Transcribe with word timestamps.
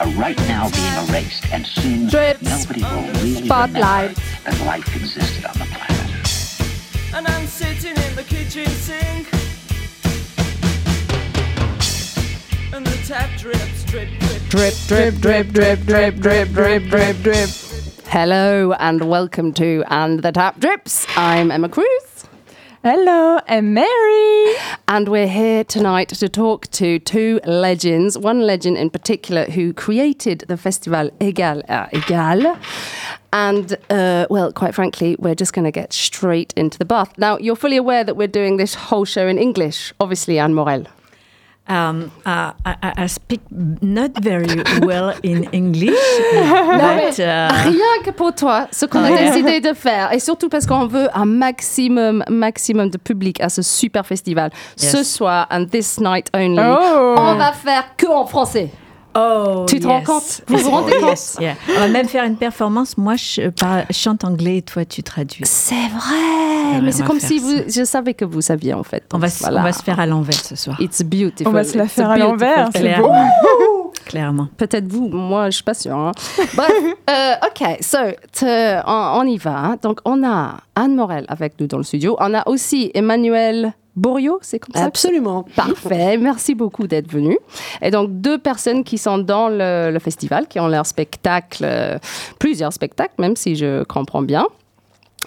are 0.00 0.08
right 0.12 0.38
now 0.48 0.68
being 0.70 1.08
erased, 1.08 1.44
and 1.52 1.66
soon 1.66 2.08
Drips. 2.08 2.42
nobody 2.42 2.82
will 2.82 3.12
really 3.22 3.44
Spotlight. 3.46 4.16
remember 4.16 4.20
that 4.44 4.66
life 4.66 4.96
existed 4.96 5.44
on 5.44 5.52
the 5.58 5.66
planet. 5.66 7.14
and 7.14 7.26
I'm 7.28 7.46
sitting 7.46 7.96
in 7.96 8.16
the 8.16 8.22
kitchen 8.22 8.66
sink. 8.66 9.28
And 12.72 12.86
the 12.86 12.96
tap 13.06 13.28
drips, 13.38 13.84
drip, 13.84 14.08
drip, 14.20 14.42
Drip, 14.48 14.74
drip, 14.88 15.14
drip, 15.20 15.48
drip, 15.52 15.84
drip, 15.84 16.16
drip, 16.16 16.48
drip, 16.50 16.88
drip, 16.88 17.16
drip. 17.22 17.50
Hello 18.06 18.72
and 18.72 19.08
welcome 19.08 19.52
to 19.54 19.84
And 19.88 20.20
the 20.22 20.32
Tap 20.32 20.58
Drips. 20.58 21.06
I'm 21.16 21.50
Emma 21.52 21.68
Cruz. 21.68 22.02
Hello, 22.82 23.38
I'm 23.46 23.74
Mary. 23.74 24.54
And 24.88 25.06
we're 25.06 25.28
here 25.28 25.64
tonight 25.64 26.08
to 26.08 26.28
talk 26.30 26.66
to 26.68 26.98
two 26.98 27.38
legends. 27.44 28.16
One 28.16 28.40
legend 28.40 28.78
in 28.78 28.88
particular 28.88 29.44
who 29.44 29.74
created 29.74 30.44
the 30.48 30.56
festival 30.56 31.10
Égal 31.20 31.62
à 31.68 31.90
Égal. 31.90 32.58
And, 33.34 33.76
uh, 33.90 34.26
well, 34.30 34.50
quite 34.50 34.74
frankly, 34.74 35.14
we're 35.18 35.34
just 35.34 35.52
going 35.52 35.66
to 35.66 35.70
get 35.70 35.92
straight 35.92 36.54
into 36.56 36.78
the 36.78 36.86
bath. 36.86 37.12
Now, 37.18 37.36
you're 37.36 37.54
fully 37.54 37.76
aware 37.76 38.02
that 38.02 38.16
we're 38.16 38.26
doing 38.26 38.56
this 38.56 38.72
whole 38.72 39.04
show 39.04 39.28
in 39.28 39.36
English, 39.36 39.92
obviously, 40.00 40.38
Anne 40.38 40.54
Morel. 40.54 40.86
Um, 41.70 42.10
uh, 42.26 42.50
I, 42.66 42.74
I- 42.82 43.04
I 43.04 43.06
speak 43.06 43.40
not 43.80 44.10
very 44.20 44.48
well 44.82 45.12
in 45.22 45.44
English, 45.52 45.94
but 46.32 47.18
uh, 47.20 47.48
Rien 47.64 48.02
que 48.04 48.10
pour 48.10 48.34
toi, 48.34 48.66
ce 48.72 48.86
qu'on 48.86 49.04
a 49.04 49.10
décidé 49.10 49.60
de 49.60 49.72
faire, 49.72 50.12
et 50.12 50.18
surtout 50.18 50.48
parce 50.48 50.66
qu'on 50.66 50.86
veut 50.88 51.08
un 51.14 51.26
maximum, 51.26 52.24
maximum 52.28 52.90
de 52.90 52.98
public 52.98 53.40
à 53.40 53.48
ce 53.48 53.62
super 53.62 54.04
festival. 54.04 54.50
Ce 54.76 55.04
soir, 55.04 55.46
and 55.50 55.66
this 55.70 56.00
night 56.00 56.28
only, 56.34 56.58
Oh. 56.60 57.14
on 57.16 57.34
va 57.36 57.52
faire 57.52 57.84
que 57.96 58.06
en 58.08 58.26
français. 58.26 58.70
Oh, 59.14 59.66
Tu 59.68 59.80
te 59.80 59.86
rends 59.86 60.02
compte? 60.02 60.42
Vous 60.46 60.56
vous 60.58 60.70
rendez 60.70 60.92
Oh, 60.96 61.00
compte? 61.00 61.10
yes, 61.10 61.36
yeah. 61.40 61.54
On 61.76 61.80
va 61.80 61.88
même 61.88 62.08
faire 62.08 62.24
une 62.24 62.36
performance. 62.36 62.96
Moi, 62.98 63.14
je 63.16 63.48
par- 63.50 63.84
chante 63.90 64.24
anglais 64.24 64.58
et 64.58 64.62
toi, 64.62 64.84
tu 64.84 65.02
traduis. 65.02 65.44
C'est 65.46 65.74
vrai, 65.88 66.80
mais 66.82 66.92
c'est 66.92 67.04
comme 67.04 67.20
si 67.20 67.38
ça. 67.40 67.46
vous, 67.46 67.56
je 67.68 67.84
savais 67.84 68.14
que 68.14 68.24
vous 68.24 68.40
saviez 68.40 68.74
en 68.74 68.82
fait. 68.82 69.02
On 69.12 69.18
va, 69.18 69.28
se- 69.28 69.40
voilà. 69.40 69.60
on 69.60 69.64
va 69.64 69.72
se 69.72 69.82
faire 69.82 69.98
à 70.00 70.06
l'envers 70.06 70.34
ce 70.44 70.56
soir. 70.56 70.76
It's 70.80 71.02
beautiful. 71.02 71.48
On 71.48 71.50
va 71.50 71.64
se 71.64 71.76
la 71.76 71.84
It's 71.84 71.92
faire 71.94 72.10
à 72.10 72.16
l'envers, 72.16 72.68
c'est 72.74 72.96
beau. 72.98 73.10
Clairement. 74.06 74.48
Peut-être 74.56 74.88
vous, 74.88 75.08
moi 75.08 75.46
je 75.50 75.56
suis 75.56 75.64
pas 75.64 75.74
sûre. 75.74 75.96
hein. 75.96 76.12
Bref, 76.54 76.70
euh, 77.10 77.34
ok, 77.46 77.78
so, 77.80 77.98
on, 78.86 79.12
on 79.20 79.24
y 79.24 79.36
va. 79.36 79.56
hein. 79.56 79.76
Donc 79.82 80.00
on 80.04 80.24
a 80.26 80.56
Anne 80.74 80.94
Morel 80.96 81.24
avec 81.28 81.54
nous 81.60 81.66
dans 81.66 81.76
le 81.76 81.84
studio. 81.84 82.16
On 82.18 82.34
a 82.34 82.42
aussi 82.48 82.90
Emmanuel 82.94 83.72
Borio, 84.00 84.38
c'est 84.40 84.58
comme 84.58 84.74
ça 84.74 84.84
Absolument. 84.84 85.44
Parfait, 85.54 86.16
merci 86.16 86.54
beaucoup 86.54 86.86
d'être 86.86 87.10
venu. 87.10 87.38
Et 87.82 87.90
donc 87.90 88.08
deux 88.20 88.38
personnes 88.38 88.82
qui 88.82 88.98
sont 88.98 89.18
dans 89.18 89.48
le, 89.48 89.90
le 89.92 89.98
festival, 89.98 90.46
qui 90.48 90.58
ont 90.58 90.68
leur 90.68 90.86
spectacle, 90.86 91.64
euh, 91.66 91.98
plusieurs 92.38 92.72
spectacles, 92.72 93.14
même 93.18 93.36
si 93.36 93.56
je 93.56 93.82
comprends 93.84 94.22
bien. 94.22 94.46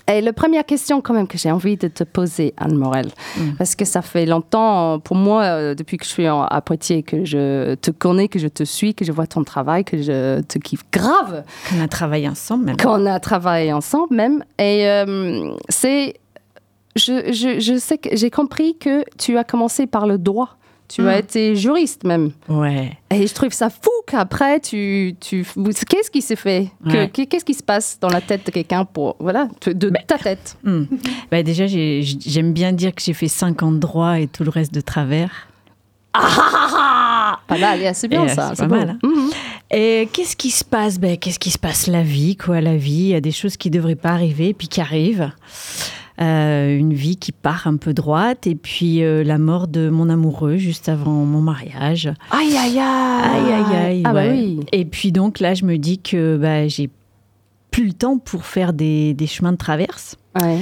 Et 0.08 0.22
la 0.22 0.34
première 0.34 0.66
question 0.66 1.02
quand 1.02 1.14
même 1.14 1.28
que 1.28 1.38
j'ai 1.38 1.52
envie 1.52 1.78
de 1.78 1.88
te 1.88 2.04
poser, 2.04 2.54
Anne 2.58 2.76
Morel, 2.76 3.10
parce 3.58 3.76
que 3.76 3.86
ça 3.86 4.02
fait 4.02 4.26
longtemps 4.26 5.00
pour 5.00 5.16
moi, 5.16 5.44
euh, 5.44 5.76
depuis 5.76 5.98
que 5.98 6.04
je 6.04 6.10
suis 6.10 6.26
à 6.26 6.62
Poitiers, 6.66 7.04
que 7.04 7.24
je 7.24 7.76
te 7.76 7.92
connais, 7.92 8.28
que 8.28 8.40
je 8.40 8.48
te 8.48 8.64
suis, 8.64 8.96
que 8.96 9.06
je 9.06 9.12
vois 9.12 9.28
ton 9.28 9.44
travail, 9.44 9.86
que 9.86 10.02
je 10.02 10.42
te 10.42 10.58
kiffe 10.58 10.84
grave 10.92 11.44
On 11.78 11.82
a 11.82 11.88
travaillé 11.88 12.28
ensemble 12.28 12.66
même. 12.66 12.78
qu'on 12.78 13.06
a 13.06 13.20
travaillé 13.20 13.72
ensemble 13.72 14.16
même. 14.16 14.44
Et 14.58 14.90
euh, 14.90 15.54
c'est. 15.70 16.16
Je, 16.96 17.32
je, 17.34 17.60
je 17.60 17.78
sais 17.80 17.98
que 17.98 18.16
j'ai 18.16 18.30
compris 18.30 18.78
que 18.78 19.04
tu 19.18 19.38
as 19.38 19.44
commencé 19.44 19.88
par 19.88 20.06
le 20.08 20.18
droit. 20.18 20.58
Tu 20.90 21.08
as 21.08 21.18
été 21.18 21.56
juriste 21.56 22.04
même. 22.04 22.32
Ouais. 22.48 22.92
Et 23.10 23.26
je 23.26 23.34
trouve 23.34 23.52
ça 23.52 23.72
fou 23.72 23.90
qu'après, 24.06 24.60
tu. 24.60 25.16
tu 25.20 25.44
Qu'est-ce 25.90 26.12
qui 26.12 26.22
s'est 26.22 26.36
fait? 26.36 26.68
Que-. 26.88 27.06
Qu'est-ce 27.26 27.46
qui 27.46 27.56
se 27.56 27.64
passe 27.64 27.98
dans 28.00 28.10
la 28.10 28.22
tête 28.22 28.46
de 28.46 28.52
quelqu'un 28.52 28.86
pour. 28.86 29.16
Voilà, 29.20 29.48
de, 29.66 29.72
de 29.74 29.92
ta 30.06 30.18
tête? 30.20 30.56
Hmm. 30.64 30.84
Bah, 31.32 31.42
déjà, 31.42 31.66
j'ai- 31.66 32.04
j'aime 32.04 32.54
bien 32.54 32.74
dire 32.74 32.94
que 32.94 33.02
j'ai 33.02 33.14
fait 33.14 33.28
5 33.28 33.64
ans 33.64 33.72
de 33.72 33.80
droit 33.80 34.20
et 34.20 34.28
tout 34.28 34.44
le 34.44 34.50
reste 34.52 34.74
de 34.74 34.82
travers. 34.82 35.48
Pas 36.14 37.58
mal, 37.58 37.80
c'est 37.96 38.08
bien 38.08 38.26
Et, 38.26 38.30
euh, 38.32 38.34
ça. 38.36 38.52
c'est 38.54 38.64
pas 38.64 38.68
beau. 38.68 38.76
mal, 38.76 38.90
hein. 38.92 39.00
Mhm. 39.04 39.30
Et 39.72 40.10
qu'est-ce 40.14 40.36
qui 40.36 40.52
se 40.52 40.64
passe? 40.64 41.00
Ben, 41.00 41.18
Qu'est-ce 41.18 41.40
qui 41.40 41.50
se 41.50 41.58
passe? 41.58 41.88
La 41.88 42.04
vie, 42.04 42.36
quoi. 42.36 42.62
La 42.62 42.76
vie, 42.78 42.92
il 42.92 43.08
y 43.08 43.16
a 43.16 43.22
des 43.22 43.32
choses 43.32 43.58
qui 43.58 43.70
ne 43.70 43.74
devraient 43.74 43.96
pas 43.96 44.10
arriver, 44.12 44.54
puis 44.54 44.68
qui 44.68 44.80
arrivent. 44.82 45.32
Euh, 46.22 46.78
une 46.78 46.94
vie 46.94 47.18
qui 47.18 47.32
part 47.32 47.66
un 47.66 47.78
peu 47.78 47.92
droite, 47.92 48.46
et 48.46 48.54
puis 48.54 49.02
euh, 49.04 49.24
la 49.24 49.40
mort 49.40 49.68
de 49.68 49.90
mon 49.90 50.10
amoureux 50.10 50.58
juste 50.58 50.88
avant 50.88 51.26
mon 51.26 51.42
mariage. 51.42 52.14
Aïe, 52.30 52.56
aïe, 52.56 52.78
aïe. 52.78 52.80
Aïe, 52.80 53.52
aïe, 53.52 53.76
aïe. 53.76 54.04
Ah, 54.06 54.14
bah 54.14 54.28
oui. 54.30 54.60
Et 54.72 54.86
puis 54.86 55.12
donc 55.12 55.40
là, 55.40 55.56
je 55.56 55.66
me 55.66 55.78
dis 55.78 55.98
que 55.98 56.38
bah, 56.38 56.68
j'ai 56.68 56.92
plus 57.72 57.88
le 57.88 57.94
temps 57.94 58.20
pour 58.20 58.46
faire 58.46 58.74
des, 58.74 59.16
des 59.16 59.26
chemins 59.26 59.54
de 59.54 59.58
traverse. 59.58 60.16
Ouais. 60.40 60.60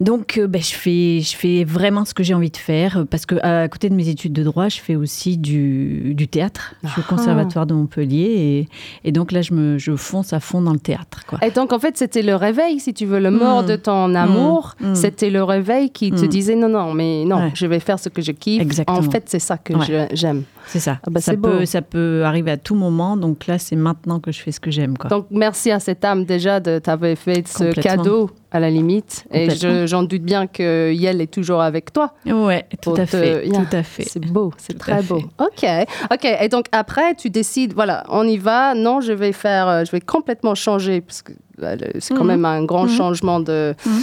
Donc, 0.00 0.38
euh, 0.38 0.46
ben, 0.46 0.62
je, 0.62 0.72
fais, 0.72 1.20
je 1.20 1.36
fais 1.36 1.62
vraiment 1.64 2.06
ce 2.06 2.14
que 2.14 2.22
j'ai 2.22 2.32
envie 2.32 2.50
de 2.50 2.56
faire 2.56 2.98
euh, 2.98 3.04
parce 3.04 3.26
que 3.26 3.34
à 3.44 3.68
côté 3.68 3.90
de 3.90 3.94
mes 3.94 4.08
études 4.08 4.32
de 4.32 4.42
droit, 4.42 4.68
je 4.70 4.80
fais 4.80 4.96
aussi 4.96 5.36
du, 5.36 6.14
du 6.14 6.26
théâtre. 6.26 6.74
Je 6.84 6.88
suis 6.88 7.00
au 7.02 7.04
Ah. 7.06 7.08
conservatoire 7.16 7.66
de 7.66 7.74
Montpellier 7.74 8.66
et, 9.04 9.08
et 9.08 9.12
donc 9.12 9.30
là, 9.30 9.42
je, 9.42 9.52
me, 9.52 9.76
je 9.78 9.94
fonce 9.96 10.32
à 10.32 10.40
fond 10.40 10.62
dans 10.62 10.72
le 10.72 10.78
théâtre. 10.78 11.26
Quoi. 11.26 11.38
Et 11.46 11.50
donc, 11.50 11.72
en 11.74 11.78
fait, 11.78 11.98
c'était 11.98 12.22
le 12.22 12.34
réveil, 12.34 12.80
si 12.80 12.94
tu 12.94 13.04
veux, 13.04 13.20
le 13.20 13.30
mort 13.30 13.62
Mm. 13.62 13.66
de 13.66 13.76
ton 13.76 14.14
amour. 14.14 14.74
Mm. 14.80 14.94
C'était 14.94 15.28
le 15.30 15.42
réveil 15.42 15.90
qui 15.90 16.10
te 16.12 16.24
disait 16.24 16.54
non, 16.56 16.68
non, 16.70 16.94
mais 16.94 17.24
non, 17.26 17.36
Ouais. 17.36 17.50
je 17.54 17.66
vais 17.66 17.80
faire 17.80 17.98
ce 17.98 18.08
que 18.08 18.22
je 18.22 18.32
kiffe. 18.32 18.62
Exactement. 18.62 18.98
En 18.98 19.02
fait, 19.02 19.24
c'est 19.26 19.38
ça 19.38 19.58
que 19.58 19.74
Ouais. 19.74 20.08
j'aime. 20.14 20.44
C'est 20.70 20.78
ça. 20.80 20.98
Ah 21.06 21.10
bah, 21.10 21.20
ça, 21.20 21.34
beau. 21.36 21.48
peut, 21.48 21.64
ça 21.66 21.82
peut 21.82 22.22
arriver 22.24 22.50
à 22.52 22.56
tout 22.56 22.74
moment. 22.74 23.16
Donc 23.16 23.46
là, 23.46 23.58
c'est 23.58 23.76
maintenant 23.76 24.20
que 24.20 24.32
je 24.32 24.40
fais 24.40 24.52
ce 24.52 24.60
que 24.60 24.70
j'aime. 24.70 24.96
Quoi. 24.96 25.10
Donc, 25.10 25.26
merci 25.30 25.70
à 25.70 25.80
cette 25.80 26.04
âme 26.04 26.24
déjà 26.24 26.60
de 26.60 26.78
t'avoir 26.78 27.16
fait 27.16 27.46
ce 27.48 27.72
cadeau 27.80 28.30
à 28.52 28.60
la 28.60 28.70
limite. 28.70 29.24
Et 29.32 29.50
je- 29.50 29.86
j'en 29.86 30.02
doute 30.02 30.22
bien 30.22 30.46
que 30.46 30.92
Yel 30.92 31.20
est 31.20 31.30
toujours 31.32 31.60
avec 31.60 31.92
toi. 31.92 32.14
ouais, 32.26 32.66
tout 32.82 32.92
à 32.92 33.06
te- 33.06 33.06
fait. 33.06 33.46
yeah. 33.46 33.58
Tout 33.60 33.76
à 33.76 33.82
fait. 33.82 34.04
C'est 34.04 34.24
beau, 34.24 34.52
c'est 34.58 34.72
Tout 34.74 34.78
très 34.80 35.02
beau. 35.02 35.20
fait. 35.20 35.84
Ok, 35.84 35.88
ok. 36.12 36.36
Et 36.40 36.48
donc 36.48 36.66
après, 36.72 37.14
tu 37.14 37.30
décides, 37.30 37.72
voilà, 37.74 38.04
on 38.08 38.26
y 38.26 38.36
va. 38.38 38.74
Non, 38.74 39.00
je 39.00 39.12
vais 39.12 39.32
faire, 39.32 39.68
euh, 39.68 39.84
je 39.84 39.90
vais 39.92 40.00
complètement 40.00 40.54
changer 40.54 41.00
parce 41.00 41.22
que 41.22 41.32
c'est 41.98 42.14
quand 42.14 42.20
Mhm. 42.24 42.26
même 42.28 42.44
un 42.44 42.64
grand 42.64 42.84
Mhm. 42.84 42.90
changement 42.90 43.40
de. 43.40 43.74
Mhm. 43.86 44.02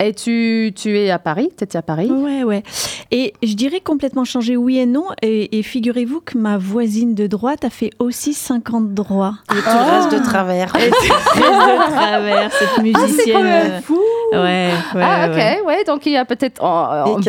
Et 0.00 0.14
tu, 0.14 0.72
tu 0.74 0.98
es 0.98 1.10
à 1.10 1.18
Paris, 1.18 1.50
tu 1.56 1.64
étais 1.64 1.78
à 1.78 1.82
Paris? 1.82 2.10
Ouais, 2.10 2.42
ouais. 2.44 2.62
Et 3.10 3.32
je 3.42 3.54
dirais 3.54 3.80
complètement 3.80 4.24
changé, 4.24 4.56
oui 4.56 4.78
et 4.78 4.86
non. 4.86 5.06
Et, 5.22 5.58
et 5.58 5.62
figurez-vous 5.62 6.20
que 6.24 6.36
ma 6.38 6.58
voisine 6.58 7.14
de 7.14 7.26
droite 7.26 7.64
a 7.64 7.70
fait 7.70 7.90
aussi 7.98 8.34
50 8.34 8.92
droits. 8.94 9.34
Et 9.50 9.54
tu 9.60 9.92
restes 9.92 10.12
de 10.12 10.18
travers. 10.22 10.74
Et 10.76 10.90
tu 10.90 11.12
restes 11.12 11.36
de 11.36 11.92
travers, 11.92 12.52
cette 12.52 12.82
musicienne. 12.82 13.36
euh, 13.46 13.80
fou. 13.80 13.98
Ouais, 14.32 14.68
ouais. 14.94 15.02
ah, 15.02 15.28
ok, 15.30 15.36
ouais. 15.36 15.60
ouais. 15.66 15.84
donc 15.84 16.04
il 16.04 16.12
y 16.12 16.16
a 16.18 16.26
peut-être 16.26 16.60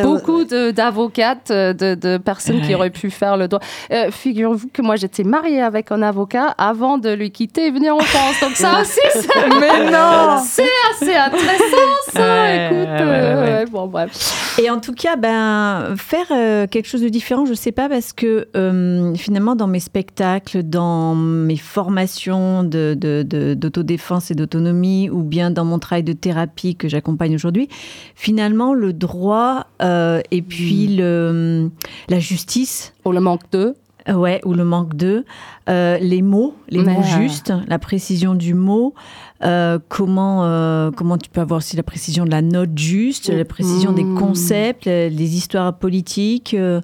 beaucoup 0.04 0.44
de- 0.44 0.72
d'avocates, 0.72 1.50
euh, 1.50 1.72
de, 1.72 1.96
de 1.96 2.18
personnes 2.18 2.62
qui 2.62 2.76
auraient 2.76 2.90
pu 2.90 3.10
faire 3.10 3.38
le 3.38 3.48
droit. 3.48 3.62
Euh, 3.92 4.12
Figurez-vous 4.12 4.68
que 4.74 4.82
moi 4.82 4.98
j'étais 4.98 5.24
mariée 5.24 5.62
avec 5.62 5.92
un 5.94 6.02
avocat 6.02 6.54
avant 6.58 6.98
de 6.98 7.10
lui 7.14 7.32
quitter 7.32 7.68
et 7.68 7.72
venir 7.72 7.96
en 7.96 8.00
France. 8.00 8.36
Donc 8.42 8.52
ça 8.56 8.74
aussi, 8.82 9.00
c'est 9.14 9.50
Mais 9.72 9.92
non 9.92 10.38
c'est 10.44 10.64
assez 10.92 11.16
intéressant 11.16 11.94
ça. 12.14 12.20
Ouais, 12.22 12.66
Écoute, 12.68 12.78
ouais, 12.78 13.02
euh, 13.02 13.42
ouais. 13.44 13.50
ouais, 13.60 13.66
bon 13.66 13.88
bref. 13.88 14.56
Et 14.62 14.70
en 14.70 14.80
tout 14.80 14.94
cas, 14.94 15.16
ben, 15.16 15.96
faire 15.98 16.26
euh, 16.32 16.68
quelque 16.68 16.88
chose 16.88 17.02
de 17.02 17.10
différent, 17.10 17.46
je 17.46 17.54
sais 17.54 17.72
pas, 17.72 17.88
parce 17.90 18.12
que 18.14 18.48
euh, 18.56 19.14
finalement, 19.16 19.56
dans 19.56 19.68
mes 19.68 19.80
spectacles, 19.80 20.64
dans 20.64 21.16
mes 21.16 21.56
formations 21.56 22.64
de- 22.64 22.96
de- 23.00 23.24
de- 23.24 23.54
d'autodéfense 23.54 24.32
et 24.32 24.36
d'autonomie, 24.36 25.10
ou 25.10 25.24
bien 25.24 25.52
dans 25.52 25.66
mon 25.66 25.80
travail 25.80 26.04
de 26.04 26.14
thérapie 26.14 26.76
que 26.76 26.88
j'accompagne 26.90 27.36
aujourd'hui, 27.36 27.70
finalement, 28.16 28.74
le 28.74 28.94
droit 28.94 29.68
euh, 29.82 30.22
et 30.32 30.42
puis 30.42 30.88
le, 30.88 31.70
la 32.10 32.20
justice, 32.20 32.94
Pour 33.04 33.14
le 33.14 33.22
manque 33.22 33.50
de. 33.52 33.76
Ouais, 34.12 34.42
ou 34.44 34.54
le 34.54 34.64
manque 34.64 34.96
de. 34.96 35.24
Euh, 35.70 35.98
les 36.02 36.22
mots, 36.24 36.56
les 36.70 36.80
mots 36.84 37.04
justes, 37.04 37.54
la 37.68 37.78
précision 37.78 38.34
du 38.34 38.54
mot. 38.56 38.94
Euh, 39.44 39.80
comment, 39.88 40.44
euh, 40.44 40.92
comment 40.92 41.18
tu 41.18 41.30
peux 41.30 41.42
avoir 41.42 41.58
aussi 41.60 41.76
la 41.78 41.84
précision 41.84 42.26
de 42.26 42.32
la 42.32 42.42
note 42.42 42.78
juste, 42.78 43.30
la 43.30 43.46
précision 43.46 43.92
des 43.94 44.04
Mm. 44.04 44.16
concepts, 44.18 44.88
euh, 44.88 45.10
les 45.10 45.36
histoires 45.38 45.74
politiques, 45.78 46.54
euh, 46.54 46.82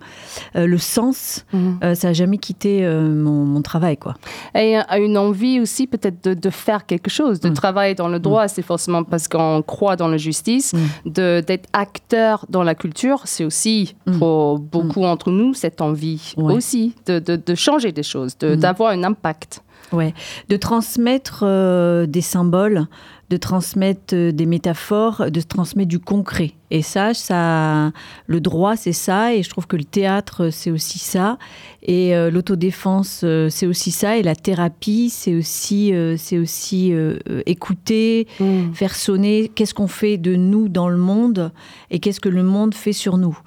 le 0.56 0.78
sens. 0.78 1.46
Euh, 1.54 1.96
ça 1.96 2.07
n'a 2.10 2.13
jamais 2.13 2.38
quitté 2.38 2.88
mon, 2.88 3.46
mon 3.46 3.62
travail, 3.62 3.98
quoi. 3.98 4.13
Et 4.56 4.75
a 4.78 4.98
une 5.00 5.18
envie 5.18 5.60
aussi 5.60 5.88
peut-être 5.88 6.24
de, 6.24 6.34
de 6.34 6.50
faire 6.50 6.86
quelque 6.86 7.10
chose, 7.10 7.40
de 7.40 7.50
Mm. 7.50 7.54
travailler 7.54 7.96
dans 7.96 8.07
le 8.07 8.19
droit, 8.19 8.48
c'est 8.48 8.62
forcément 8.62 9.04
parce 9.04 9.28
qu'on 9.28 9.62
croit 9.62 9.96
dans 9.96 10.08
la 10.08 10.18
justice, 10.18 10.74
Mm. 10.74 11.10
de 11.12 11.44
d'être 11.46 11.68
acteur 11.74 12.46
dans 12.50 12.63
la 12.63 12.75
culture, 12.75 13.22
c'est 13.25 13.44
aussi 13.46 13.96
Mm. 14.08 14.18
pour 14.19 14.60
beaucoup 14.60 15.01
d'entre 15.01 15.31
nous 15.31 15.54
cette 15.54 15.81
envie 15.81 16.34
Ouais. 16.38 16.54
aussi 16.54 16.94
de, 17.06 17.19
de, 17.19 17.36
de 17.36 17.56
changer 17.56 17.92
des 17.92 18.04
choses, 18.04 18.36
Mm. 18.42 18.56
d'avoir 18.56 18.92
un 18.92 19.04
impact. 19.04 19.62
Ouais, 19.92 20.14
de 20.50 20.58
transmettre 20.58 21.44
euh, 21.44 22.06
des 22.06 22.22
symboles, 22.22 22.88
de 23.30 23.38
transmettre 23.38 24.14
euh, 24.14 24.32
des 24.32 24.46
métaphores, 24.46 25.30
de 25.30 25.42
transmettre 25.42 25.90
du 25.90 26.00
concret. 26.00 26.54
Et 26.72 26.82
ça, 26.82 27.14
ça, 27.14 27.92
le 28.28 28.42
droit, 28.42 28.76
c'est 28.76 28.94
ça. 28.94 29.34
Et 29.34 29.44
je 29.44 29.50
trouve 29.50 29.68
que 29.68 29.78
le 29.78 29.84
théâtre, 29.84 30.50
c'est 30.52 30.72
aussi 30.72 31.00
ça. 31.00 31.38
Et 31.84 32.16
euh, 32.16 32.32
l'autodéfense, 32.32 33.22
euh, 33.24 33.50
c'est 33.50 33.68
aussi 33.68 33.92
ça. 33.92 34.18
Et 34.18 34.24
la 34.24 34.36
thérapie, 34.36 35.10
c'est 35.10 35.36
aussi, 35.36 35.94
euh, 35.94 36.16
c'est 36.18 36.38
aussi 36.38 36.92
euh, 36.92 37.18
euh, 37.30 37.42
écouter, 37.46 38.28
faire 38.74 38.96
sonner. 38.96 39.52
Qu'est-ce 39.54 39.74
qu'on 39.74 39.88
fait 39.88 40.18
de 40.18 40.36
nous 40.36 40.68
dans 40.68 40.90
le 40.90 40.98
monde 40.98 41.52
et 41.92 42.00
qu'est-ce 42.00 42.20
que 42.20 42.30
le 42.30 42.44
monde 42.44 42.74
fait 42.74 42.94
sur 42.94 43.18
nous. 43.18 43.38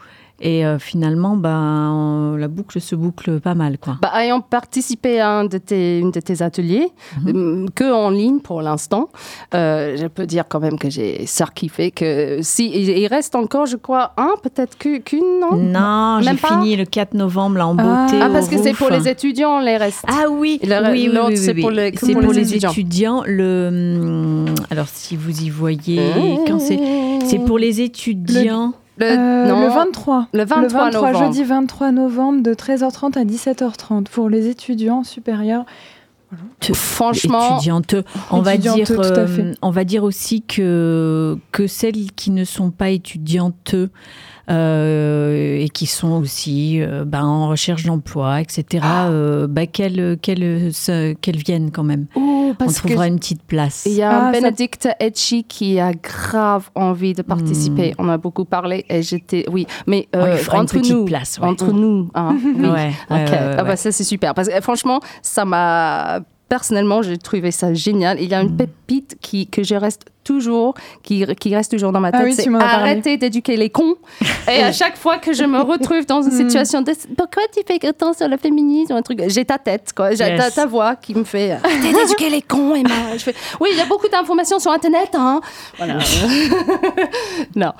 Et 0.41 0.65
euh, 0.65 0.79
finalement, 0.79 1.37
ben, 1.37 2.37
la 2.39 2.47
boucle 2.47 2.81
se 2.81 2.95
boucle 2.95 3.41
pas 3.41 3.55
mal, 3.55 3.77
quoi. 3.79 3.97
Bah, 4.01 4.13
ayant 4.23 4.41
participé 4.41 5.19
à 5.19 5.31
un 5.31 5.45
de 5.47 5.59
tes, 5.59 5.99
une 5.99 6.13
de 6.13 6.21
tes 6.21 6.43
ateliers, 6.43 6.89
euh, 7.27 7.67
que 7.75 7.93
en 7.93 8.11
ligne 8.11 8.39
pour 8.39 8.63
l'instant, 8.63 9.09
euh, 9.55 9.97
je 9.97 10.07
peux 10.07 10.27
dire 10.27 10.45
quand 10.49 10.61
même 10.61 10.79
que 10.79 10.91
j'ai 10.91 11.27
surkiffé 11.27 11.91
que 11.91 12.39
si 12.43 12.69
il 12.71 13.07
reste 13.09 13.35
encore, 13.35 13.67
je 13.67 13.77
crois, 13.77 14.13
un, 14.17 14.35
peut-être 14.43 14.79
qu'une, 14.79 15.41
non? 15.41 15.57
Non, 15.57 16.21
j'ai 16.23 16.37
fini 16.37 16.77
le 16.77 16.85
4 16.85 17.15
novembre 17.15 17.57
là 17.59 17.67
en 17.67 17.75
beauté. 17.75 18.21
Ah, 18.23 18.29
parce 18.33 18.49
que 18.49 18.59
c'est 18.59 18.75
pour 18.75 18.91
les 18.91 19.09
étudiants, 19.09 19.59
les 19.61 19.77
restes. 19.77 20.05
Ah 20.07 20.27
oui, 20.31 20.61
Le- 20.63 20.93
oui, 20.93 21.11
oui, 21.13 21.19
oui, 21.29 21.37
c'est 21.37 21.53
oui, 21.55 21.61
pour 21.63 21.71
les- 21.73 21.91
pour 21.93 22.09
pour 22.13 22.35
étudiants. 22.37 22.71
étudiants. 22.71 23.23
Le 23.27 23.69
hum, 24.01 24.55
alors 24.71 24.87
si 24.93 25.17
vous 25.17 25.43
y 25.43 25.51
voyez 25.51 26.39
quand 26.47 26.59
c'est 26.61 26.79
c'est 27.25 27.39
pour 27.41 27.59
les 27.59 27.81
étudiants. 27.81 28.69
le, 28.69 28.88
Euh, 29.01 29.47
non, 29.47 29.61
le 29.63 29.69
23. 29.69 30.29
le 30.33 30.45
23 30.45 30.91
novembre. 30.91 31.19
jeudi 31.19 31.45
23 31.45 31.93
novembre 31.93 32.43
de 32.43 32.55
13h30 32.55 33.19
à 33.19 33.25
17h30 33.25 34.05
pour 34.05 34.29
les 34.29 34.49
étudiants 34.49 35.05
supérieurs. 35.05 35.65
Franchement, 36.75 37.57
étudiantes. 37.57 37.95
On 38.31 38.43
va 38.43 38.55
Étudiantes, 38.55 38.77
dire, 38.77 38.87
tout 38.87 39.01
à 39.01 39.19
euh, 39.21 39.27
fait. 39.27 39.55
on 39.63 39.71
va 39.71 39.85
dire 39.85 40.05
aussi 40.05 40.43
que 40.43 41.39
que 41.53 41.67
celles 41.67 42.13
qui 42.13 42.31
ne 42.31 42.45
sont 42.45 42.71
pas 42.71 42.91
étudiantes 42.91 43.75
euh, 44.51 45.59
et 45.61 45.69
qui 45.69 45.87
sont 45.87 46.13
aussi 46.13 46.81
euh, 46.81 47.05
ben, 47.05 47.25
en 47.25 47.49
recherche 47.49 47.85
d'emploi, 47.85 48.41
etc. 48.41 48.83
Ah. 48.83 49.09
euh, 49.09 49.47
bah, 49.47 49.67
qu'elles 49.67 50.17
viennent 51.47 51.71
quand 51.71 51.83
même. 51.85 52.07
oh, 52.15 52.49
On 52.51 52.55
parce 52.55 52.81
que 52.81 52.87
trouvera 52.89 53.07
une 53.09 53.19
petite 53.19 53.43
place. 53.43 53.85
il 53.87 53.93
y 53.95 54.03
a 54.03 54.11
Ah, 54.11 54.29
un 54.29 54.33
ça- 54.33 54.41
Benedict 54.41 54.89
Etchi 55.01 55.45
qui 55.45 55.79
a 55.81 55.93
grave 55.93 56.71
envie 56.75 57.13
de 57.13 57.23
participer. 57.23 57.95
On 57.99 58.09
a 58.09 58.17
beaucoup 58.19 58.45
parlé 58.45 58.85
et 58.89 59.03
j'étais, 59.03 59.45
oui, 59.51 59.67
mais 59.87 60.09
euh, 60.17 60.37
entre 60.53 60.79
nous, 60.79 61.05
place, 61.05 61.39
ouais. 61.41 61.47
entre 61.49 61.73
nous, 61.73 62.11
hein, 62.15 62.37
oui. 62.45 62.63
Ouais, 62.63 62.69
ouais, 62.71 62.91
Ok. 63.11 63.17
ouais, 63.17 63.31
ouais, 63.31 63.55
Ah 63.59 63.65
bah 63.65 63.77
ça 63.77 63.93
c'est 63.93 64.05
super 64.05 64.35
parce 64.35 64.49
que 64.49 64.61
franchement 64.61 65.01
ça 65.23 65.45
m'a 65.45 66.21
personnellement 66.49 67.03
j'ai 67.03 67.19
trouvé 67.19 67.51
ça 67.51 67.75
génial. 67.75 68.21
Il 68.21 68.29
y 68.31 68.35
a 68.35 68.41
une 68.41 68.53
Mm. 68.53 68.57
pépite 68.57 69.17
qui 69.21 69.47
que 69.47 69.63
je 69.63 69.75
reste 69.75 70.03
toujours 70.25 70.75
qui, 71.03 71.25
qui 71.41 71.55
reste 71.57 71.71
toujours 71.73 71.91
dans 71.93 72.01
ma 72.01 72.09
Ah 72.09 72.19
tête. 72.19 72.23
oui, 72.27 72.35
c'est 72.35 72.49
arrêter 72.55 73.17
d'éduquer 73.17 73.57
les 73.57 73.71
cons. 73.71 73.97
Et 74.49 74.63
à 74.63 74.73
chaque 74.73 74.97
fois 74.99 75.17
que 75.19 75.33
je 75.33 75.45
me 75.45 75.59
retrouve 75.61 76.05
dans 76.07 76.21
une 76.23 76.29
Mm. 76.35 76.49
situation 76.49 76.83
de 76.83 76.93
pourquoi 77.17 77.43
tu 77.55 77.61
fais 77.67 77.87
autant 77.89 78.13
sur 78.13 78.29
le 78.29 78.37
féminisme 78.37 78.93
un 78.93 79.03
truc 79.03 79.21
j'ai 79.29 79.45
ta 79.45 79.59
tête 79.59 79.93
quoi 79.97 80.11
j'ai 80.15 80.25
Yes. 80.25 80.39
ta, 80.39 80.51
ta 80.63 80.67
voix 80.67 80.97
qui 80.97 81.15
me 81.15 81.25
fait 81.25 81.53
arrêtez 81.53 81.93
d'éduquer 81.93 82.31
les 82.31 82.43
cons 82.43 82.75
Emma. 82.75 83.13
Je 83.15 83.19
fais 83.25 83.35
oui 83.61 83.69
il 83.73 83.79
y 83.79 83.81
a 83.81 83.87
beaucoup 83.87 84.09
d'informations 84.09 84.59
sur 84.59 84.71
internet 84.73 85.11
hein. 85.15 85.41
Voilà. 85.79 85.99
non. 87.57 87.73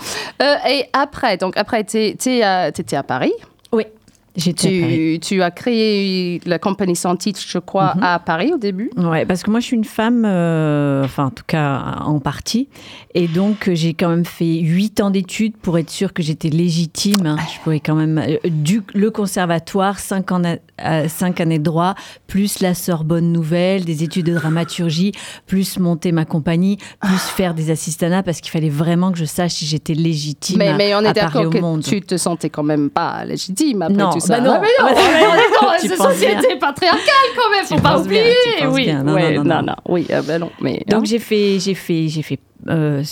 Euh, 0.43 0.55
et 0.69 0.85
après 0.93 1.37
donc 1.37 1.57
après 1.57 1.85
tu 1.85 1.99
étais 1.99 2.43
à 2.43 2.73
Paris. 2.73 2.73
Oui, 2.77 2.77
j'étais 2.95 3.03
à 3.03 3.03
Paris. 3.03 3.93
Tu, 4.39 5.19
tu 5.21 5.43
as 5.43 5.51
créé 5.51 6.41
la 6.47 6.59
compagnie 6.59 6.97
sans 6.97 7.17
titre, 7.17 7.41
je 7.47 7.59
crois, 7.59 7.95
Mhm. 7.97 8.03
à 8.03 8.19
Paris 8.19 8.53
au 8.55 8.59
début? 8.59 8.91
Ouais, 8.97 9.27
parce 9.27 9.43
que 9.43 9.51
moi 9.51 9.61
je 9.61 9.67
suis 9.67 9.77
une 9.77 9.85
femme, 9.85 10.25
euh, 10.25 11.05
enfin 11.05 11.27
en 11.27 11.31
tout 11.31 11.45
cas 11.47 11.97
en 12.05 12.19
partie, 12.21 12.69
et 13.15 13.27
donc 13.29 13.69
j'ai 13.73 13.95
quand 13.95 14.09
même 14.11 14.25
fait 14.25 14.61
huit 14.61 15.01
ans 15.01 15.11
d'études 15.11 15.57
pour 15.57 15.79
être 15.79 15.91
sûre 15.91 16.13
que 16.13 16.23
j'étais 16.23 16.49
légitime. 16.51 17.27
hein. 17.27 17.37
Je 17.55 17.61
pouvais 17.63 17.81
quand 17.81 17.95
même 17.95 18.19
euh, 18.19 18.37
du 18.49 18.83
le 18.95 19.11
conservatoire, 19.11 19.99
cinq, 19.99 20.31
ans, 20.33 20.43
euh, 20.45 21.09
cinq 21.09 21.41
années 21.41 21.59
de 21.59 21.65
droit, 21.65 21.95
plus 22.27 22.61
la 22.61 22.75
Sorbonne 22.75 23.33
Nouvelle, 23.33 23.85
des 23.85 24.05
études 24.05 24.27
de 24.27 24.35
dramaturgie, 24.35 25.13
plus 25.47 25.79
monter 25.79 26.13
ma 26.13 26.25
compagnie, 26.25 26.79
plus 27.01 27.19
faire 27.19 27.55
des 27.55 27.71
assistanats 27.71 28.23
parce 28.23 28.41
qu'il 28.41 28.51
fallait 28.51 28.69
vraiment 28.69 29.11
que 29.13 29.19
je 29.19 29.25
sache 29.25 29.53
si 29.53 29.67
j'étais 29.67 29.95
légitime 29.95 30.59
Mais, 30.59 30.69
à, 30.69 30.77
mais 30.77 30.95
on 30.95 31.01
est 31.01 31.13
d'accord 31.13 31.47
au 31.47 31.51
que 31.51 31.59
monde. 31.59 31.83
tu 31.83 32.01
te 32.03 32.17
sentais 32.17 32.51
quand 32.51 32.63
même 32.63 32.91
pas 32.91 33.25
légitime 33.25 33.83
après 33.83 33.95
non, 33.97 34.11
tout 34.11 34.21
ça. 34.21 34.28
Bah 34.29 34.41
non. 34.41 34.53
Ah, 34.55 34.61
mais 34.63 34.69
non, 34.79 34.95
mais 34.95 35.27
on 35.27 35.35
est 35.35 35.51
dans 35.73 35.79
Tu 35.81 35.87
une 35.87 35.97
penses 35.97 36.07
société 36.15 36.57
patriarcale 36.59 37.05
quand 37.37 37.51
même, 37.51 37.67
Tu 37.67 37.75
faut 37.77 37.81
pas 37.83 37.95
bien, 37.97 38.05
oublier. 38.05 38.33
penses 38.61 38.75
oui, 38.75 38.85
bien. 38.85 39.03
Non, 39.03 39.15
ouais, 39.15 39.33
non, 39.37 39.45
non, 39.45 39.63
non. 39.63 39.75
oui, 39.89 40.07
ah 40.13 40.23
ben 40.23 40.39
non, 40.41 40.51
mais 40.61 40.83
Donc 40.89 41.01
hein. 41.01 41.05
j'ai 41.05 41.19
fait, 41.19 41.59
j'ai 41.61 41.75
fait, 41.75 42.09
j'ai 42.09 42.23
fait, 42.23 42.39
euh, 42.69 43.03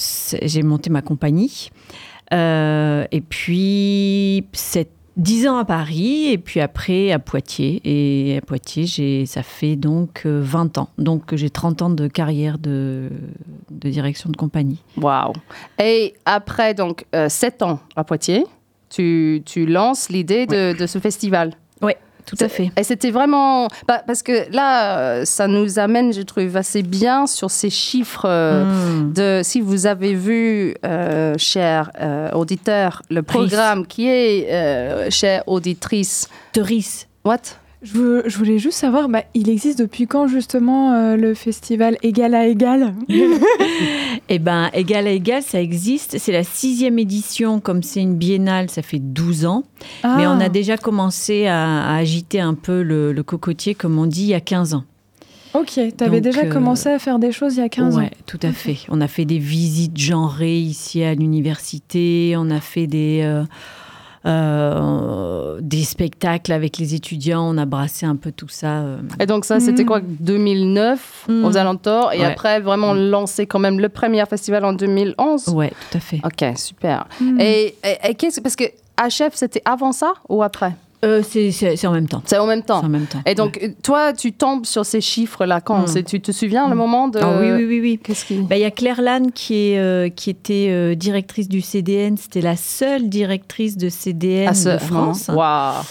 j'ai 0.42 0.62
monté 0.62 0.90
ma 0.90 1.02
compagnie. 1.02 1.70
Euh, 2.32 3.04
et 3.12 3.20
puis 3.20 4.44
c'est 4.52 4.88
10 5.16 5.48
ans 5.48 5.56
à 5.56 5.64
Paris 5.64 6.26
et 6.32 6.38
puis 6.38 6.60
après 6.60 7.12
à 7.12 7.18
Poitiers. 7.18 7.80
Et 7.84 8.36
à 8.36 8.40
Poitiers, 8.40 8.84
j'ai, 8.86 9.24
ça 9.26 9.42
fait 9.42 9.76
donc 9.76 10.22
euh, 10.26 10.40
20 10.42 10.78
ans. 10.78 10.88
Donc 10.98 11.34
j'ai 11.34 11.48
30 11.50 11.82
ans 11.82 11.90
de 11.90 12.06
carrière 12.08 12.58
de, 12.58 13.08
de 13.70 13.88
direction 13.88 14.28
de 14.28 14.36
compagnie. 14.36 14.82
Waouh. 15.00 15.32
Et 15.78 16.14
après 16.26 16.74
donc 16.74 17.06
7 17.28 17.62
ans 17.62 17.80
à 17.94 18.04
Poitiers, 18.04 18.44
tu, 18.96 19.42
tu 19.44 19.66
lances 19.66 20.08
l'idée 20.08 20.46
de, 20.46 20.72
de 20.78 20.86
ce 20.86 20.98
festival. 20.98 21.52
Oui, 21.82 21.92
tout 22.24 22.36
à 22.40 22.48
fait. 22.48 22.70
Et 22.78 22.82
c'était 22.82 23.10
vraiment. 23.10 23.68
bah, 23.86 24.02
parce 24.06 24.22
que 24.22 24.50
là, 24.52 25.24
ça 25.24 25.46
nous 25.46 25.78
amène, 25.78 26.12
je 26.12 26.22
trouve, 26.22 26.56
assez 26.56 26.82
bien 26.82 27.26
sur 27.26 27.50
ces 27.50 27.70
chiffres. 27.70 28.26
euh, 28.28 28.64
Mm. 28.64 29.12
De, 29.12 29.40
si 29.44 29.60
vous 29.60 29.86
avez 29.86 30.14
vu, 30.14 30.74
euh, 30.84 31.34
chers 31.38 31.90
euh, 32.00 32.30
auditeurs, 32.32 33.02
le 33.10 33.22
programme 33.22 33.86
qui 33.86 34.08
est, 34.08 34.48
euh, 34.50 35.10
chère 35.10 35.42
auditrice, 35.46 36.28
Teris. 36.52 37.06
what? 37.24 37.38
Je, 37.94 38.36
voulais 38.38 38.58
juste 38.58 38.78
savoir, 38.78 39.08
bah, 39.08 39.22
il 39.34 39.48
existe 39.48 39.78
depuis 39.78 40.06
quand 40.06 40.26
justement 40.26 40.92
euh, 40.92 41.16
le 41.16 41.34
festival 41.34 41.96
Égal 42.02 42.34
à 42.34 42.46
Égal 42.46 42.94
Eh 44.28 44.38
ben, 44.40 44.70
égal 44.72 45.06
à 45.06 45.10
égal, 45.10 45.42
ça 45.42 45.60
existe. 45.60 46.18
C'est 46.18 46.32
la 46.32 46.42
sixième 46.42 46.98
édition. 46.98 47.60
Comme 47.60 47.82
c'est 47.82 48.00
une 48.00 48.16
biennale, 48.16 48.70
ça 48.70 48.82
fait 48.82 48.98
12 48.98 49.46
ans. 49.46 49.62
Mais 50.02 50.24
Ah. 50.24 50.34
on 50.36 50.40
a 50.40 50.48
déjà 50.48 50.76
commencé 50.76 51.46
à, 51.46 51.82
à 51.84 51.96
agiter 51.96 52.40
un 52.40 52.54
peu 52.54 52.82
le, 52.82 53.12
le 53.12 53.22
cocotier, 53.22 53.74
comme 53.74 53.98
on 53.98 54.06
dit, 54.06 54.22
il 54.22 54.28
y 54.28 54.34
a 54.34 54.40
15 54.40 54.74
ans. 54.74 54.84
Ok, 55.54 55.78
t'avais 55.96 56.20
Donc, 56.20 56.32
déjà 56.34 56.40
euh, 56.44 56.50
commencé 56.52 56.88
à 56.90 56.98
faire 56.98 57.18
des 57.18 57.32
choses 57.32 57.54
il 57.56 57.60
y 57.60 57.62
a 57.62 57.68
15 57.68 57.96
ouais, 57.96 58.04
ans. 58.04 58.10
tout 58.26 58.40
à 58.42 58.52
fait. 58.52 58.78
On 58.88 59.00
a 59.00 59.08
fait 59.08 59.24
des 59.24 59.38
visites 59.38 59.96
genrées 59.96 60.58
ici 60.58 61.02
à 61.04 61.14
l'université. 61.14 62.34
On 62.36 62.50
a 62.50 62.60
fait 62.60 62.86
des, 62.86 63.20
euh, 63.22 63.42
euh, 64.26 65.58
des 65.60 65.82
spectacles 65.84 66.52
avec 66.52 66.78
les 66.78 66.94
étudiants. 66.94 67.42
On 67.54 67.58
a 67.58 67.64
brassé 67.66 68.06
un 68.06 68.16
peu 68.16 68.32
tout 68.32 68.48
ça. 68.48 68.78
euh. 68.80 68.98
Et 69.20 69.26
donc 69.26 69.44
ça, 69.44 69.60
c'était 69.60 69.84
Mm. 69.84 69.86
quoi 69.86 70.00
2009 70.00 71.26
Mm. 71.28 71.44
aux 71.44 71.56
alentours. 71.56 72.10
Et 72.12 72.18
Ouais. 72.20 72.24
après, 72.24 72.60
vraiment 72.60 72.92
lancé 72.94 73.46
quand 73.46 73.58
même 73.58 73.80
le 73.80 73.88
premier 73.88 74.24
festival 74.26 74.64
en 74.64 74.72
2011. 74.72 75.48
Ouais, 75.48 75.70
tout 75.90 75.96
à 75.98 76.00
fait. 76.00 76.20
Ok, 76.24 76.56
super. 76.56 77.06
Hmm. 77.20 77.40
Et, 77.40 77.74
et, 77.84 78.10
et 78.10 78.14
qu'est-ce 78.14 78.40
parce 78.40 78.56
que 78.56 78.64
HF, 78.98 79.34
c'était 79.34 79.62
avant 79.64 79.92
ça 79.92 80.14
ou 80.28 80.42
après? 80.42 80.74
Euh, 81.06 81.22
c'est 81.22 81.86
en 81.86 81.92
même 81.92 82.08
temps. 82.08 82.22
C'est 82.26 82.38
en 82.38 82.46
même 82.46 82.62
temps. 82.62 82.80
En 82.84 82.88
même 82.88 83.06
temps. 83.06 83.20
Et 83.26 83.34
donc, 83.34 83.60
toi, 83.82 84.12
tu 84.12 84.32
tombes 84.32 84.66
sur 84.66 84.84
ces 84.84 85.00
chiffres-là 85.00 85.60
quand 85.60 85.86
Mm. 85.88 86.02
Tu 86.04 86.20
te 86.20 86.32
souviens 86.32 86.68
le 86.68 86.74
Mm. 86.74 86.78
moment 86.78 87.08
de... 87.08 87.18
Ah 87.22 87.38
oui, 87.40 87.52
oui, 87.52 87.64
oui, 87.64 87.80
oui. 87.80 88.00
Qu'est-ce 88.02 88.24
qui... 88.24 88.38
Bah, 88.38 88.56
Il 88.56 88.60
y 88.62 88.64
a 88.64 88.70
Claire 88.70 89.00
Lannes 89.00 89.30
qui, 89.32 89.70
est, 89.72 89.78
euh, 89.78 90.08
qui 90.08 90.30
était 90.30 90.68
euh, 90.70 90.94
directrice 90.94 91.48
du 91.48 91.60
CDN. 91.60 92.16
C'était 92.16 92.40
la 92.40 92.56
seule 92.56 93.08
directrice 93.08 93.76
de 93.76 93.88
CDN 93.88 94.48
à 94.48 94.54
ce 94.54 94.68
de 94.70 94.78
France. 94.78 95.28
Waouh. 95.32 95.82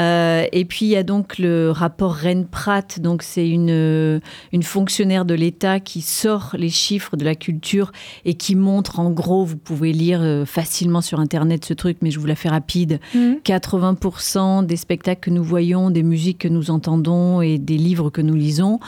Euh, 0.00 0.46
et 0.52 0.64
puis 0.64 0.86
il 0.86 0.88
y 0.88 0.96
a 0.96 1.02
donc 1.02 1.38
le 1.38 1.70
rapport 1.70 2.14
Rennes-Pratt. 2.14 3.00
Donc 3.00 3.22
c'est 3.22 3.48
une, 3.48 3.70
euh, 3.70 4.20
une 4.52 4.62
fonctionnaire 4.62 5.24
de 5.24 5.34
l'État 5.34 5.80
qui 5.80 6.00
sort 6.00 6.54
les 6.54 6.70
chiffres 6.70 7.16
de 7.16 7.24
la 7.24 7.34
culture 7.34 7.92
et 8.24 8.34
qui 8.34 8.54
montre 8.54 8.98
en 8.98 9.10
gros, 9.10 9.44
vous 9.44 9.56
pouvez 9.56 9.92
lire 9.92 10.20
euh, 10.22 10.44
facilement 10.44 11.00
sur 11.00 11.20
Internet 11.20 11.64
ce 11.64 11.74
truc, 11.74 11.98
mais 12.02 12.10
je 12.10 12.18
vous 12.18 12.26
la 12.26 12.36
fais 12.36 12.48
rapide. 12.48 13.00
Hmm. 13.14 13.34
80% 13.44 14.64
des 14.64 14.76
spectacles 14.76 15.20
que 15.20 15.30
nous 15.30 15.44
voyons, 15.44 15.90
des 15.90 16.02
musiques 16.02 16.38
que 16.38 16.48
nous 16.48 16.70
entendons 16.70 17.42
et 17.42 17.58
des 17.58 17.76
livres 17.76 18.10
que 18.10 18.20
nous 18.20 18.34
lisons 18.34 18.80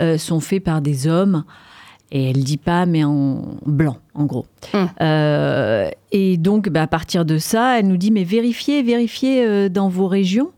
euh, 0.00 0.18
sont 0.18 0.40
faits 0.40 0.62
par 0.62 0.80
des 0.80 1.06
hommes. 1.06 1.44
Et 2.10 2.30
elle 2.30 2.42
dit 2.42 2.56
pas, 2.56 2.86
mais 2.86 3.04
en 3.04 3.42
blanc, 3.66 3.98
en 4.14 4.24
gros. 4.24 4.46
Mm. 4.72 4.78
Euh, 5.02 5.90
et 6.10 6.36
donc, 6.38 6.70
bah, 6.70 6.82
à 6.82 6.86
partir 6.86 7.24
de 7.24 7.38
ça, 7.38 7.78
elle 7.78 7.88
nous 7.88 7.98
dit, 7.98 8.10
mais 8.10 8.24
vérifiez, 8.24 8.82
vérifiez 8.82 9.44
euh, 9.44 9.68
dans 9.68 9.88
vos 9.88 10.06
régions. 10.06 10.50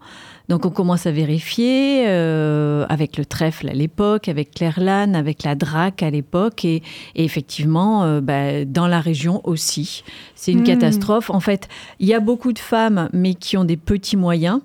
Donc, 0.48 0.64
on 0.66 0.70
commence 0.70 1.06
à 1.06 1.12
vérifier 1.12 2.04
euh, 2.08 2.84
avec 2.88 3.16
le 3.16 3.24
trèfle 3.24 3.68
à 3.68 3.72
l'époque, 3.72 4.28
avec 4.28 4.52
Claire 4.52 4.80
Lannes, 4.80 5.14
avec 5.14 5.44
la 5.44 5.54
DRAC 5.54 6.02
à 6.02 6.10
l'époque. 6.10 6.64
Et, 6.64 6.82
et 7.14 7.24
effectivement, 7.24 8.20
bah, 8.20 8.64
dans 8.64 8.88
la 8.88 9.00
région 9.00 9.40
aussi. 9.44 10.02
C'est 10.34 10.50
une 10.50 10.62
Mm. 10.62 10.64
catastrophe. 10.64 11.30
En 11.30 11.38
fait, 11.40 11.68
il 12.00 12.08
y 12.08 12.14
a 12.14 12.20
beaucoup 12.20 12.52
de 12.52 12.58
femmes, 12.58 13.08
mais 13.12 13.34
qui 13.34 13.56
ont 13.56 13.64
des 13.64 13.76
petits 13.76 14.16
moyens. 14.16 14.60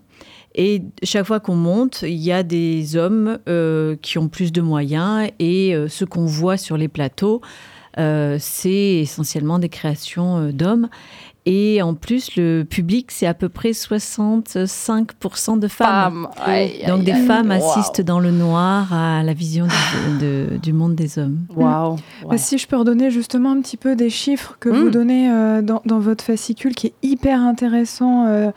Et 0.56 0.84
chaque 1.04 1.26
fois 1.26 1.42
qu'on 1.42 1.56
monte, 1.56 2.04
il 2.04 2.16
y 2.16 2.32
a 2.32 2.42
des 2.42 2.96
hommes 2.96 3.40
euh, 3.50 3.98
qui 4.02 4.18
ont 4.18 4.30
plus 4.30 4.54
de 4.54 4.62
moyens. 4.62 5.30
Et 5.40 5.76
euh, 5.76 5.90
ce 5.90 6.06
qu'on 6.06 6.26
voit 6.26 6.56
sur 6.56 6.78
les 6.78 6.88
plateaux, 6.88 7.42
euh, 8.00 8.38
c'est 8.40 8.72
essentiellement 8.72 9.60
des 9.60 9.68
créations 9.68 10.50
d'hommes. 10.52 10.88
Et 11.48 11.82
en 11.84 11.94
plus, 11.94 12.36
le 12.38 12.64
public, 12.64 13.12
c'est 13.12 13.28
à 13.28 13.34
peu 13.36 13.50
près 13.50 13.72
65% 13.72 15.60
de 15.60 15.68
femmes. 15.68 15.86
Femme. 16.26 16.28
Aïe, 16.44 16.80
Donc 16.88 17.00
aïe, 17.00 17.06
des 17.06 17.12
aïe. 17.12 17.26
femmes 17.28 17.52
assistent 17.52 18.02
dans 18.02 18.20
le 18.20 18.32
noir 18.32 18.92
à 18.94 19.22
la 19.24 19.34
vision 19.34 19.66
du, 19.68 20.26
de- 20.26 20.58
du 20.58 20.74
monde 20.74 20.96
des 20.96 21.20
hommes. 21.20 21.40
Waouh. 21.56 21.98
Ouais. 22.26 22.38
si 22.40 22.58
je 22.58 22.68
peux 22.68 22.76
redonner 22.78 23.12
justement 23.12 23.52
un 23.52 23.62
petit 23.62 23.78
peu 23.78 23.96
des 23.96 24.10
chiffres 24.10 24.58
que 24.60 24.70
vous 24.70 24.90
donnez 24.90 25.30
euh, 25.32 25.62
dans, 25.62 25.82
dans 25.86 26.00
votre 26.00 26.24
fascicule 26.24 26.74
qui 26.74 26.88
est 26.88 26.94
hyper 27.04 27.40
intéressant, 27.42 28.26
euh, 28.28 28.50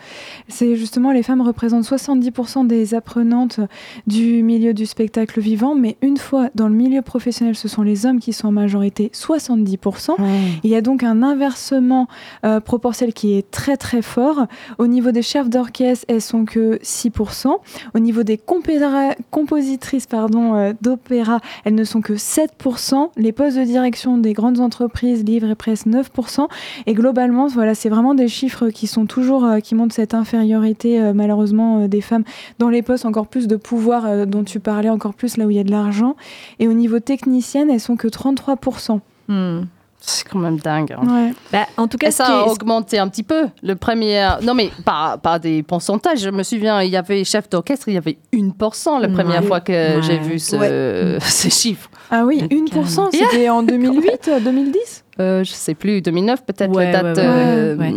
c'est 0.48 0.76
justement 0.76 1.12
les 1.12 1.22
femmes 1.22 1.42
représentent 1.42 1.84
70% 1.84 2.66
des 2.66 2.94
apprenantes 2.94 3.60
du 4.06 4.42
milieu 4.42 4.72
du 4.72 4.86
spectacle 4.86 5.40
vivant, 5.40 5.74
mais 5.74 5.96
une 6.00 6.16
fois 6.16 6.48
dans 6.54 6.68
le 6.68 6.74
milieu 6.74 7.02
professionnel, 7.02 7.54
ce 7.54 7.68
sont 7.68 7.82
les 7.82 8.06
hommes 8.06 8.18
qui 8.20 8.32
sont 8.32 8.48
en 8.48 8.52
majorité 8.52 9.10
70%. 9.14 10.12
Il 10.64 10.70
y 10.70 10.74
a 10.74 10.80
donc 10.80 11.02
un 11.02 11.22
inversement 11.22 12.08
euh, 12.44 12.60
proportionnel 12.60 12.77
qui 13.14 13.36
est 13.36 13.50
très 13.50 13.76
très 13.76 14.02
fort. 14.02 14.46
Au 14.78 14.86
niveau 14.86 15.10
des 15.10 15.22
chefs 15.22 15.48
d'orchestre, 15.48 16.04
elles 16.08 16.22
sont 16.22 16.44
que 16.44 16.78
6%. 16.78 17.56
Au 17.94 17.98
niveau 17.98 18.22
des 18.22 18.38
compositrices 18.38 20.06
euh, 20.14 20.72
d'opéra, 20.80 21.40
elles 21.64 21.74
ne 21.74 21.84
sont 21.84 22.00
que 22.00 22.14
7%. 22.14 23.10
Les 23.16 23.32
postes 23.32 23.58
de 23.58 23.64
direction 23.64 24.18
des 24.18 24.32
grandes 24.32 24.60
entreprises, 24.60 25.24
livres 25.24 25.50
et 25.50 25.54
presse, 25.54 25.86
9%. 25.86 26.48
Et 26.86 26.94
globalement, 26.94 27.46
voilà, 27.46 27.74
c'est 27.74 27.88
vraiment 27.88 28.14
des 28.14 28.28
chiffres 28.28 28.70
qui 28.70 28.86
sont 28.86 29.06
toujours, 29.06 29.44
euh, 29.44 29.60
qui 29.60 29.74
montrent 29.74 29.94
cette 29.94 30.14
infériorité 30.14 31.00
euh, 31.00 31.12
malheureusement 31.14 31.88
des 31.88 32.00
femmes 32.00 32.24
dans 32.58 32.68
les 32.68 32.82
postes, 32.82 33.04
encore 33.04 33.26
plus 33.26 33.46
de 33.46 33.56
pouvoir 33.56 34.26
dont 34.26 34.44
tu 34.44 34.60
parlais, 34.60 34.88
encore 34.88 35.14
plus 35.14 35.36
là 35.36 35.46
où 35.46 35.50
il 35.50 35.56
y 35.56 35.60
a 35.60 35.64
de 35.64 35.70
l'argent. 35.70 36.16
Et 36.58 36.68
au 36.68 36.72
niveau 36.72 37.00
technicienne, 37.00 37.70
elles 37.70 37.80
sont 37.80 37.96
que 37.96 38.08
33%. 38.08 39.00
Hmm. 39.28 39.62
C'est 40.00 40.26
quand 40.28 40.38
même 40.38 40.58
dingue. 40.58 40.92
hein. 40.96 41.06
Ouais. 41.06 41.34
Bah, 41.52 41.66
en 41.76 41.86
tout 41.88 41.98
cas, 41.98 42.08
Et 42.08 42.10
ça 42.12 42.24
a 42.26 42.42
augmenté 42.46 42.98
un 42.98 43.08
petit 43.08 43.22
peu. 43.24 43.48
Le 43.62 43.74
premier. 43.74 44.28
Non, 44.42 44.54
mais 44.54 44.70
pas, 44.84 45.18
pas 45.18 45.38
des 45.38 45.62
pourcentages. 45.62 46.20
Je 46.20 46.30
me 46.30 46.42
souviens, 46.42 46.80
il 46.82 46.90
y 46.90 46.96
avait 46.96 47.24
chef 47.24 47.50
d'orchestre, 47.50 47.88
il 47.88 47.94
y 47.94 47.98
avait 47.98 48.16
1% 48.32 48.98
la 49.00 49.08
première 49.08 49.42
Ouais. 49.42 49.46
fois 49.46 49.60
que 49.60 49.96
Ouais. 49.96 50.02
j'ai 50.02 50.18
vu 50.18 50.38
ce- 50.38 51.18
ces 51.20 51.50
chiffres. 51.50 51.90
Ah 52.10 52.24
oui, 52.24 52.40
Ouais, 52.42 52.48
1%, 52.48 53.08
c'était 53.12 53.48
en 53.50 53.62
2008, 53.62 54.28
euh, 54.28 54.40
2010 54.40 55.04
Euh, 55.20 55.42
je 55.44 55.50
sais 55.50 55.74
plus, 55.74 56.00
2009 56.00 56.44
peut-être 56.44 56.70
Ouais, 56.74 56.92
la 56.92 57.02
date. 57.02 57.16
ouais, 57.18 57.22
ouais, 57.24 57.28
euh, 57.28 57.76
ouais. 57.76 57.94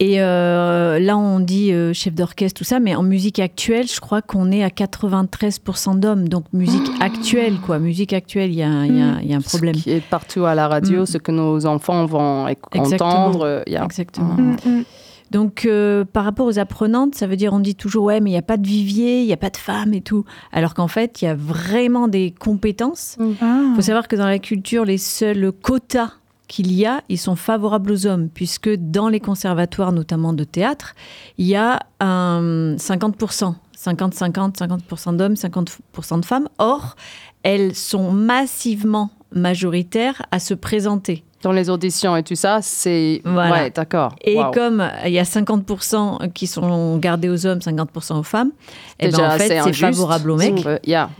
Et 0.00 0.20
euh, 0.22 0.98
là, 0.98 1.18
on 1.18 1.38
dit 1.40 1.72
euh, 1.72 1.92
chef 1.92 2.14
d'orchestre, 2.14 2.58
tout 2.58 2.64
ça, 2.64 2.80
mais 2.80 2.94
en 2.94 3.02
musique 3.02 3.38
actuelle, 3.38 3.86
je 3.86 4.00
crois 4.00 4.22
qu'on 4.22 4.50
est 4.50 4.64
à 4.64 4.68
93% 4.70 5.98
d'hommes. 5.98 6.28
Donc, 6.28 6.44
musique 6.52 6.90
actuelle, 7.00 7.56
quoi. 7.64 7.78
Musique 7.78 8.12
actuelle, 8.12 8.50
il 8.50 8.56
y, 8.58 8.62
a 8.62 8.68
un- 8.68 8.86
il 8.86 8.98
y 8.98 9.02
a- 9.02 9.18
il 9.22 9.30
y 9.30 9.34
a 9.34 9.36
un 9.36 9.40
problème. 9.40 9.74
Ce 9.74 9.82
qui 9.82 9.90
est 9.90 10.00
partout 10.00 10.44
à 10.44 10.54
la 10.54 10.68
radio, 10.68 11.02
Mm. 11.02 11.06
ce 11.06 11.18
que 11.18 11.32
nos 11.32 11.66
enfants 11.66 12.06
vont 12.06 12.46
Exactement. 12.72 13.10
entendre. 13.26 13.62
Exactement. 13.66 14.34
Mm, 14.34 14.56
mm. 14.64 14.84
Donc, 15.30 15.64
euh, 15.64 16.04
par 16.04 16.24
rapport 16.24 16.46
aux 16.46 16.58
apprenantes, 16.58 17.14
ça 17.14 17.26
veut 17.26 17.36
dire, 17.36 17.54
on 17.54 17.58
dit 17.60 17.74
toujours, 17.74 18.04
ouais, 18.04 18.20
mais 18.20 18.28
il 18.28 18.32
n'y 18.34 18.38
a 18.38 18.42
pas 18.42 18.58
de 18.58 18.66
vivier, 18.66 19.20
il 19.22 19.26
n'y 19.26 19.32
a 19.32 19.38
pas 19.38 19.48
de 19.48 19.56
femmes 19.56 19.94
et 19.94 20.02
tout. 20.02 20.24
Alors 20.52 20.74
qu'en 20.74 20.88
fait, 20.88 21.22
il 21.22 21.24
y 21.24 21.28
a 21.28 21.34
vraiment 21.34 22.06
des 22.06 22.34
compétences. 22.38 23.16
Ah. 23.40 23.62
Il 23.70 23.74
faut 23.76 23.80
savoir 23.82 24.08
que 24.08 24.16
dans 24.16 24.26
la 24.26 24.38
culture, 24.38 24.84
les 24.84 24.98
seuls 24.98 25.50
quotas 25.52 26.10
qu'il 26.52 26.70
y 26.70 26.84
a, 26.84 27.02
ils 27.08 27.18
sont 27.18 27.34
favorables 27.34 27.90
aux 27.92 28.06
hommes, 28.06 28.28
puisque 28.28 28.68
dans 28.68 29.08
les 29.08 29.20
conservatoires, 29.20 29.90
notamment 29.90 30.34
de 30.34 30.44
théâtre, 30.44 30.94
il 31.38 31.46
y 31.46 31.56
a 31.56 31.80
un 31.98 32.76
50%, 32.76 33.54
50-50, 33.74 34.58
50% 34.58 35.16
d'hommes, 35.16 35.32
50% 35.32 36.20
de 36.20 36.26
femmes. 36.26 36.50
Or, 36.58 36.96
elles 37.42 37.74
sont 37.74 38.12
massivement 38.12 39.08
majoritaires 39.34 40.22
à 40.30 40.38
se 40.38 40.54
présenter. 40.54 41.24
Dans 41.42 41.50
les 41.50 41.70
auditions 41.70 42.16
et 42.16 42.22
tout 42.22 42.36
ça, 42.36 42.60
c'est. 42.62 43.20
Voilà. 43.24 43.50
Ouais, 43.64 43.70
d'accord. 43.70 44.14
Et 44.22 44.36
Wow. 44.36 44.52
comme 44.52 44.88
il 45.04 45.10
y 45.12 45.18
a 45.18 45.24
50% 45.24 46.30
qui 46.32 46.46
sont 46.46 46.98
gardés 46.98 47.28
aux 47.28 47.46
hommes, 47.46 47.58
50% 47.58 48.20
aux 48.20 48.22
femmes, 48.22 48.52
eh 49.00 49.08
ben, 49.08 49.18
en 49.18 49.30
fait, 49.38 49.60
c'est 49.64 49.72
favorable 49.72 50.30
aux 50.30 50.36
mecs. 50.36 50.64
Euh, 50.64 50.78
yeah. 50.86 51.10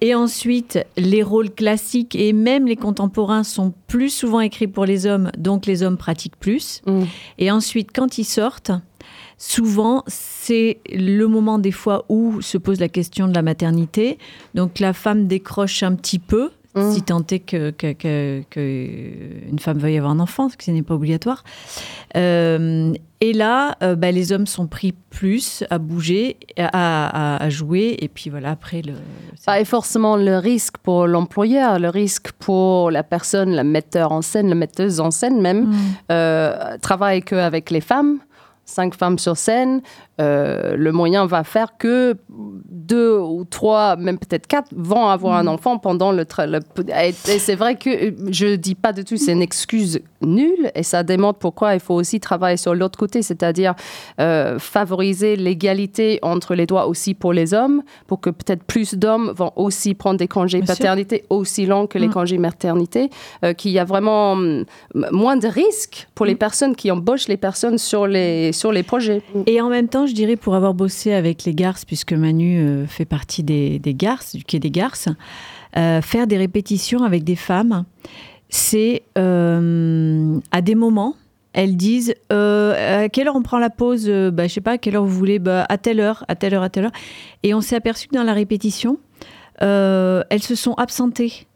Et 0.00 0.14
ensuite, 0.14 0.78
les 0.96 1.22
rôles 1.22 1.50
classiques 1.50 2.16
et 2.16 2.32
même 2.32 2.66
les 2.66 2.76
contemporains 2.76 3.44
sont 3.44 3.74
plus 3.88 4.08
souvent 4.08 4.40
écrits 4.40 4.68
pour 4.68 4.86
les 4.86 5.04
hommes, 5.04 5.30
donc 5.36 5.66
les 5.66 5.82
hommes 5.82 5.98
pratiquent 5.98 6.38
plus. 6.40 6.80
Et 7.36 7.50
ensuite, 7.50 7.90
quand 7.94 8.16
ils 8.16 8.24
sortent, 8.24 8.72
souvent, 9.36 10.02
c'est 10.06 10.78
le 10.92 11.26
moment 11.26 11.58
des 11.58 11.72
fois 11.72 12.04
où 12.08 12.40
se 12.40 12.56
pose 12.58 12.80
la 12.80 12.88
question 12.88 13.28
de 13.28 13.34
la 13.34 13.42
maternité. 13.42 14.16
Donc 14.54 14.78
la 14.80 14.92
femme 14.94 15.26
décroche 15.26 15.82
un 15.82 15.94
petit 15.94 16.18
peu, 16.18 16.50
Mm. 16.74 16.92
si 16.92 17.02
tant 17.02 17.24
est 17.30 17.38
que, 17.40 17.70
que- 17.70 17.92
que- 17.92 18.42
que 18.50 19.48
une 19.50 19.58
femme 19.58 19.78
veuille 19.78 19.96
avoir 19.96 20.12
un 20.12 20.20
enfant, 20.20 20.44
parce 20.44 20.56
que 20.56 20.64
ce 20.64 20.70
n'est 20.70 20.82
pas 20.82 20.94
obligatoire. 20.94 21.42
Euh, 22.16 22.92
et 23.20 23.32
là, 23.32 23.76
euh, 23.82 23.96
bah, 23.96 24.12
les 24.12 24.32
hommes 24.32 24.46
sont 24.46 24.66
pris 24.66 24.92
plus 25.10 25.64
à 25.70 25.78
bouger, 25.78 26.36
à, 26.56 26.68
à- 27.36 27.42
à 27.42 27.48
jouer, 27.50 27.96
et 28.00 28.08
puis 28.08 28.30
voilà, 28.30 28.50
après 28.50 28.82
le... 28.82 28.92
Pas 29.44 29.64
forcément 29.64 30.16
le 30.16 30.36
risque 30.38 30.76
pour 30.78 31.06
l'employeur, 31.06 31.78
le 31.78 31.88
risque 31.88 32.32
pour 32.32 32.90
la 32.90 33.02
personne, 33.02 33.50
la 33.50 33.64
metteur 33.64 34.12
en 34.12 34.22
scène, 34.22 34.48
la 34.48 34.54
metteuse 34.54 35.00
en 35.00 35.10
scène 35.10 35.40
même, 35.40 35.66
Mm. 35.70 35.76
euh, 36.12 36.76
travaille 36.80 37.22
que 37.22 37.34
avec 37.34 37.70
les 37.70 37.80
femmes, 37.80 38.18
cinq 38.68 38.94
femmes 38.94 39.18
sur 39.18 39.36
scène, 39.36 39.80
euh, 40.20 40.76
le 40.76 40.92
moyen 40.92 41.26
va 41.26 41.42
faire 41.44 41.78
que 41.78 42.16
deux 42.28 43.18
ou 43.18 43.44
trois, 43.44 43.96
même 43.96 44.18
peut-être 44.18 44.46
quatre, 44.46 44.68
vont 44.76 45.06
avoir 45.06 45.36
un 45.36 45.46
enfant 45.46 45.78
pendant 45.78 46.12
le... 46.12 46.24
et 46.88 47.12
c'est 47.12 47.54
vrai 47.54 47.76
que 47.76 47.88
euh, 47.88 48.10
je 48.30 48.56
dis 48.56 48.74
pas 48.74 48.92
du 48.92 49.04
tout, 49.04 49.16
c'est 49.16 49.32
une 49.32 49.42
excuse 49.42 50.00
nulle, 50.20 50.70
et 50.74 50.82
ça 50.82 51.02
démontre 51.02 51.38
pourquoi 51.38 51.74
il 51.74 51.80
faut 51.80 51.94
aussi 51.94 52.20
travailler 52.20 52.56
sur 52.56 52.74
l'autre 52.74 52.98
côté, 52.98 53.22
c'est-à-dire 53.22 53.74
euh, 54.20 54.58
favoriser 54.58 55.36
l'égalité 55.36 56.18
entre 56.22 56.54
les 56.54 56.66
droits 56.66 56.88
aussi 56.88 57.14
pour 57.14 57.32
les 57.32 57.54
hommes, 57.54 57.82
pour 58.06 58.20
que 58.20 58.30
peut-être 58.30 58.64
plus 58.64 58.94
d'hommes 58.94 59.32
vont 59.34 59.52
aussi 59.56 59.94
prendre 59.94 60.18
des 60.18 60.28
congés 60.28 60.58
sûr. 60.58 60.66
paternité 60.66 61.24
aussi 61.30 61.64
longs 61.64 61.86
que 61.86 61.98
les 61.98 62.08
Mm. 62.08 62.12
congés 62.12 62.38
maternité, 62.38 63.10
euh, 63.44 63.52
qu'il 63.54 63.70
y 63.70 63.78
a 63.78 63.84
vraiment 63.84 64.36
moins 65.12 65.36
de 65.36 65.46
risques 65.46 66.08
pour 66.14 66.26
les 66.26 66.34
Mm. 66.34 66.38
personnes 66.38 66.76
qui 66.76 66.90
embauchent 66.90 67.28
les 67.28 67.36
personnes 67.36 67.78
sur 67.78 68.06
les, 68.06 68.52
sur 68.58 68.72
les 68.72 68.82
projets. 68.82 69.22
Et 69.46 69.60
en 69.60 69.68
même 69.68 69.88
temps, 69.88 70.06
je 70.06 70.12
dirais, 70.12 70.36
pour 70.36 70.54
avoir 70.54 70.74
bossé 70.74 71.12
avec 71.12 71.44
les 71.44 71.54
garces, 71.54 71.84
puisque 71.84 72.12
Manu 72.12 72.58
euh, 72.58 72.86
fait 72.86 73.04
partie 73.04 73.42
des, 73.42 73.78
des 73.78 73.94
garces, 73.94 74.34
du 74.34 74.44
quai 74.44 74.58
des 74.58 74.70
garces, 74.70 75.08
euh, 75.76 76.00
faire 76.00 76.26
des 76.26 76.36
répétitions 76.36 77.02
avec 77.04 77.24
des 77.24 77.36
femmes, 77.36 77.84
c'est 78.48 79.02
euh, 79.18 80.38
à 80.50 80.60
des 80.62 80.74
moments, 80.74 81.14
elles 81.52 81.76
disent 81.76 82.14
à 82.30 83.08
quelle 83.10 83.28
heure 83.28 83.36
on 83.36 83.42
prend 83.42 83.58
la 83.58 83.70
pause 83.70 84.06
euh, 84.08 84.30
bah, 84.30 84.46
Je 84.46 84.54
sais 84.54 84.60
pas, 84.60 84.72
à 84.72 84.78
quelle 84.78 84.96
heure 84.96 85.04
vous 85.04 85.16
voulez 85.16 85.38
bah, 85.38 85.66
À 85.68 85.78
telle 85.78 86.00
heure, 86.00 86.24
à 86.28 86.34
telle 86.34 86.54
heure, 86.54 86.62
à 86.62 86.70
telle 86.70 86.86
heure. 86.86 86.92
Et 87.42 87.54
on 87.54 87.60
s'est 87.60 87.76
aperçu 87.76 88.08
que 88.08 88.14
dans 88.14 88.24
la 88.24 88.32
répétition, 88.32 88.98
elles 89.60 90.42
se 90.42 90.54
sont 90.54 90.74
absentées 90.74 91.46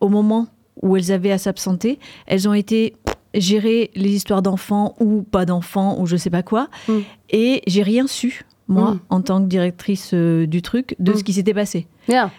au 0.00 0.08
moment 0.08 0.46
où 0.82 0.96
elles 0.96 1.12
avaient 1.12 1.32
à 1.32 1.38
s'absenter. 1.38 1.98
Elles 2.26 2.48
ont 2.48 2.54
été 2.54 2.94
gérer 3.34 3.90
les 3.94 4.10
histoires 4.10 4.42
d'enfants 4.42 4.94
ou 5.00 5.22
pas 5.22 5.44
d'enfants 5.44 6.00
ou 6.00 6.06
je 6.06 6.16
sais 6.16 6.30
pas 6.30 6.42
quoi. 6.42 6.68
Mm. 6.88 6.92
Et 7.30 7.62
j'ai 7.66 7.82
rien 7.82 8.06
su, 8.06 8.44
moi, 8.68 8.92
Mm. 8.94 9.00
en 9.10 9.20
tant 9.22 9.40
que 9.42 9.46
directrice 9.48 10.10
euh, 10.14 10.46
du 10.46 10.62
truc, 10.62 10.96
de 10.98 11.12
Mm. 11.12 11.16
ce 11.16 11.24
qui 11.24 11.32
s'était 11.32 11.54
passé. 11.54 11.86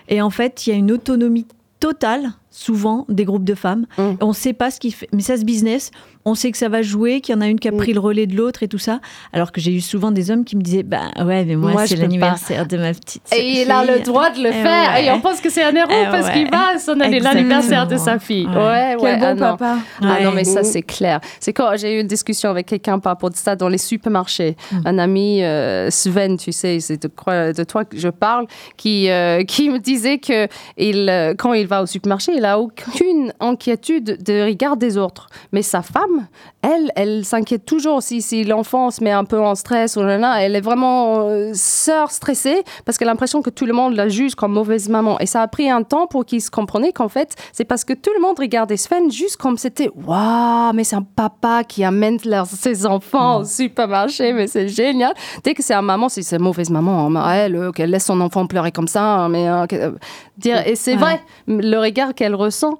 Et 0.10 0.22
en 0.22 0.30
fait, 0.30 0.68
il 0.68 0.70
y 0.72 0.74
a 0.74 0.76
une 0.76 0.92
autonomie 0.92 1.48
totale, 1.80 2.32
souvent, 2.51 3.05
des 3.10 3.25
groupes 3.25 3.43
de 3.46 3.55
femmes. 3.55 3.86
Mm. 3.98 4.12
On 4.22 4.27
ne 4.29 4.34
sait 4.34 4.53
pas 4.53 4.70
ce 4.72 4.79
qui 4.79 4.91
fait. 4.91 5.08
Mais 5.13 5.22
ça, 5.22 5.38
ce 5.38 5.43
business, 5.46 5.89
on 6.25 6.36
sait 6.36 6.51
que 6.51 6.58
ça 6.58 6.70
va 6.70 6.81
jouer, 6.84 7.20
qu'il 7.22 7.34
y 7.34 7.38
en 7.38 7.41
a 7.41 7.48
une 7.48 7.60
qui 7.60 7.67
a 7.67 7.72
Mm. 7.72 7.77
pris 7.77 7.93
le 7.93 8.00
relais 8.00 8.27
de 8.27 8.36
l'autre 8.36 8.62
et 8.63 8.67
tout 8.67 8.77
ça. 8.77 9.00
Alors 9.34 9.51
que 9.51 9.60
j'ai 9.62 9.74
eu 9.74 9.81
souvent 9.81 10.12
des 10.12 10.29
hommes 10.29 10.43
qui 10.46 10.55
me 10.58 10.62
disaient 10.62 10.84
Bah 10.84 11.10
ouais, 11.25 11.46
mais 11.46 11.55
moi, 11.55 11.72
Moi, 11.72 11.88
c'est 11.88 11.96
l'anniversaire 11.96 12.65
de 12.67 12.77
ma 12.77 12.93
petite. 12.93 13.24
Et 13.36 13.62
il 13.63 13.72
a 13.72 13.84
le 13.86 14.00
droit 14.03 14.29
de 14.29 14.39
le 14.43 14.50
Eh 14.50 14.51
faire. 14.51 14.93
ouais. 14.93 15.05
Et 15.05 15.12
on 15.12 15.20
pense 15.22 15.39
que 15.41 15.50
c'est 15.50 15.63
un 15.63 15.74
héros 15.75 15.89
Eh 15.89 16.05
parce 16.12 16.27
ouais. 16.27 16.34
qu'il 16.34 16.51
va 16.51 16.77
sonner 16.77 17.05
Exactement. 17.05 17.34
l'anniversaire 17.34 17.88
de 17.88 17.96
sa 17.98 18.20
fille. 18.20 18.46
Ouais. 18.48 18.55
Ouais, 18.55 18.96
ouais. 18.96 19.17
Quel 19.20 19.20
bon 19.20 19.25
ah 19.25 19.34
non. 19.34 19.39
papa. 19.58 19.77
Ah 20.01 20.05
non, 20.22 20.29
Ouais. 20.29 20.36
mais 20.36 20.43
ça, 20.43 20.63
c'est 20.63 20.81
clair. 20.84 21.22
C'est 21.39 21.53
quand 21.53 21.72
j'ai 21.77 21.98
eu 21.98 22.01
une 22.01 22.08
discussion 22.08 22.50
avec 22.50 22.67
quelqu'un 22.67 23.00
par 23.00 23.13
rapport 23.13 23.29
à 23.29 23.36
ça 23.36 23.55
dans 23.55 23.70
les 23.70 23.77
supermarchés. 23.77 24.55
Un 24.86 24.98
ami, 25.00 25.41
euh, 25.43 25.89
Sven, 25.89 26.38
tu 26.38 26.51
sais, 26.51 26.79
c'est 26.81 27.01
de, 27.01 27.08
quoi- 27.08 27.53
de 27.53 27.63
toi 27.63 27.85
que 27.85 27.98
je 27.98 28.09
parle, 28.09 28.46
qui, 28.77 29.09
euh, 29.09 29.44
qui 29.44 29.70
me 29.70 29.79
disait 29.79 30.18
que 30.20 30.48
il, 30.77 31.09
euh, 31.09 31.33
quand 31.37 31.53
il 31.53 31.66
va 31.68 31.81
au 31.83 31.85
supermarché, 31.85 32.33
il 32.42 32.46
a 32.46 32.60
aucune 32.60 33.32
inquiétude 33.40 34.24
de 34.24 34.46
regard 34.48 34.75
des 34.75 34.98
autres. 34.98 35.27
Mais 35.51 35.62
sa 35.62 35.84
femme, 35.84 36.25
elle, 36.64 36.92
elle 36.96 37.24
s'inquiète 37.24 37.66
toujours 37.66 38.01
si, 38.01 38.22
si 38.24 38.44
l'enfant 38.44 38.90
se 38.90 39.04
met 39.04 39.12
un 39.12 39.25
peu 39.25 39.40
en 39.40 39.54
stress 39.54 39.96
ou 39.96 40.00
nanana. 40.01 40.42
Elle 40.44 40.56
est 40.56 40.62
vraiment 40.62 41.27
euh, 41.27 41.51
sœur 41.54 42.10
stressée 42.10 42.64
parce 42.84 42.98
qu'elle 42.98 43.10
a 43.10 43.12
l'impression 43.12 43.44
que 43.44 43.51
tout 43.51 43.68
le 43.68 43.74
monde 43.74 43.94
la 43.96 44.10
juge 44.10 44.34
comme 44.34 44.54
mauvaise 44.54 44.90
maman. 44.90 45.20
Et 45.20 45.27
ça 45.27 45.44
a 45.44 45.48
pris 45.48 45.70
un 45.70 45.84
temps 45.84 46.08
pour 46.08 46.25
qu'ils 46.25 46.42
se 46.42 46.50
comprenaient 46.50 46.94
qu'en 46.94 47.10
fait, 47.10 47.36
c'est 47.54 47.64
parce 47.66 47.84
que 47.86 47.94
tout 47.94 48.12
le 48.16 48.22
monde 48.22 48.40
regardait 48.40 48.77
Sven 48.77 49.12
juste 49.12 49.38
comme 49.38 49.58
c'était 49.58 49.90
Waouh, 49.96 50.74
mais 50.74 50.84
c'est 50.84 50.96
un 50.96 51.04
papa 51.04 51.64
qui 51.64 51.84
amène 51.84 52.18
leurs- 52.25 52.48
ses 52.48 52.88
enfants 52.88 53.42
au 53.42 53.44
supermarché, 53.46 54.34
mais 54.34 54.48
c'est 54.48 54.68
génial. 54.68 55.14
Dès 55.44 55.54
que 55.54 55.62
c'est 55.62 55.75
un 55.75 55.82
maman, 55.84 56.10
c'est 56.10 56.24
c'est 56.24 56.40
mauvaise 56.40 56.70
maman, 56.72 57.08
hein, 57.16 57.32
elle, 57.34 57.56
euh, 57.56 57.72
qu'elle 57.72 57.92
laisse 57.92 58.06
son 58.06 58.20
enfant 58.22 58.48
pleurer 58.48 58.72
comme 58.72 58.88
ça. 58.88 59.04
hein, 59.04 59.30
Mais, 59.30 59.48
euh, 59.48 59.66
euh, 59.74 59.92
dire, 60.38 60.66
et 60.68 60.75
c'est 60.75 60.94
Ouais. 60.94 60.98
vrai, 60.98 61.22
le 61.48 61.77
regard 61.77 62.14
qu'elle 62.16 62.30
ressent, 62.35 62.79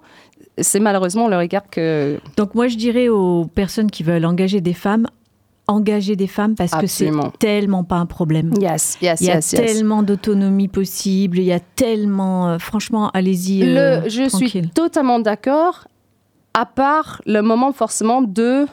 c'est 0.57 0.79
malheureusement 0.79 1.27
le 1.27 1.37
regard 1.37 1.69
que. 1.69 2.19
Donc 2.37 2.55
moi, 2.55 2.67
je 2.67 2.77
dirais 2.77 3.07
aux 3.07 3.45
personnes 3.45 3.89
qui 3.89 4.03
veulent 4.03 4.25
engager 4.25 4.61
des 4.61 4.73
femmes, 4.73 5.07
engager 5.67 6.15
des 6.15 6.27
femmes 6.27 6.55
parce 6.55 6.71
que 6.71 6.87
c'est 6.87 7.11
tellement 7.39 7.83
pas 7.83 7.95
un 7.97 8.05
problème. 8.05 8.51
Yes, 8.59 8.97
yes, 9.01 9.21
Il 9.21 9.27
y 9.27 9.31
a 9.31 9.35
yes, 9.35 9.51
tellement 9.51 10.03
d'autonomie 10.03 10.67
possible, 10.67 11.39
il 11.39 11.45
y 11.45 11.53
a 11.53 11.59
tellement... 11.59 12.49
euh, 12.49 12.57
franchement, 12.59 13.09
allez-y. 13.13 13.63
euh, 13.63 14.09
je 14.09 14.27
suis 14.27 14.69
totalement 14.69 15.19
d'accord, 15.19 15.87
à 16.53 16.65
part 16.65 17.21
le 17.25 17.41
moment 17.41 17.71
forcément 17.71 18.21
de... 18.21 18.65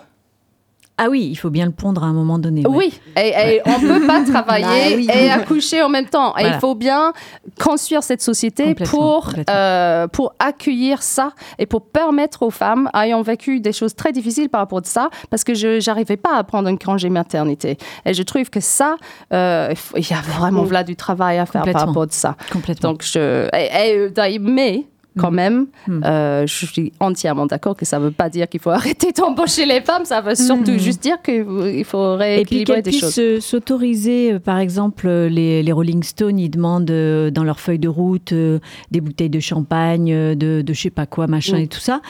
Ah 1.00 1.06
oui, 1.08 1.28
il 1.30 1.36
faut 1.36 1.50
bien 1.50 1.64
le 1.64 1.70
pondre 1.72 2.02
à 2.02 2.06
un 2.06 2.12
moment 2.12 2.38
donné. 2.38 2.66
ouais. 2.66 2.76
Oui, 2.76 3.00
et, 3.16 3.28
et 3.54 3.60
on 3.64 3.78
peut 3.80 4.06
pas 4.06 4.22
travailler 4.30 4.64
Bah 4.64 4.96
oui. 4.96 5.08
et 5.14 5.30
accoucher 5.30 5.80
en 5.82 5.88
même 5.88 6.06
temps. 6.06 6.36
Et 6.36 6.44
il 6.46 6.54
faut 6.54 6.74
bien 6.74 7.12
construire 7.60 8.02
cette 8.02 8.20
société 8.20 8.64
Complètement, 8.66 8.98
pour, 8.98 9.24
complètement. 9.26 9.54
euh, 9.56 10.06
pour 10.08 10.34
accueillir 10.38 11.02
ça 11.02 11.30
et 11.58 11.66
pour 11.66 11.82
permettre 11.86 12.42
aux 12.42 12.50
femmes 12.50 12.90
ayant 12.94 13.22
vécu 13.22 13.60
des 13.60 13.72
choses 13.72 13.94
très 13.94 14.12
difficiles 14.12 14.48
par 14.48 14.60
rapport 14.62 14.78
à 14.80 14.84
ça, 14.84 15.08
parce 15.30 15.44
que 15.44 15.54
je 15.54 15.84
n'arrivais 15.88 16.16
pas 16.16 16.36
à 16.36 16.44
prendre 16.44 16.68
un 16.68 16.76
congé 16.76 17.08
maternité. 17.10 17.78
Et 18.04 18.12
je 18.14 18.22
trouve 18.24 18.50
que 18.50 18.60
ça, 18.60 18.96
euh, 19.32 19.72
il 19.96 20.08
y 20.10 20.14
a 20.14 20.20
vraiment 20.20 20.64
là 20.64 20.82
du 20.84 20.96
travail 20.96 21.38
à 21.38 21.46
faire 21.46 21.62
par 21.62 21.86
rapport 21.86 22.02
à 22.02 22.06
ça. 22.10 22.36
Complètement. 22.52 22.90
Donc, 22.90 23.02
je. 23.04 23.48
et- 23.54 23.90
et, 23.92 23.98
euh, 24.18 24.38
mais. 24.40 24.84
Quand 25.18 25.30
même, 25.30 25.66
Mm. 25.88 26.02
euh, 26.04 26.46
je 26.46 26.66
suis 26.66 26.92
entièrement 27.00 27.46
d'accord 27.46 27.74
que 27.76 27.84
ça 27.84 27.98
ne 27.98 28.04
veut 28.04 28.10
pas 28.10 28.28
dire 28.28 28.48
qu'il 28.48 28.60
faut 28.60 28.70
arrêter 28.80 29.10
d'embaucher 29.12 29.66
les 29.66 29.80
femmes, 29.80 30.04
ça 30.04 30.20
veut 30.20 30.34
surtout 30.34 30.72
Mm. 30.72 30.78
juste 30.78 31.02
dire 31.02 31.20
qu'il 31.22 31.84
faut 31.84 32.14
Et 32.14 32.18
rééquilibrer 32.18 32.82
des 32.82 32.92
choses. 32.92 33.14
se- 33.14 33.40
s'autoriser, 33.40 34.34
euh, 34.34 34.38
par 34.38 34.58
exemple, 34.58 35.06
euh, 35.08 35.28
les, 35.28 35.62
les 35.62 35.72
Rolling 35.72 36.02
Stones, 36.02 36.38
ils 36.38 36.50
demandent 36.50 36.84
dans 36.84 37.44
leur 37.44 37.58
feuille 37.58 37.78
de 37.80 37.88
route 37.88 38.32
euh, 38.32 38.58
des 38.90 39.00
bouteilles 39.00 39.30
de 39.30 39.40
champagne, 39.40 40.36
de, 40.36 40.62
je 40.68 40.72
sais 40.80 40.90
pas 40.90 41.06
quoi, 41.06 41.26
machin 41.26 41.56
Mm. 41.58 41.62
et 41.62 41.66
tout 41.68 41.80
ça. 41.80 42.00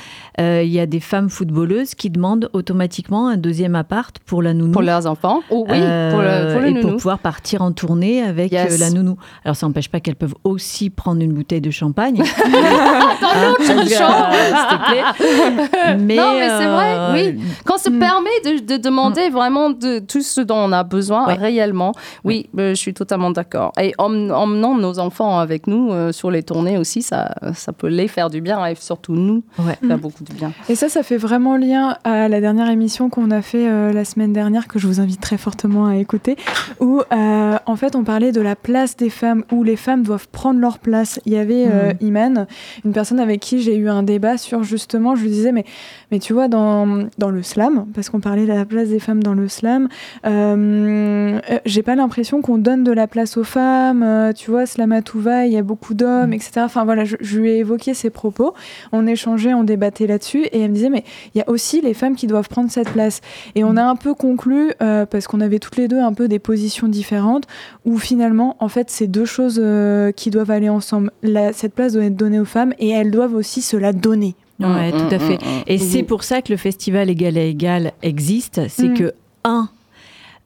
Euh, 0.40 0.62
Il 0.64 0.70
y 0.72 0.80
a 0.80 0.86
des 0.86 1.00
femmes 1.00 1.30
footballeuses 1.30 1.94
qui 1.94 2.10
demandent 2.10 2.50
automatiquement 2.52 3.28
un 3.28 3.36
deuxième 3.36 3.74
appart 3.74 4.18
pour 4.26 4.42
la 4.42 4.52
nounou. 4.54 4.72
Pour 4.72 4.82
leurs 4.82 5.06
enfants 5.06 5.40
ou 5.50 5.62
oui, 5.68 5.78
pour 5.78 6.20
le, 6.20 6.52
pour 6.52 6.60
le 6.60 6.66
et 6.66 6.70
nounou. 6.72 6.80
pour 6.88 6.96
pouvoir 6.96 7.18
partir 7.20 7.62
en 7.62 7.72
tournée 7.72 8.22
avec 8.22 8.52
Yes. 8.52 8.78
la 8.80 8.90
nounou. 8.90 9.16
Alors 9.44 9.56
ça 9.56 9.66
n'empêche 9.66 9.88
pas 9.88 10.00
qu'elles 10.00 10.16
peuvent 10.16 10.34
aussi 10.44 10.90
prendre 10.90 11.22
une 11.22 11.32
bouteille 11.32 11.60
de 11.62 11.70
champagne. 11.70 12.22
Dans 13.20 13.48
l'autre 13.48 13.70
Euh, 13.70 13.98
chambre. 13.98 14.28
s'il 14.32 14.78
te 14.78 14.90
plaît. 14.90 15.96
Mais, 15.98 16.16
non, 16.20 16.32
mais 16.34 16.48
c'est 16.48 16.66
vrai, 16.66 16.94
euh, 16.94 17.12
oui. 17.14 17.40
Quand 17.64 17.74
on 17.74 17.78
se 17.78 17.90
Mm. 17.90 17.98
permet 17.98 18.30
de, 18.44 18.64
de 18.64 18.76
demander 18.76 19.28
vraiment 19.30 19.70
de 19.70 19.98
tout 20.00 20.20
ce 20.22 20.40
dont 20.40 20.56
on 20.56 20.72
a 20.72 20.82
besoin 20.84 21.26
Ouais. 21.26 21.34
réellement, 21.34 21.92
oui, 22.24 22.48
euh, 22.58 22.70
je 22.70 22.74
suis 22.74 22.94
totalement 22.94 23.30
d'accord. 23.30 23.72
Et 23.80 23.94
en- 23.98 24.30
emmenant 24.30 24.74
nos 24.74 24.98
enfants 24.98 25.38
avec 25.38 25.66
nous 25.66 25.90
euh, 25.92 26.12
sur 26.12 26.30
les 26.30 26.42
tournées 26.42 26.76
aussi, 26.78 27.02
ça, 27.02 27.34
ça 27.54 27.72
peut 27.72 27.88
les 27.88 28.08
faire 28.08 28.30
du 28.30 28.40
bien 28.40 28.64
et 28.66 28.74
surtout 28.74 29.14
nous 29.14 29.42
Ouais. 29.58 29.76
faire 29.86 29.96
Mm. 29.96 30.00
beaucoup 30.00 30.24
de 30.24 30.32
bien. 30.32 30.52
Et 30.68 30.74
ça, 30.74 30.88
ça 30.88 31.02
fait 31.02 31.16
vraiment 31.16 31.56
lien 31.56 31.96
à 32.04 32.28
la 32.28 32.40
dernière 32.40 32.68
émission 32.70 33.08
qu'on 33.10 33.30
a 33.30 33.42
fait 33.42 33.68
euh, 33.68 33.92
la 33.92 34.04
semaine 34.04 34.32
dernière, 34.32 34.66
que 34.68 34.78
je 34.78 34.86
vous 34.86 35.00
invite 35.00 35.20
très 35.20 35.38
fortement 35.38 35.86
à 35.86 35.96
écouter, 35.96 36.36
où 36.80 37.00
euh, 37.12 37.58
en 37.66 37.76
fait 37.76 37.96
on 37.96 38.04
parlait 38.04 38.32
de 38.32 38.40
la 38.40 38.56
place 38.56 38.96
des 38.96 39.10
femmes, 39.10 39.44
où 39.52 39.62
les 39.62 39.76
femmes 39.76 40.02
doivent 40.02 40.28
prendre 40.28 40.60
leur 40.60 40.78
place. 40.78 41.20
Il 41.26 41.32
y 41.32 41.38
avait 41.38 41.66
euh, 41.68 41.92
Mhm. 42.00 42.08
Iman, 42.08 42.46
une 42.84 42.92
personne 42.92 43.20
avec 43.20 43.40
qui 43.40 43.60
j'ai 43.60 43.76
eu 43.76 43.88
un 43.88 44.02
débat 44.02 44.36
sur 44.38 44.62
justement, 44.62 45.16
je 45.16 45.22
lui 45.22 45.30
disais, 45.30 45.52
mais, 45.52 45.64
mais 46.10 46.18
tu 46.18 46.32
vois, 46.32 46.48
dans, 46.48 47.08
dans 47.18 47.30
le 47.30 47.42
slam, 47.42 47.86
parce 47.94 48.10
qu'on 48.10 48.20
parlait 48.20 48.42
de 48.46 48.52
la 48.52 48.64
place 48.64 48.88
des 48.88 48.98
femmes 48.98 49.22
dans 49.22 49.34
le 49.34 49.48
slam, 49.48 49.88
euh, 50.26 51.40
euh, 51.50 51.58
j'ai 51.64 51.82
pas 51.82 51.94
l'impression 51.94 52.40
qu'on 52.42 52.58
donne 52.58 52.84
de 52.84 52.92
la 52.92 53.06
place 53.06 53.36
aux 53.36 53.44
femmes, 53.44 54.02
euh, 54.02 54.32
tu 54.32 54.50
vois, 54.50 54.66
slam 54.66 54.92
à 54.92 55.02
tout 55.02 55.20
va, 55.20 55.46
il 55.46 55.52
y 55.52 55.56
a 55.56 55.62
beaucoup 55.62 55.94
d'hommes, 55.94 56.32
etc. 56.32 56.60
Enfin 56.64 56.84
voilà, 56.84 57.04
je, 57.04 57.16
je 57.20 57.38
lui 57.38 57.50
ai 57.50 57.58
évoqué 57.58 57.94
ces 57.94 58.10
propos, 58.10 58.54
on 58.92 59.06
échangeait, 59.06 59.54
on 59.54 59.64
débattait 59.64 60.06
là-dessus, 60.06 60.44
et 60.44 60.60
elle 60.60 60.70
me 60.70 60.74
disait, 60.74 60.90
mais 60.90 61.04
il 61.34 61.38
y 61.38 61.42
a 61.42 61.48
aussi 61.48 61.80
les 61.80 61.94
femmes 61.94 62.16
qui 62.16 62.26
doivent 62.26 62.48
prendre 62.48 62.70
cette 62.70 62.90
place. 62.90 63.20
Et 63.54 63.64
on 63.64 63.76
a 63.76 63.82
un 63.82 63.96
peu 63.96 64.14
conclu, 64.14 64.72
euh, 64.82 65.06
parce 65.06 65.26
qu'on 65.26 65.40
avait 65.40 65.58
toutes 65.58 65.76
les 65.76 65.88
deux 65.88 66.00
un 66.00 66.12
peu 66.12 66.28
des 66.28 66.38
positions 66.38 66.88
différentes, 66.88 67.44
où 67.84 67.98
finalement, 67.98 68.56
en 68.60 68.68
fait, 68.68 68.90
c'est 68.90 69.06
deux 69.06 69.24
choses 69.24 69.60
euh, 69.62 70.12
qui 70.12 70.30
doivent 70.30 70.50
aller 70.50 70.68
ensemble. 70.68 71.10
La- 71.22 71.52
cette 71.52 71.74
place 71.74 71.92
doit 71.92 72.04
être 72.04 72.16
donnée 72.16 72.40
aux 72.40 72.44
femmes, 72.44 72.67
et 72.78 72.88
elles 72.90 73.10
doivent 73.10 73.34
aussi 73.34 73.62
se 73.62 73.76
la 73.76 73.92
donner. 73.92 74.34
Ouais, 74.60 74.90
tout 74.90 75.14
à 75.14 75.18
fait. 75.18 75.36
Mm, 75.40 75.48
mm, 75.48 75.58
mm. 75.58 75.62
Et 75.68 75.78
c'est 75.78 76.02
pour 76.02 76.24
ça 76.24 76.42
que 76.42 76.50
le 76.52 76.56
festival 76.56 77.08
Égal 77.10 77.38
à 77.38 77.42
Égal 77.44 77.92
existe. 78.02 78.60
C'est 78.68 78.88
Mm. 78.88 78.94
que, 78.94 79.12
un, 79.44 79.68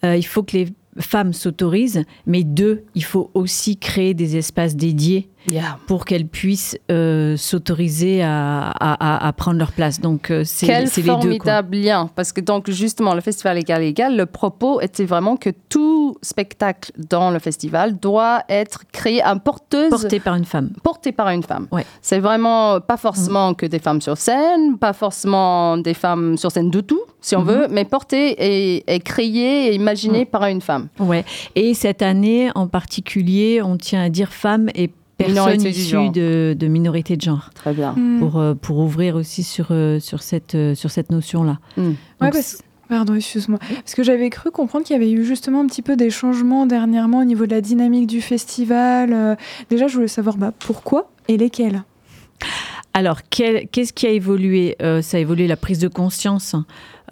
euh, 0.04 0.16
il 0.16 0.22
faut 0.26 0.42
que 0.42 0.56
les 0.56 0.68
femmes 0.98 1.32
s'autorisent, 1.32 2.04
mais 2.26 2.44
deux, 2.44 2.85
il 2.94 3.04
faut 3.04 3.30
aussi 3.32 3.78
créer 3.78 4.12
des 4.12 4.37
espaces 4.37 4.76
dédiés 4.76 5.28
Yeah. 5.48 5.78
pour 5.87 6.05
qu'elles 6.05 6.26
puissent 6.28 6.78
euh, 6.90 7.37
s'autoriser 7.37 8.22
à, 8.22 8.68
à- 8.70 8.94
à- 9.24 9.26
à 9.28 9.33
prendre 9.33 9.59
leur 9.59 9.72
place. 9.72 10.00
Donc, 10.00 10.31
euh, 10.31 10.42
c'est 10.44 10.66
Quel 10.66 10.85
les 10.85 10.90
deux. 10.90 11.02
quoi. 11.02 11.14
formidable 11.20 11.76
lien. 11.76 12.09
Parce 12.14 12.33
que 12.33 12.40
donc, 12.40 12.70
justement, 12.70 13.14
le 13.14 13.20
festival 13.20 13.59
Égal 13.59 13.83
Égal, 13.83 14.16
le 14.16 14.26
propos 14.26 14.81
était 14.81 15.05
vraiment 15.05 15.37
que 15.37 15.50
tout 15.68 16.16
spectacle 16.22 16.92
dans 16.96 17.31
le 17.31 17.38
festival 17.38 17.98
doit 17.98 18.42
être 18.48 18.83
créé 18.92 19.22
en 19.24 19.38
porteuse, 19.38 19.90
Porté 19.90 20.20
par 20.20 20.35
une 20.37 20.44
femme. 20.44 20.70
porté 20.83 21.12
par 21.12 21.28
une 21.31 21.42
femme. 21.42 21.66
Ouais. 21.72 21.85
C'est 22.02 22.18
vraiment 22.20 22.81
pas 22.81 22.96
forcément 22.96 23.55
que 23.55 23.66
des 23.66 23.78
femmes 23.78 24.00
sur 24.00 24.16
scène, 24.16 24.78
pas 24.78 24.92
forcément 24.92 25.76
des 25.76 25.94
femmes 25.94 26.37
sur 26.37 26.50
scène 26.52 26.70
de 26.70 26.81
tout, 26.81 27.00
si 27.20 27.35
on 27.37 27.42
veut, 27.42 27.66
mais 27.70 27.85
porté 27.85 28.31
et, 28.38 28.94
et 28.94 29.00
créé 29.00 29.68
et 29.68 29.74
imaginé 29.74 30.24
par 30.24 30.44
une 30.44 30.61
femme. 30.61 30.88
Ouais. 30.98 31.24
Et 31.55 31.74
cette 31.74 32.02
année 32.02 32.50
en 32.55 32.66
particulier, 32.68 33.61
on 33.62 33.76
tient 33.76 34.02
à 34.05 34.09
dire 34.09 34.33
femmes 34.33 34.68
et 34.74 34.90
personnes 35.22 35.66
issues 35.66 36.11
de, 36.11 36.54
de 36.58 36.66
minorités 36.66 37.16
de 37.16 37.22
genre. 37.22 37.50
Très 37.54 37.72
bien. 37.72 37.92
Mm. 37.92 38.18
Pour, 38.20 38.38
euh, 38.38 38.54
pour 38.54 38.78
ouvrir 38.78 39.16
aussi 39.16 39.42
sur, 39.42 39.68
euh, 39.70 40.00
sur 40.00 40.22
cette, 40.22 40.54
euh, 40.54 40.74
sur 40.74 40.90
cette 40.90 41.11
notion-là. 41.11 41.58
Mm. 41.76 41.90
Ouais, 42.20 42.30
parce... 42.30 42.62
Pardon, 42.88 43.14
excuse-moi. 43.14 43.58
Parce 43.58 43.94
que 43.94 44.02
j'avais 44.02 44.28
cru 44.28 44.50
comprendre 44.50 44.85
qu'il 44.85 44.92
y 44.92 44.98
avait 44.98 45.11
eu 45.11 45.24
justement 45.24 45.61
un 45.61 45.66
petit 45.66 45.80
peu 45.80 45.96
des 45.96 46.11
changements 46.11 46.66
dernièrement 46.66 47.20
au 47.20 47.24
niveau 47.24 47.46
de 47.46 47.52
la 47.52 47.62
dynamique 47.62 48.06
du 48.06 48.20
festival. 48.20 49.14
Euh, 49.14 49.35
Déjà, 49.70 49.87
je 49.87 49.94
voulais 49.94 50.08
savoir 50.08 50.37
bah, 50.37 50.52
pourquoi 50.58 51.11
et 51.26 51.38
lesquels? 51.38 51.85
Alors, 52.92 53.20
qu'est-ce 53.30 53.94
qui 53.94 54.06
a 54.06 54.11
évolué? 54.11 54.76
Euh, 54.82 55.00
Ça 55.00 55.16
a 55.16 55.20
évolué 55.20 55.46
la 55.46 55.56
prise 55.56 55.78
de 55.78 55.88
conscience. 55.88 56.54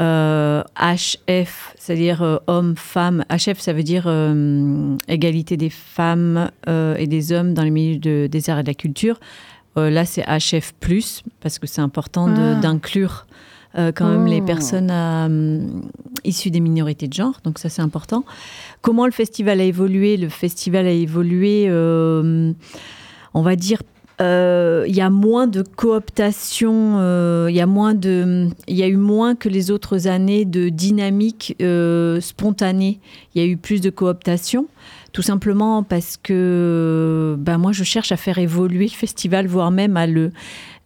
Euh, 0.00 0.62
HF, 0.80 1.74
c'est-à-dire 1.76 2.22
euh, 2.22 2.36
homme, 2.46 2.74
femme. 2.76 3.24
HF, 3.28 3.58
ça 3.58 3.72
veut 3.72 3.82
dire 3.82 4.04
euh, 4.06 4.96
égalité 5.08 5.56
des 5.56 5.70
femmes 5.70 6.50
euh, 6.68 6.94
et 6.96 7.06
des 7.06 7.32
hommes 7.32 7.54
dans 7.54 7.62
les 7.64 7.70
milieux 7.70 7.98
de- 7.98 8.28
des 8.30 8.50
arts 8.50 8.60
et 8.60 8.62
de 8.62 8.68
la 8.68 8.74
culture. 8.74 9.18
Euh, 9.76 9.90
là, 9.90 10.04
c'est 10.04 10.22
HF, 10.22 10.72
parce 11.40 11.58
que 11.58 11.66
c'est 11.66 11.80
important 11.80 12.28
Ah. 12.34 12.54
d'inclure 12.60 13.26
euh, 13.78 13.92
quand 13.92 14.08
même 14.08 14.26
les 14.26 14.40
Oh. 14.40 14.44
personnes 14.44 14.90
euh, 14.90 15.60
issues 16.24 16.50
des 16.50 16.58
minorités 16.60 17.06
de 17.06 17.12
genre. 17.12 17.38
Donc, 17.44 17.58
ça, 17.58 17.68
c'est 17.68 17.82
important. 17.82 18.24
Comment 18.82 19.06
le 19.06 19.12
festival 19.12 19.60
a 19.60 19.64
évolué? 19.64 20.16
Le 20.16 20.28
festival 20.28 20.86
a 20.86 20.90
évolué, 20.90 21.66
euh, 21.68 22.52
on 23.34 23.42
va 23.42 23.54
dire, 23.54 23.78
euh, 23.80 23.84
il 24.20 24.94
y 24.94 25.00
a 25.00 25.10
moins 25.10 25.46
de 25.46 25.62
cooptation, 25.62 26.96
euh, 26.98 27.46
il 27.48 27.56
y 27.56 27.60
a 27.60 27.66
moins 27.66 27.94
de, 27.94 28.48
il 28.68 28.76
y 28.76 28.82
a 28.82 28.86
eu 28.88 28.96
moins 28.96 29.34
que 29.34 29.48
les 29.48 29.70
autres 29.70 30.06
années 30.08 30.44
de 30.44 30.68
dynamique 30.68 31.56
euh, 31.62 32.20
spontanée. 32.20 33.00
Il 33.34 33.42
y 33.42 33.44
a 33.44 33.48
eu 33.48 33.56
plus 33.56 33.80
de 33.80 33.90
cooptation, 33.90 34.66
tout 35.12 35.22
simplement 35.22 35.82
parce 35.82 36.16
que, 36.16 37.34
ben 37.38 37.58
moi, 37.58 37.72
je 37.72 37.84
cherche 37.84 38.12
à 38.12 38.16
faire 38.16 38.38
évoluer 38.38 38.84
le 38.84 38.90
festival, 38.90 39.46
voire 39.46 39.70
même 39.70 39.96
à 39.96 40.06
le 40.06 40.32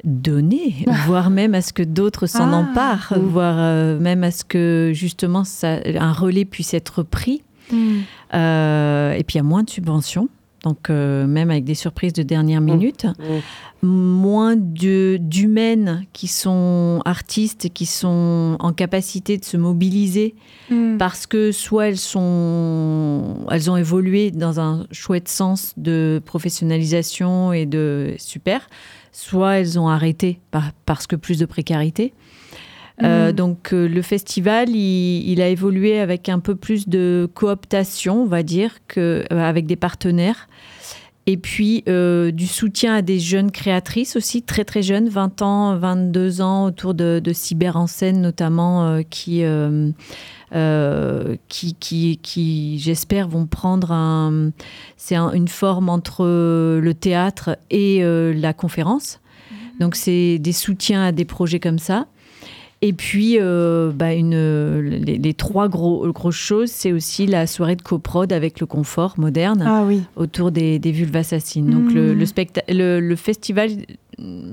donner, 0.05 0.85
voire 1.07 1.31
même 1.31 1.55
à 1.55 1.63
ce 1.63 1.73
que 1.73 1.83
d'autres 1.83 2.27
s'en 2.27 2.53
Ah. 2.53 2.57
emparent, 2.57 3.15
voire 3.19 3.57
euh, 3.59 3.99
même 3.99 4.23
à 4.23 4.31
ce 4.31 4.45
que 4.45 4.93
justement 4.95 5.45
ça, 5.45 5.79
un 5.99 6.13
relais 6.13 6.45
puisse 6.45 6.75
être 6.75 7.03
pris. 7.03 7.43
Euh, 8.35 9.13
et 9.15 9.25
puis 9.25 9.35
il 9.35 9.39
y 9.39 9.41
a 9.41 9.45
moins 9.45 9.63
de 9.63 9.71
subventions. 9.71 10.29
Donc, 10.65 10.89
euh, 10.89 11.27
même 11.27 11.51
avec 11.51 11.65
des 11.65 11.75
surprises 11.75 12.15
de 12.15 12.23
dernière 12.23 12.63
minute, 12.63 13.07
moins 13.83 14.57
de- 14.57 15.19
d'humaines 15.21 16.07
qui 16.15 16.27
sont 16.27 17.01
artistes, 17.05 17.69
qui 17.75 17.85
sont 17.85 18.57
en 18.59 18.73
capacité 18.73 19.37
de 19.37 19.45
se 19.45 19.59
mobiliser 19.59 20.35
Mm. 20.71 20.97
parce 20.97 21.27
que 21.27 21.53
soit 21.53 21.89
elles 21.89 21.99
sont, 21.99 23.45
elles 23.51 23.71
ont 23.71 23.77
évolué 23.77 24.31
dans 24.31 24.59
un 24.59 24.87
chouette 24.91 25.29
sens 25.29 25.75
de 25.77 26.23
professionnalisation 26.25 27.53
et 27.53 27.67
de 27.67 28.15
super, 28.19 28.69
soit 29.13 29.59
elles 29.59 29.79
ont 29.79 29.89
arrêté 29.89 30.41
par- 30.51 30.73
parce 30.87 31.07
que 31.07 31.17
plus 31.17 31.39
de 31.39 31.45
précarité. 31.45 32.15
Euh, 33.03 33.31
Mm. 33.31 33.33
donc 33.33 33.73
euh, 33.73 33.89
le 33.89 34.03
festival, 34.03 34.69
il, 34.71 35.29
il 35.29 35.43
a 35.43 35.49
évolué 35.49 35.99
avec 35.99 36.29
un 36.29 36.39
peu 36.39 36.55
plus 36.55 36.89
de 36.89 37.29
cooptation, 37.35 38.23
on 38.23 38.27
va 38.27 38.43
dire, 38.45 38.71
que, 38.87 39.25
euh, 39.33 39.41
avec 39.41 39.67
des 39.67 39.75
partenaires. 39.77 40.47
Et 41.27 41.37
puis 41.39 41.83
euh, 41.89 42.31
du 42.31 42.47
soutien 42.47 42.95
à 42.97 43.03
des 43.03 43.19
jeunes 43.19 43.51
créatrices 43.51 44.15
aussi, 44.15 44.43
très 44.43 44.65
très 44.65 44.83
jeunes, 44.83 45.09
20 45.09 45.41
ans, 45.43 45.77
22 45.77 46.41
ans, 46.43 46.67
autour 46.67 46.93
de, 46.95 47.19
de 47.25 47.33
Cyber 47.33 47.77
en 47.77 47.87
scène 47.87 48.21
notamment, 48.21 48.85
euh, 48.87 49.01
qui, 49.09 49.43
euh, 49.43 51.37
qui, 51.49 51.75
qui, 51.75 52.19
qui 52.23 52.79
j'espère, 52.79 53.29
vont 53.29 53.47
prendre 53.47 53.91
un, 53.93 54.51
c'est 54.97 55.17
un- 55.17 55.33
une 55.33 55.49
forme 55.49 55.89
entre 55.89 56.25
le 56.27 56.93
théâtre 56.95 57.57
et 57.71 58.03
la 58.35 58.53
conférence. 58.53 59.21
Donc 59.81 59.97
c'est 59.97 60.39
des 60.39 60.53
soutiens 60.53 61.03
à 61.05 61.13
des 61.13 61.25
projets 61.25 61.59
comme 61.59 61.79
ça. 61.81 62.07
Et 62.87 62.93
puis, 62.93 63.39
euh, 63.41 63.91
bah, 63.95 64.13
une, 64.13 64.79
les, 64.81 65.17
les 65.17 65.33
trois 65.35 65.69
gros, 65.69 66.07
grosses 66.13 66.35
choses, 66.37 66.71
c'est 66.71 66.93
aussi 66.93 67.27
la 67.27 67.47
soirée 67.47 67.77
de 67.77 67.83
coprod 67.83 68.31
avec 68.31 68.61
le 68.61 68.67
confort 68.67 69.15
moderne 69.17 69.65
Ah 69.67 69.85
oui. 69.87 70.03
autour 70.17 70.51
des, 70.51 70.79
des 70.79 70.93
vulves 70.93 71.17
assassines. 71.17 71.71
Donc 71.71 71.93
le, 71.95 72.13
le, 72.13 72.25
specta- 72.27 72.63
le, 72.69 73.01
le 73.01 73.17
festival 73.17 73.71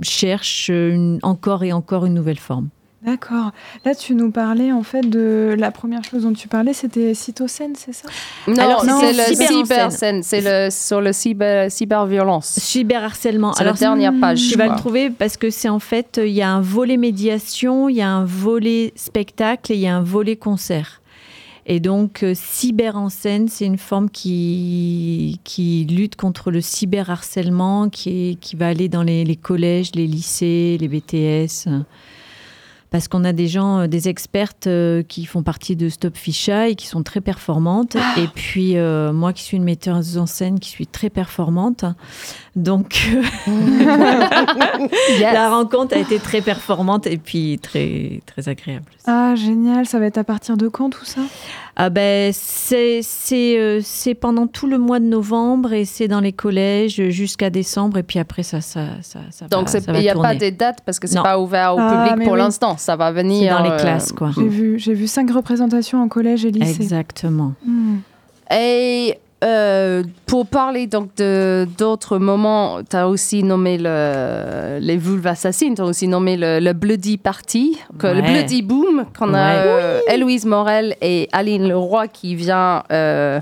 cherche 0.02 0.70
une- 0.70 1.20
encore 1.24 1.64
et 1.66 1.74
encore 1.74 2.06
une 2.06 2.14
nouvelle 2.14 2.40
forme. 2.40 2.70
D'accord. 3.04 3.50
Là, 3.84 3.96
tu 3.96 4.14
nous 4.14 4.30
parlais 4.30 4.72
en 4.72 4.84
fait 4.84 5.02
de 5.02 5.56
la 5.58 5.72
première 5.72 6.04
chose 6.04 6.22
dont 6.22 6.34
tu 6.34 6.48
parlais, 6.48 6.74
c'était 6.74 7.16
cytocène, 7.16 7.74
c'est 7.76 7.94
ça? 7.94 8.08
Non, 8.48 8.60
Alors, 8.60 8.82
c'est 8.86 9.14
c'est 9.14 9.32
le 9.32 9.36
cyber 9.36 9.88
en 9.88 9.90
cyber 9.90 10.24
c'est 10.24 10.42
le 10.42 10.70
sur 10.70 11.02
le 11.02 11.12
cyber 11.12 11.72
cyberviolence. 11.72 12.60
Cyberharcèlement. 12.60 13.54
C'est 13.54 13.64
la 13.64 13.72
Alors, 13.72 13.80
dernière 13.80 14.14
page. 14.20 14.48
Tu 14.50 14.56
vas 14.58 14.68
le 14.68 14.76
trouver 14.76 15.10
parce 15.10 15.36
que 15.38 15.50
c'est 15.50 15.70
en 15.70 15.80
fait, 15.80 16.22
il 16.24 16.32
y 16.32 16.44
a 16.44 16.50
un 16.52 16.62
volet 16.62 16.98
médiation, 16.98 17.90
il 17.90 17.96
y 17.96 18.02
a 18.02 18.10
un 18.10 18.24
volet 18.24 18.94
spectacle 18.96 19.72
et 19.72 19.76
il 19.76 19.82
y 19.82 19.88
a 19.88 19.96
un 19.96 20.04
volet 20.04 20.36
concert. 20.36 21.02
Et 21.66 21.80
donc, 21.80 22.24
euh, 22.24 22.34
cyber 22.36 22.98
en 22.98 23.10
scène, 23.10 23.48
c'est 23.48 23.66
une 23.66 23.78
forme 23.78 24.10
qui, 24.10 25.40
qui 25.44 25.86
lutte 25.90 26.16
contre 26.16 26.50
le 26.52 26.60
cyberharcèlement, 26.62 27.90
qui, 27.90 28.32
est- 28.32 28.36
qui 28.40 28.56
va 28.56 28.68
aller 28.68 28.90
dans 28.90 29.04
les, 29.04 29.24
les 29.24 29.36
collèges, 29.36 29.92
les 29.96 30.08
lycées, 30.08 30.78
les 30.80 30.88
BTS. 30.88 31.68
Parce 32.92 33.08
qu'on 33.08 33.24
a 33.24 33.32
des 33.32 33.48
gens, 33.48 33.80
euh, 33.80 33.88
des 33.88 34.10
expertes 34.10 34.68
euh, 34.68 35.02
qui 35.02 35.26
font 35.26 35.44
partie 35.44 35.78
de 35.78 35.88
Stop 35.88 36.18
Ficha 36.18 36.68
et 36.68 36.76
qui 36.76 36.88
sont 36.88 37.04
très 37.04 37.22
performantes. 37.22 37.96
Et 38.18 38.28
puis, 38.36 38.78
euh, 38.78 39.14
moi 39.14 39.32
qui 39.32 39.44
suis 39.44 39.56
une 39.56 39.64
metteuse 39.64 40.18
en 40.18 40.26
scène 40.26 40.60
qui 40.60 40.70
suis 40.70 40.88
très 40.88 41.10
performante. 41.10 41.86
Donc, 42.58 43.10
Yes. 43.48 45.34
la 45.34 45.50
rencontre 45.52 45.96
a 45.96 46.00
été 46.00 46.20
très 46.20 46.42
performante 46.42 47.08
et 47.08 47.18
puis 47.18 47.60
très, 47.62 48.20
très 48.26 48.50
agréable. 48.50 48.86
Ah, 49.08 49.36
génial. 49.36 49.86
Ça 49.86 49.98
va 49.98 50.08
être 50.08 50.18
à 50.18 50.26
partir 50.26 50.58
de 50.58 50.68
quand 50.68 50.90
tout 50.90 51.06
ça? 51.06 51.22
Ah 51.76 51.90
ben, 51.90 52.32
c'est 52.34 53.00
c'est, 53.02 53.58
euh, 53.58 53.80
c'est 53.82 54.14
pendant 54.14 54.46
tout 54.48 54.68
le 54.68 54.78
mois 54.78 55.00
de 55.00 55.06
novembre 55.06 55.72
et 55.74 55.86
c'est 55.86 56.08
dans 56.08 56.20
les 56.20 56.34
collèges 56.34 57.02
jusqu'à 57.10 57.50
décembre 57.50 57.98
et 57.98 58.04
puis 58.04 58.20
après 58.20 58.44
ça 58.44 58.60
ça 58.62 58.88
ça, 59.02 59.20
ça 59.32 59.48
Donc 59.48 59.70
il 59.74 59.94
n'y 60.00 60.10
a 60.10 60.16
pas 60.16 60.36
des 60.36 60.52
dates 60.52 60.80
parce 60.86 61.00
que 61.00 61.08
c'est 61.08 61.22
pas 61.22 61.40
ouvert 61.40 61.76
au 61.76 61.80
Ah, 61.80 62.08
public 62.10 62.26
pour 62.26 62.34
oui. 62.34 62.40
l'instant. 62.40 62.76
Ça 62.78 62.96
va 62.96 63.12
venir 63.12 63.58
dans 63.58 63.64
les 63.64 63.70
euh, 63.70 63.78
classes 63.78 64.12
quoi. 64.12 64.32
J'ai 64.36 64.48
vu, 64.48 64.80
j'ai 64.80 64.94
vu 64.94 65.08
cinq 65.08 65.32
représentations 65.32 66.02
en 66.02 66.08
collège 66.08 66.46
et 66.46 66.52
lycée. 66.52 66.82
Exactement. 66.82 67.54
Hmm. 67.66 67.98
Et 68.54 69.18
euh, 69.44 70.04
pour 70.28 70.46
parler 70.48 70.88
donc 70.88 71.16
de 71.18 71.68
d'autres 71.78 72.18
moments, 72.20 72.80
tu 72.88 72.96
as 72.96 73.08
aussi 73.08 73.44
nommé 73.44 73.78
le, 73.80 74.78
les 74.80 74.98
vulves 74.98 75.26
assassines, 75.28 75.76
tu 75.76 75.82
as 75.82 75.86
aussi 75.86 76.08
nommé 76.08 76.38
le, 76.38 76.60
le 76.60 76.74
Bloody 76.74 77.18
Party, 77.18 77.78
que 77.98 78.08
le. 78.08 78.22
Bloody 78.22 78.62
Boom, 78.62 79.06
qu'on 79.18 79.34
a 79.34 79.56
euh, 79.56 80.00
Héloïse 80.08 80.46
Morel 80.46 80.96
et 81.02 81.28
Aline 81.32 81.68
Leroy 81.68 82.08
qui 82.08 82.36
vient 82.36 82.84
euh, 82.92 83.40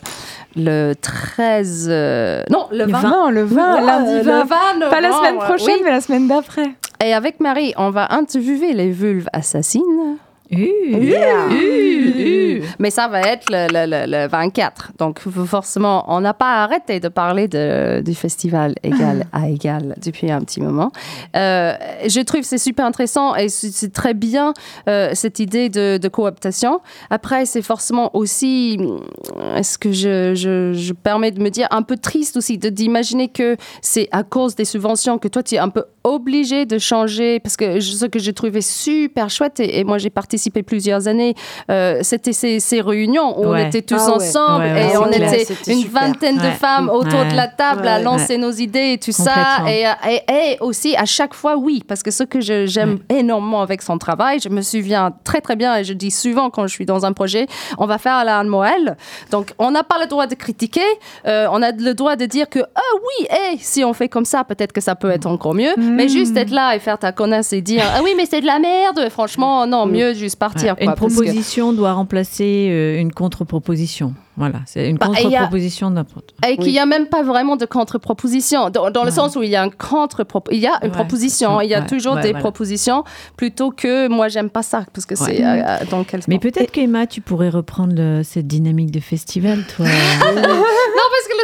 le 0.55 0.93
13... 0.93 1.87
euh, 1.91 2.43
non, 2.49 2.67
le 2.71 2.85
20. 2.85 3.01
Non, 3.01 3.29
le 3.29 3.43
20, 3.43 3.75
Ouais, 3.75 3.85
lundi 3.85 4.13
le 4.13 4.21
20. 4.21 4.43
20 4.45 4.89
Pas 4.89 5.01
la 5.01 5.11
semaine 5.11 5.37
prochaine, 5.37 5.67
oui. 5.77 5.81
mais 5.83 5.91
la 5.91 6.01
semaine 6.01 6.27
d'après. 6.27 6.69
Et 7.03 7.13
avec 7.13 7.39
Marie, 7.39 7.73
on 7.77 7.89
va 7.91 8.13
interviewer 8.13 8.73
les 8.73 8.89
vulves 8.91 9.27
assassines. 9.33 10.17
Yeah. 10.51 11.47
Mais 12.79 12.89
ça 12.89 13.07
va 13.07 13.21
être 13.21 13.45
le, 13.51 13.67
le- 13.71 14.05
le- 14.07 14.11
le 14.23 14.27
24. 14.27 14.91
Donc, 14.97 15.19
forcément, 15.19 16.05
on 16.07 16.21
n'a 16.21 16.33
pas 16.33 16.63
arrêté 16.63 16.99
de 16.99 17.07
parler 17.07 17.47
de- 17.47 18.01
du 18.01 18.15
festival 18.15 18.73
égal 18.83 19.25
à 19.33 19.47
égal 19.49 19.95
depuis 20.03 20.31
un 20.31 20.41
petit 20.41 20.61
moment. 20.61 20.91
Euh, 21.35 21.73
je 22.07 22.21
trouve 22.21 22.41
que 22.41 22.47
c'est 22.47 22.57
super 22.57 22.85
intéressant 22.85 23.35
et 23.35 23.49
c'est 23.49 23.93
très 23.93 24.13
bien 24.13 24.53
euh, 24.87 25.11
cette 25.13 25.39
idée 25.39 25.69
de, 25.69 25.97
de 25.97 26.07
cooptation. 26.07 26.81
Après, 27.09 27.45
c'est 27.45 27.61
forcément 27.61 28.15
aussi, 28.15 28.79
est-ce 29.55 29.77
que 29.77 29.91
je, 29.91 30.33
je, 30.35 30.73
je 30.73 30.93
permets 30.93 31.31
de 31.31 31.41
me 31.41 31.49
dire, 31.49 31.67
un 31.71 31.81
peu 31.83 31.97
triste 31.97 32.37
aussi 32.37 32.57
d'imaginer 32.57 33.27
que 33.29 33.55
c'est 33.81 34.07
à 34.11 34.23
cause 34.23 34.55
des 34.55 34.65
subventions 34.65 35.17
que 35.17 35.27
toi, 35.27 35.43
tu 35.43 35.55
es 35.55 35.59
un 35.59 35.69
peu 35.69 35.83
obligé 36.09 36.65
de 36.65 36.77
changer 36.77 37.39
parce 37.39 37.55
que 37.57 37.79
ce 37.79 38.05
que 38.05 38.19
j'ai 38.19 38.33
trouvé 38.33 38.61
super 38.61 39.29
chouette 39.29 39.59
et, 39.59 39.79
et 39.79 39.83
moi 39.83 39.97
j'ai 39.97 40.09
participé 40.09 40.63
plusieurs 40.63 41.07
années, 41.07 41.35
euh, 41.69 41.99
c'était 42.01 42.33
ces, 42.33 42.59
ces 42.59 42.81
réunions 42.81 43.39
où 43.39 43.45
on 43.45 43.55
était 43.55 43.81
tous 43.81 44.01
Ah 44.07 44.13
ensemble 44.15 44.63
Ouais, 44.65 44.73
ouais, 44.73 44.93
et 44.93 44.97
on 44.97 45.03
clair. 45.03 45.33
était 45.33 45.53
une 45.71 45.79
super. 45.81 46.01
vingtaine 46.01 46.37
de 46.37 46.41
Ouais. 46.41 46.51
femmes 46.51 46.89
autour 46.89 47.19
Ouais. 47.19 47.29
de 47.31 47.35
la 47.35 47.47
table 47.47 47.87
à 47.87 47.97
Ouais. 47.97 48.03
lancer 48.03 48.37
nos 48.37 48.51
idées 48.51 48.93
et 48.93 48.97
tout 48.97 49.11
ça. 49.11 49.59
Et, 49.67 49.85
euh, 49.87 49.91
et, 50.09 50.21
et 50.53 50.57
aussi 50.61 50.95
à 50.95 51.05
chaque 51.05 51.33
fois, 51.33 51.57
oui, 51.57 51.83
parce 51.87 52.01
que 52.03 52.11
ce 52.11 52.23
que 52.23 52.41
je- 52.41 52.65
j'aime 52.65 52.99
énormément 53.09 53.61
avec 53.61 53.81
son 53.81 53.97
travail, 53.97 54.39
je 54.39 54.49
me 54.49 54.61
souviens 54.61 55.13
très 55.23 55.41
très 55.41 55.55
bien 55.55 55.75
et 55.77 55.83
je 55.83 55.93
dis 55.93 56.11
souvent 56.11 56.49
quand 56.49 56.65
je 56.67 56.73
suis 56.73 56.85
dans 56.85 57.05
un 57.05 57.13
projet, 57.13 57.47
on 57.77 57.85
va 57.85 57.97
faire 57.97 58.23
la 58.25 58.43
Noël. 58.43 58.97
Donc 59.31 59.53
on 59.59 59.71
n'a 59.71 59.83
pas 59.83 59.99
le 59.99 60.07
droit 60.07 60.27
de 60.27 60.35
critiquer, 60.35 60.81
euh, 61.27 61.47
on 61.51 61.61
a 61.61 61.71
le 61.71 61.93
droit 61.93 62.15
de 62.15 62.25
dire 62.25 62.49
que 62.49 62.59
ah 62.75 62.81
oui, 62.95 63.27
hey, 63.29 63.57
si 63.59 63.83
on 63.83 63.93
fait 63.93 64.09
comme 64.09 64.25
ça, 64.25 64.43
peut-être 64.43 64.71
que 64.73 64.81
ça 64.81 64.95
peut 64.95 65.11
être 65.11 65.25
encore 65.27 65.53
mieux. 65.53 65.73
Mais 66.03 66.09
juste 66.09 66.35
être 66.37 66.51
là 66.51 66.75
et 66.75 66.79
faire 66.79 66.97
ta 66.97 67.11
connasse 67.11 67.53
et 67.53 67.61
dire 67.61 67.83
ah 67.95 68.01
oui, 68.03 68.11
mais 68.17 68.25
c'est 68.25 68.41
de 68.41 68.45
la 68.45 68.59
merde. 68.59 69.09
Franchement, 69.09 69.65
non, 69.67 69.85
mieux 69.85 70.13
juste 70.13 70.37
partir. 70.37 70.75
Ouais. 70.79 70.85
quoi, 70.85 70.85
Une 70.85 70.91
que- 70.93 70.97
proposition 71.15 71.73
doit 71.73 71.93
remplacer 71.93 72.67
euh, 72.71 72.99
une 72.99 73.11
contre-proposition. 73.11 74.13
Voilà, 74.37 74.59
c'est 74.65 74.89
une 74.89 74.97
Bah, 74.97 75.07
contre-proposition 75.07 75.89
n'importe. 75.89 76.33
Et 76.47 76.55
qu'il 76.55 76.71
n'y 76.71 76.79
a 76.79 76.85
même 76.85 77.07
pas 77.07 77.23
vraiment 77.23 77.57
de 77.57 77.65
contre-proposition, 77.65 78.69
dans, 78.69 78.89
dans 78.89 79.03
le 79.03 79.11
sens 79.11 79.35
où 79.35 79.43
il 79.43 79.49
y 79.49 79.55
a, 79.57 79.61
un 79.63 79.69
contre 79.69 80.25
il 80.51 80.59
y 80.59 80.65
a 80.67 80.79
une 80.81 80.87
Ouais, 80.91 80.95
proposition, 80.95 81.59
il 81.59 81.69
y 81.69 81.73
a 81.75 81.81
Ouais, 81.81 81.85
toujours 81.87 82.13
ouais, 82.15 82.21
des 82.21 82.29
voilà. 82.29 82.39
propositions, 82.39 83.03
plutôt 83.35 83.71
que 83.71 84.07
moi, 84.07 84.29
j'aime 84.29 84.49
pas 84.49 84.63
ça, 84.63 84.85
parce 84.93 85.05
que 85.05 85.15
c'est 85.15 85.39
Ouais. 85.39 85.43
euh, 85.43 85.61
euh, 85.67 85.77
dans 85.91 86.05
quel 86.05 86.21
Mais 86.29 86.39
peut-être 86.39 86.71
qu'Emma, 86.71 87.05
tu 87.05 87.19
pourrais 87.19 87.49
reprendre 87.49 87.93
le- 87.93 88.23
cette 88.23 88.47
dynamique 88.47 88.91
de 88.91 89.01
festival, 89.01 89.65
toi. 89.75 89.85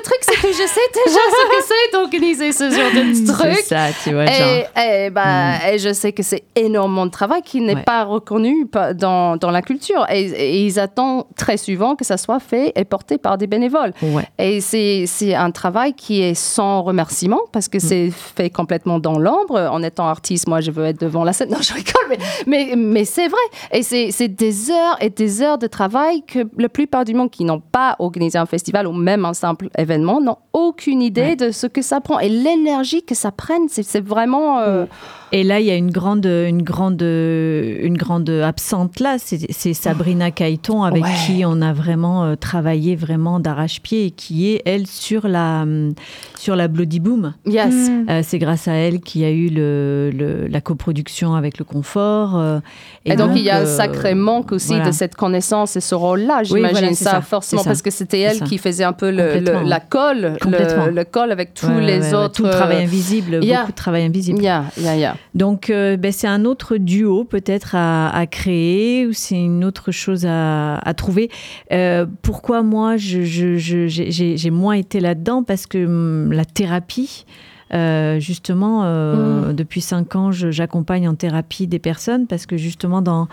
truc, 0.05 0.17
c'est 0.21 0.35
que 0.41 0.47
je 0.47 0.53
sais 0.53 0.87
déjà 1.05 1.19
ce 1.29 1.49
que 1.49 1.63
c'est 1.67 1.91
d'organiser 1.93 2.51
ce 2.51 2.69
genre 2.69 2.91
de 2.91 3.13
c'est 3.13 3.33
truc. 3.33 3.65
ça, 3.65 3.87
tu 4.03 4.13
vois. 4.13 4.25
Et, 4.25 4.65
et, 5.05 5.09
bah, 5.09 5.71
et 5.71 5.77
je 5.79 5.91
sais 5.93 6.11
que 6.13 6.23
c'est 6.23 6.43
énormément 6.55 7.05
de 7.05 7.11
travail 7.11 7.41
qui 7.41 7.61
n'est 7.61 7.75
Ouais. 7.75 7.83
pas 7.83 8.03
reconnu 8.05 8.67
dans, 8.95 9.35
dans 9.37 9.51
la 9.51 9.61
culture. 9.61 10.05
Et, 10.09 10.21
et 10.25 10.65
ils 10.65 10.79
attendent 10.79 11.25
très 11.35 11.57
souvent 11.57 11.95
que 11.95 12.05
ça 12.05 12.17
soit 12.17 12.39
fait 12.39 12.71
et 12.75 12.85
porté 12.85 13.17
par 13.17 13.37
des 13.37 13.47
bénévoles. 13.47 13.93
Ouais. 14.01 14.23
Et 14.39 14.61
c'est 14.61 15.33
un 15.35 15.51
travail 15.51 15.93
qui 15.93 16.21
est 16.21 16.33
sans 16.35 16.81
remerciement 16.83 17.41
parce 17.51 17.67
que 17.67 17.79
c'est 17.79 18.11
fait 18.11 18.49
complètement 18.49 18.99
dans 18.99 19.17
l'ombre. 19.19 19.59
En 19.71 19.81
étant 19.83 20.07
artiste, 20.07 20.47
moi, 20.47 20.61
je 20.61 20.71
veux 20.71 20.85
être 20.85 20.99
devant 21.01 21.23
la 21.23 21.33
scène. 21.33 21.49
Non, 21.55 21.61
je 21.61 21.73
rigole, 21.73 22.05
mais, 22.09 22.17
mais, 22.47 22.75
mais 22.75 23.05
c'est 23.05 23.27
vrai. 23.27 23.39
Et 23.71 23.81
c'est 23.83 24.27
des 24.27 24.71
heures 24.71 24.97
et 24.99 25.09
des 25.09 25.41
heures 25.41 25.57
de 25.57 25.67
travail 25.67 26.23
que 26.27 26.39
la 26.57 26.69
plupart 26.69 27.05
du 27.05 27.13
monde 27.13 27.29
qui 27.31 27.43
n'ont 27.45 27.59
pas 27.61 27.95
organisé 27.99 28.37
un 28.37 28.45
festival 28.45 28.87
ou 28.87 28.91
même 28.93 29.25
un 29.25 29.33
simple 29.33 29.69
événement 29.77 29.94
n'ont 29.97 30.37
aucune 30.53 31.01
idée 31.01 31.21
Ouais. 31.21 31.35
de 31.35 31.51
ce 31.51 31.67
que 31.67 31.81
ça 31.81 32.01
prend. 32.01 32.19
Et 32.19 32.29
l'énergie 32.29 33.03
que 33.03 33.15
ça 33.15 33.31
prenne, 33.31 33.67
c'est 33.69 34.03
vraiment... 34.05 34.59
euh, 34.59 34.85
Et 35.31 35.43
là, 35.43 35.59
il 35.59 35.65
y 35.65 35.71
a 35.71 35.75
une 35.75 35.91
grande, 35.91 36.25
une 36.25 36.61
grande, 36.61 37.01
une 37.01 37.97
grande 37.97 38.29
absente 38.29 38.99
là. 38.99 39.17
C'est 39.19 39.73
Sabrina 39.73 40.31
Caïton 40.31 40.83
avec 40.83 41.03
Ouais. 41.03 41.09
qui 41.25 41.43
on 41.45 41.61
a 41.61 41.73
vraiment 41.73 42.23
euh, 42.23 42.35
travaillé 42.35 42.95
vraiment 42.95 43.39
d'arrache-pied 43.39 44.05
et 44.05 44.11
qui 44.11 44.49
est 44.51 44.61
elle 44.65 44.87
sur 44.87 45.27
la 45.27 45.63
hum, 45.63 45.93
sur 46.37 46.55
la 46.55 46.67
Bloody 46.67 46.99
Boom. 46.99 47.33
Yes. 47.45 47.73
Mm. 47.89 48.05
Euh, 48.09 48.21
c'est 48.23 48.37
grâce 48.39 48.67
à 48.67 48.73
elle 48.73 49.01
qu'il 49.01 49.21
y 49.21 49.25
a 49.25 49.31
eu 49.31 49.49
le, 49.49 50.11
le- 50.13 50.47
la 50.47 50.61
coproduction 50.61 51.33
avec 51.35 51.57
le 51.57 51.65
confort. 51.65 52.37
euh, 52.37 52.59
Et, 53.05 53.15
donc, 53.15 53.31
il 53.35 53.41
y 53.41 53.49
a 53.49 53.57
un 53.59 53.65
sacré 53.65 54.13
manque 54.15 54.51
aussi 54.51 54.67
voilà. 54.69 54.85
de 54.87 54.91
cette 54.91 55.15
connaissance 55.15 55.75
et 55.75 55.81
ce 55.81 55.95
rôle-là, 55.95 56.43
j'imagine 56.43 56.71
voilà, 56.71 56.87
c'est 56.89 57.03
ça, 57.03 57.11
ça, 57.11 57.21
forcément, 57.21 57.63
ça, 57.63 57.69
parce 57.71 57.81
que 57.81 57.91
c'était 57.91 58.19
elle 58.19 58.37
ça. 58.37 58.45
qui 58.45 58.57
faisait 58.57 58.83
un 58.83 58.93
peu 58.93 59.09
le, 59.11 59.39
la 59.67 59.79
colle, 59.79 60.37
Complètement. 60.41 60.85
le, 60.85 60.91
le 60.91 61.03
col 61.03 61.31
avec 61.31 61.53
tous 61.55 61.65
ouais, 61.67 61.81
les 61.81 61.99
ouais, 61.99 62.13
autres. 62.13 62.35
Tout 62.35 62.43
le 62.43 62.51
travail 62.51 62.83
invisible, 62.83 63.39
il 63.41 63.49
y 63.49 63.53
a- 63.53 63.61
beaucoup 63.61 63.71
de 63.71 63.75
travail 63.77 64.03
invisible. 64.03 64.41
Yeah, 64.41 64.65
yeah, 64.77 64.95
yeah. 64.95 65.14
Donc, 65.33 65.69
euh, 65.69 65.97
ben, 65.97 66.11
c'est 66.11 66.27
un 66.27 66.45
autre 66.45 66.77
duo 66.77 67.23
peut-être 67.23 67.75
à, 67.75 68.09
à 68.09 68.25
créer 68.27 69.05
ou 69.07 69.13
c'est 69.13 69.41
une 69.43 69.63
autre 69.65 69.91
chose 69.91 70.25
à, 70.25 70.77
à 70.77 70.93
trouver. 70.93 71.29
Euh, 71.71 72.05
pourquoi 72.21 72.61
moi, 72.63 72.97
j'ai- 72.97 74.49
moins 74.51 74.73
été 74.73 74.99
là-dedans? 74.99 75.43
Parce 75.43 75.65
que 75.67 75.85
hum, 75.85 76.31
la 76.31 76.45
thérapie, 76.45 77.25
euh, 77.73 78.19
justement, 78.19 78.83
euh, 78.85 79.53
depuis 79.53 79.81
cinq 79.81 80.15
ans, 80.15 80.31
j'accompagne 80.31 81.07
en 81.07 81.15
thérapie 81.15 81.67
des 81.67 81.79
personnes 81.79 82.27
parce 82.27 82.45
que 82.45 82.57
justement, 82.57 83.01
dans 83.01 83.27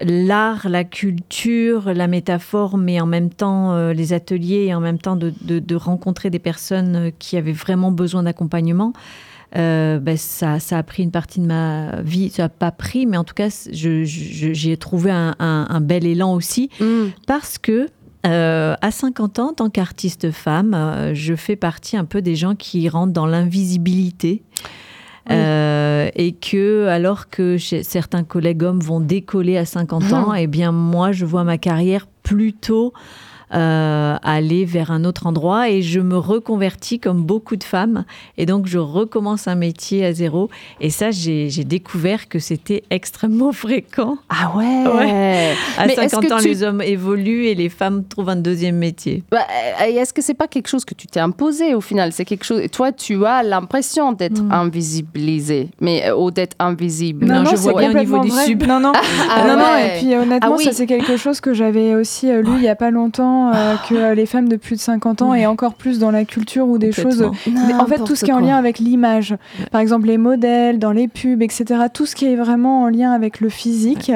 l'art, 0.00 0.68
la 0.68 0.84
culture, 0.84 1.92
la 1.94 2.06
métaphore, 2.06 2.76
mais 2.76 3.00
en 3.00 3.06
même 3.06 3.30
temps 3.30 3.72
euh, 3.72 3.92
les 3.92 4.12
ateliers 4.12 4.66
et 4.66 4.74
en 4.74 4.80
même 4.80 4.98
temps 4.98 5.16
de, 5.16 5.32
de- 5.42 5.58
de 5.58 5.74
rencontrer 5.76 6.30
des 6.30 6.38
personnes 6.38 7.10
qui 7.18 7.36
avaient 7.36 7.52
vraiment 7.52 7.90
besoin 7.90 8.22
d'accompagnement. 8.24 8.92
Euh, 9.56 9.98
ben, 9.98 10.16
ça, 10.16 10.58
ça 10.60 10.78
a 10.78 10.82
pris 10.82 11.02
une 11.02 11.10
partie 11.10 11.40
de 11.40 11.46
ma 11.46 12.00
vie. 12.02 12.30
Ça 12.30 12.44
n'a 12.44 12.48
pas 12.48 12.70
pris, 12.72 13.06
mais 13.06 13.16
en 13.16 13.24
tout 13.24 13.34
cas, 13.34 13.48
j'y 13.70 14.70
ai 14.70 14.76
trouvé 14.76 15.10
un, 15.10 15.34
un- 15.38 15.66
un 15.70 15.80
bel 15.80 16.06
élan 16.06 16.34
aussi 16.34 16.70
Mm. 16.80 17.06
parce 17.26 17.58
que 17.58 17.88
euh, 18.26 18.74
à 18.80 18.90
50 18.90 19.38
ans, 19.38 19.50
en 19.50 19.52
tant 19.52 19.68
qu'artiste 19.70 20.30
femme, 20.30 20.72
euh, 20.74 21.14
je 21.14 21.34
fais 21.34 21.56
partie 21.56 21.96
un 21.98 22.06
peu 22.06 22.22
des 22.22 22.36
gens 22.36 22.54
qui 22.54 22.88
rentrent 22.88 23.12
dans 23.12 23.26
l'invisibilité. 23.26 24.42
Euh, 25.30 26.10
et 26.16 26.32
que 26.32 26.86
alors 26.88 27.30
que 27.30 27.56
chez- 27.56 27.82
certains 27.82 28.24
collègues 28.24 28.62
hommes 28.62 28.80
vont 28.80 29.00
décoller 29.00 29.56
à 29.56 29.64
50 29.64 30.12
ans, 30.12 30.34
eh 30.34 30.46
bien 30.46 30.70
moi 30.70 31.12
je 31.12 31.24
vois 31.24 31.44
ma 31.44 31.56
carrière 31.56 32.06
plutôt 32.22 32.92
euh, 33.54 34.16
aller 34.22 34.64
vers 34.64 34.90
un 34.90 35.04
autre 35.04 35.26
endroit 35.26 35.68
et 35.70 35.82
je 35.82 36.00
me 36.00 36.16
reconvertis 36.16 36.98
comme 36.98 37.22
beaucoup 37.22 37.56
de 37.56 37.64
femmes 37.64 38.04
et 38.36 38.46
donc 38.46 38.66
je 38.66 38.78
recommence 38.78 39.46
un 39.48 39.54
métier 39.54 40.04
à 40.04 40.12
zéro 40.12 40.48
et 40.80 40.90
ça 40.90 41.10
j'ai 41.10 41.48
découvert 41.64 42.28
que 42.28 42.38
c'était 42.38 42.82
extrêmement 42.90 43.52
fréquent. 43.64 44.16
Ah 44.28 44.52
ouais. 44.56 44.64
Ouais. 44.64 45.52
À 45.78 45.86
Mais 45.86 45.92
est-ce 45.94 46.08
50 46.10 46.26
que 46.28 46.32
ans, 46.34 46.38
tu- 46.38 46.48
les 46.48 46.62
hommes 46.62 46.82
évoluent 46.82 47.46
et 47.46 47.54
les 47.54 47.68
femmes 47.68 48.04
trouvent 48.08 48.28
un 48.30 48.36
deuxième 48.36 48.76
métier. 48.76 49.22
Bah, 49.30 49.38
Est-ce 49.86 50.12
que 50.12 50.22
c'est 50.22 50.34
pas 50.34 50.48
quelque 50.48 50.68
chose 50.68 50.84
que 50.84 50.94
tu 50.94 51.06
t'es 51.06 51.20
imposé 51.20 51.74
au 51.74 51.80
final? 51.80 52.12
C'est 52.12 52.24
quelque 52.24 52.44
chose. 52.44 52.62
Toi, 52.72 52.92
tu 52.92 53.24
as 53.24 53.42
l'impression 53.42 54.12
d'être 54.12 54.42
Mm. 54.42 54.52
invisibilisé, 54.52 55.68
mais 55.80 56.06
euh, 56.08 56.16
ou 56.16 56.30
d'être 56.30 56.56
invisible. 56.58 57.26
Non, 57.26 57.44
je 57.44 57.56
c'est 57.56 57.70
vois 57.70 57.80
bien 57.80 57.90
au 57.94 57.98
niveau 57.98 58.18
du 58.20 58.30
sub. 58.30 58.62
Non, 58.66 58.80
non. 58.80 58.92
Ah 59.30 59.46
non, 59.46 59.56
non, 59.56 59.76
et 59.76 59.98
puis 59.98 60.14
honnêtement, 60.14 60.52
Ah 60.52 60.56
oui. 60.56 60.64
ça 60.64 60.72
c'est 60.72 60.86
quelque 60.86 61.16
chose 61.16 61.40
que 61.40 61.54
j'avais 61.54 61.94
aussi 61.94 62.30
euh, 62.30 62.42
lu 62.42 62.50
il 62.56 62.62
y 62.62 62.68
a 62.68 62.74
pas 62.76 62.90
longtemps, 62.90 63.43
euh, 63.52 63.74
que 63.88 63.94
euh, 63.94 64.14
les 64.14 64.26
femmes 64.26 64.48
de 64.48 64.56
plus 64.56 64.76
de 64.76 64.80
50 64.80 65.22
ans, 65.22 65.34
et 65.34 65.46
encore 65.46 65.74
plus 65.74 65.98
dans 65.98 66.10
la 66.10 66.24
culture 66.24 66.68
ou 66.68 66.78
des 66.78 66.92
choses... 66.92 67.22
En 67.22 67.86
fait, 67.86 68.02
tout 68.04 68.14
ce 68.14 68.24
qui 68.24 68.30
est 68.30 68.34
en 68.34 68.40
lien 68.40 68.56
avec 68.56 68.78
l'image, 68.78 69.36
par 69.70 69.80
exemple 69.80 70.06
les 70.06 70.18
modèles, 70.18 70.78
dans 70.78 70.92
les 70.92 71.08
pubs, 71.08 71.42
etc., 71.42 71.84
tout 71.92 72.06
ce 72.06 72.14
qui 72.14 72.26
est 72.26 72.36
vraiment 72.36 72.82
en 72.82 72.88
lien 72.88 73.12
avec 73.12 73.40
le 73.40 73.48
physique, 73.48 74.12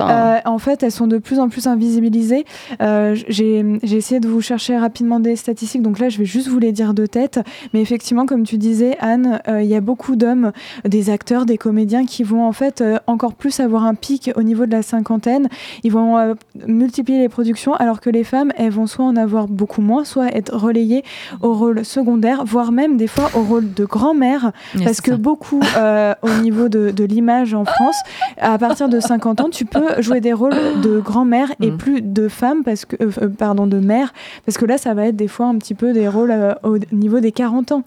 euh, 0.00 0.38
en 0.44 0.58
fait, 0.58 0.82
elles 0.82 0.92
sont 0.92 1.06
de 1.06 1.18
plus 1.18 1.38
en 1.38 1.48
plus 1.48 1.66
invisibilisées. 1.66 2.44
Euh, 2.80 3.16
j'ai 3.28 3.64
essayé 3.82 4.20
de 4.20 4.28
vous 4.28 4.40
chercher 4.40 4.76
rapidement 4.76 5.20
des 5.20 5.36
statistiques, 5.36 5.82
donc 5.82 5.98
là, 5.98 6.08
je 6.08 6.18
vais 6.18 6.24
juste 6.24 6.48
vous 6.48 6.58
les 6.58 6.72
dire 6.72 6.94
de 6.94 7.06
tête. 7.06 7.40
Mais 7.72 7.80
effectivement, 7.80 8.26
comme 8.26 8.44
tu 8.44 8.58
disais, 8.58 8.96
Anne, 9.00 9.40
il 9.48 9.66
y 9.66 9.74
a 9.74 9.80
beaucoup 9.80 10.16
d'hommes, 10.16 10.52
des 10.84 11.10
acteurs, 11.10 11.46
des 11.46 11.58
comédiens 11.58 12.04
qui 12.04 12.22
vont 12.22 12.46
en 12.46 12.52
fait 12.52 12.82
encore 13.06 13.34
plus 13.34 13.60
avoir 13.60 13.84
un 13.84 13.94
pic 13.94 14.30
au 14.36 14.42
niveau 14.42 14.66
de 14.66 14.72
la 14.72 14.82
cinquantaine. 14.82 15.48
Ils 15.84 15.92
vont 15.92 16.34
multiplier 16.66 17.18
les 17.18 17.28
productions, 17.28 17.74
alors 17.74 18.00
que 18.00 18.10
les 18.10 18.24
femmes, 18.24 18.52
elles 18.62 18.72
vont 18.72 18.86
soit 18.86 19.04
en 19.04 19.16
avoir 19.16 19.48
beaucoup 19.48 19.80
moins, 19.82 20.04
soit 20.04 20.28
être 20.34 20.56
relayées 20.56 21.04
au 21.40 21.52
rôle 21.54 21.84
secondaire, 21.84 22.44
voire 22.44 22.72
même 22.72 22.96
des 22.96 23.06
fois 23.06 23.30
au 23.34 23.42
rôle 23.42 23.72
de 23.74 23.84
grand-mère, 23.84 24.52
parce 24.84 25.00
que 25.00 25.12
ça. 25.12 25.16
beaucoup, 25.16 25.60
euh, 25.76 26.14
au 26.22 26.30
niveau 26.42 26.68
de, 26.68 26.90
de 26.90 27.04
l'image 27.04 27.54
en 27.54 27.64
France, 27.64 27.96
à 28.38 28.56
partir 28.58 28.88
de 28.88 29.00
50 29.00 29.40
ans, 29.40 29.48
tu 29.50 29.64
peux 29.64 30.00
jouer 30.00 30.20
des 30.20 30.32
rôles 30.32 30.54
de 30.82 31.00
grand-mère 31.00 31.52
et 31.60 31.70
Mm. 31.70 31.76
plus 31.76 32.02
de 32.02 32.28
femmes, 32.28 32.62
parce 32.64 32.84
que, 32.84 32.96
euh, 33.02 33.28
pardon, 33.38 33.66
de 33.66 33.78
mère, 33.78 34.12
parce 34.46 34.58
que 34.58 34.64
là, 34.64 34.78
ça 34.78 34.94
va 34.94 35.06
être 35.06 35.16
des 35.16 35.28
fois 35.28 35.46
un 35.46 35.56
petit 35.56 35.74
peu 35.74 35.92
des 35.92 36.08
rôles 36.08 36.30
euh, 36.30 36.52
au 36.62 36.78
niveau 36.92 37.20
des 37.20 37.32
40 37.32 37.72
ans. 37.72 37.82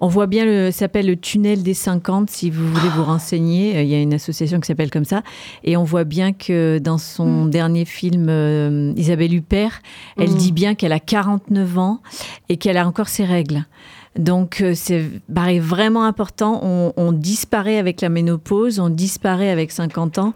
On 0.00 0.08
voit 0.08 0.26
bien, 0.26 0.44
le, 0.44 0.70
ça 0.70 0.80
s'appelle 0.80 1.06
le 1.06 1.16
tunnel 1.16 1.62
des 1.62 1.74
50, 1.74 2.30
si 2.30 2.50
vous 2.50 2.66
voulez 2.66 2.88
vous 2.96 3.04
renseigner. 3.04 3.76
Euh, 3.76 3.82
Il 3.82 3.88
y 3.88 3.94
a 3.94 4.00
une 4.00 4.14
association 4.14 4.58
qui 4.60 4.66
s'appelle 4.66 4.90
comme 4.90 5.04
ça. 5.04 5.22
Et 5.64 5.76
on 5.76 5.84
voit 5.84 6.04
bien 6.04 6.32
que 6.32 6.78
dans 6.78 6.98
son 6.98 7.46
dernier 7.46 7.84
film, 7.84 8.28
euh, 8.30 8.92
Isabelle 8.96 9.34
Huppert, 9.34 9.82
elle 10.18 10.30
Mm. 10.30 10.36
dit 10.36 10.52
bien 10.52 10.74
qu'elle 10.74 10.92
a 10.92 11.00
49 11.00 11.78
ans 11.78 12.00
et 12.48 12.56
qu'elle 12.56 12.76
a 12.78 12.86
encore 12.86 13.08
ses 13.08 13.24
règles. 13.24 13.64
Donc 14.18 14.60
euh, 14.60 14.72
c'est 14.74 15.04
pareil, 15.32 15.60
vraiment 15.60 16.04
important. 16.04 16.60
On, 16.64 16.92
on 16.96 17.12
disparaît 17.12 17.78
avec 17.78 18.00
la 18.00 18.08
ménopause, 18.08 18.80
on 18.80 18.88
disparaît 18.88 19.50
avec 19.50 19.70
50 19.70 20.18
ans. 20.18 20.34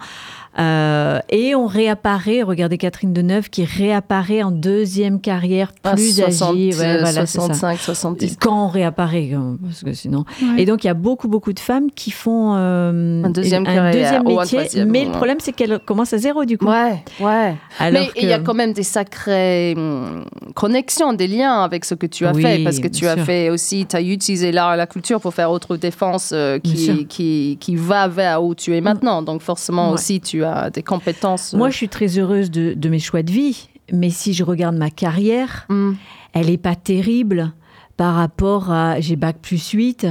Euh, 0.58 1.18
et 1.30 1.54
on 1.54 1.66
réapparaît, 1.66 2.42
regardez 2.42 2.78
Catherine 2.78 3.12
Deneuve 3.12 3.50
qui 3.50 3.64
réapparaît 3.64 4.42
en 4.42 4.52
deuxième 4.52 5.20
carrière 5.20 5.72
Ah, 5.82 5.94
plus 5.94 6.16
60, 6.20 6.50
âgée. 6.56 6.68
Ouais, 6.78 6.98
voilà, 7.00 7.26
c'est 7.26 7.38
ça. 7.40 7.46
65, 7.46 7.78
70. 7.80 8.36
Quand 8.40 8.66
on 8.66 8.68
réapparaît, 8.68 9.30
euh, 9.32 9.56
parce 9.64 9.82
que 9.82 9.92
sinon. 9.92 10.24
Ouais. 10.40 10.62
Et 10.62 10.64
donc 10.66 10.84
il 10.84 10.86
y 10.86 10.90
a 10.90 10.94
beaucoup 10.94 11.26
beaucoup 11.28 11.52
de 11.52 11.58
femmes 11.58 11.90
qui 11.90 12.10
font 12.12 12.54
euh, 12.56 13.24
Un 13.24 13.30
deuxième 13.30 13.64
carrière, 13.64 13.92
deuxième 13.92 14.26
ou 14.26 14.38
un 14.38 14.42
métier, 14.42 14.58
troisième, 14.58 14.90
mais 14.90 15.04
le 15.04 15.10
problème 15.10 15.38
c'est 15.40 15.52
qu'elles 15.52 15.80
commencent 15.80 16.12
à 16.12 16.18
zéro 16.18 16.44
du 16.44 16.56
coup. 16.56 16.66
Ouais, 16.66 17.02
ouais. 17.20 17.56
Alors 17.80 18.02
Mais 18.04 18.10
il 18.22 18.28
y 18.28 18.32
a 18.32 18.38
quand 18.38 18.54
même 18.54 18.72
des 18.72 18.82
sacrées 18.84 19.74
hum, 19.76 20.24
connexions, 20.54 21.12
des 21.14 21.26
liens 21.26 21.62
avec 21.62 21.84
ce 21.84 21.94
que 21.94 22.06
tu 22.06 22.26
as 22.26 22.32
Oui, 22.32 22.42
fait, 22.42 22.62
parce 22.62 22.78
que 22.78 22.88
tu 22.88 23.06
as 23.08 23.14
sûr. 23.16 23.24
fait 23.24 23.50
aussi, 23.50 23.86
tu 23.86 23.96
as 23.96 24.02
utilisé 24.02 24.52
l'art 24.52 24.74
et 24.74 24.76
la 24.76 24.86
culture 24.86 25.20
pour 25.20 25.34
faire 25.34 25.50
autre 25.50 25.76
défense 25.76 26.30
euh, 26.32 26.58
qui, 26.60 27.06
qui, 27.06 27.56
qui 27.60 27.74
va 27.76 28.06
vers 28.06 28.44
où 28.44 28.54
tu 28.54 28.76
es 28.76 28.80
maintenant. 28.80 29.22
Donc 29.22 29.42
forcément 29.42 29.88
Ouais. 29.88 29.94
aussi, 29.94 30.20
tu 30.20 30.43
as 30.44 30.70
des 30.70 30.82
compétences. 30.82 31.54
euh, 31.54 31.58
Moi, 31.58 31.70
je 31.70 31.76
suis 31.76 31.88
très 31.88 32.18
heureuse 32.18 32.50
de, 32.50 32.74
de 32.74 32.88
mes 32.88 32.98
choix 32.98 33.22
de 33.22 33.30
vie, 33.32 33.68
mais 33.92 34.10
si 34.10 34.32
je 34.34 34.44
regarde 34.44 34.76
ma 34.76 34.90
carrière, 34.90 35.66
hum, 35.68 35.96
elle 36.32 36.50
est 36.50 36.58
pas 36.58 36.74
terrible 36.76 37.52
par 37.96 38.14
rapport 38.16 38.70
à 38.72 39.00
j'ai 39.00 39.16
bac 39.16 39.36
plus 39.40 39.70
8 39.70 40.06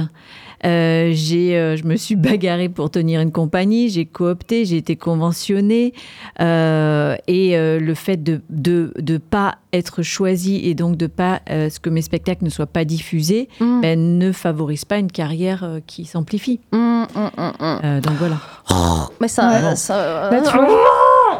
euh, 0.64 1.10
j'ai 1.12 1.56
euh, 1.56 1.76
je 1.76 1.84
me 1.84 1.96
suis 1.96 2.16
bagarrée 2.16 2.68
pour 2.68 2.90
tenir 2.90 3.20
une 3.20 3.32
compagnie 3.32 3.88
j'ai 3.90 4.06
coopté 4.06 4.64
j'ai 4.64 4.76
été 4.76 4.96
conventionnée 4.96 5.92
euh, 6.40 7.16
et 7.26 7.56
euh, 7.56 7.78
le 7.80 7.94
fait 7.94 8.22
de 8.22 8.40
de 8.50 8.92
de 8.98 9.18
pas 9.18 9.56
être 9.72 10.02
choisie 10.02 10.68
et 10.68 10.74
donc 10.74 10.96
de 10.96 11.06
pas 11.06 11.40
euh, 11.50 11.68
ce 11.68 11.80
que 11.80 11.90
mes 11.90 12.02
spectacles 12.02 12.44
ne 12.44 12.50
soient 12.50 12.66
pas 12.66 12.84
diffusés 12.84 13.48
hum, 13.60 13.80
ben, 13.80 14.18
ne 14.18 14.32
favorise 14.32 14.84
pas 14.84 14.98
une 14.98 15.10
carrière 15.10 15.64
euh, 15.64 15.80
qui 15.86 16.04
s'amplifie 16.04 16.60
hum. 16.72 17.06
Euh, 17.16 18.00
donc 18.00 18.14
voilà 18.18 18.38
Mais 19.20 19.28
ça. 19.28 19.50
Ouais. 19.50 19.76
ça 19.76 19.94
euh, 20.32 20.40
tu 20.42 20.56
vois, 20.56 20.66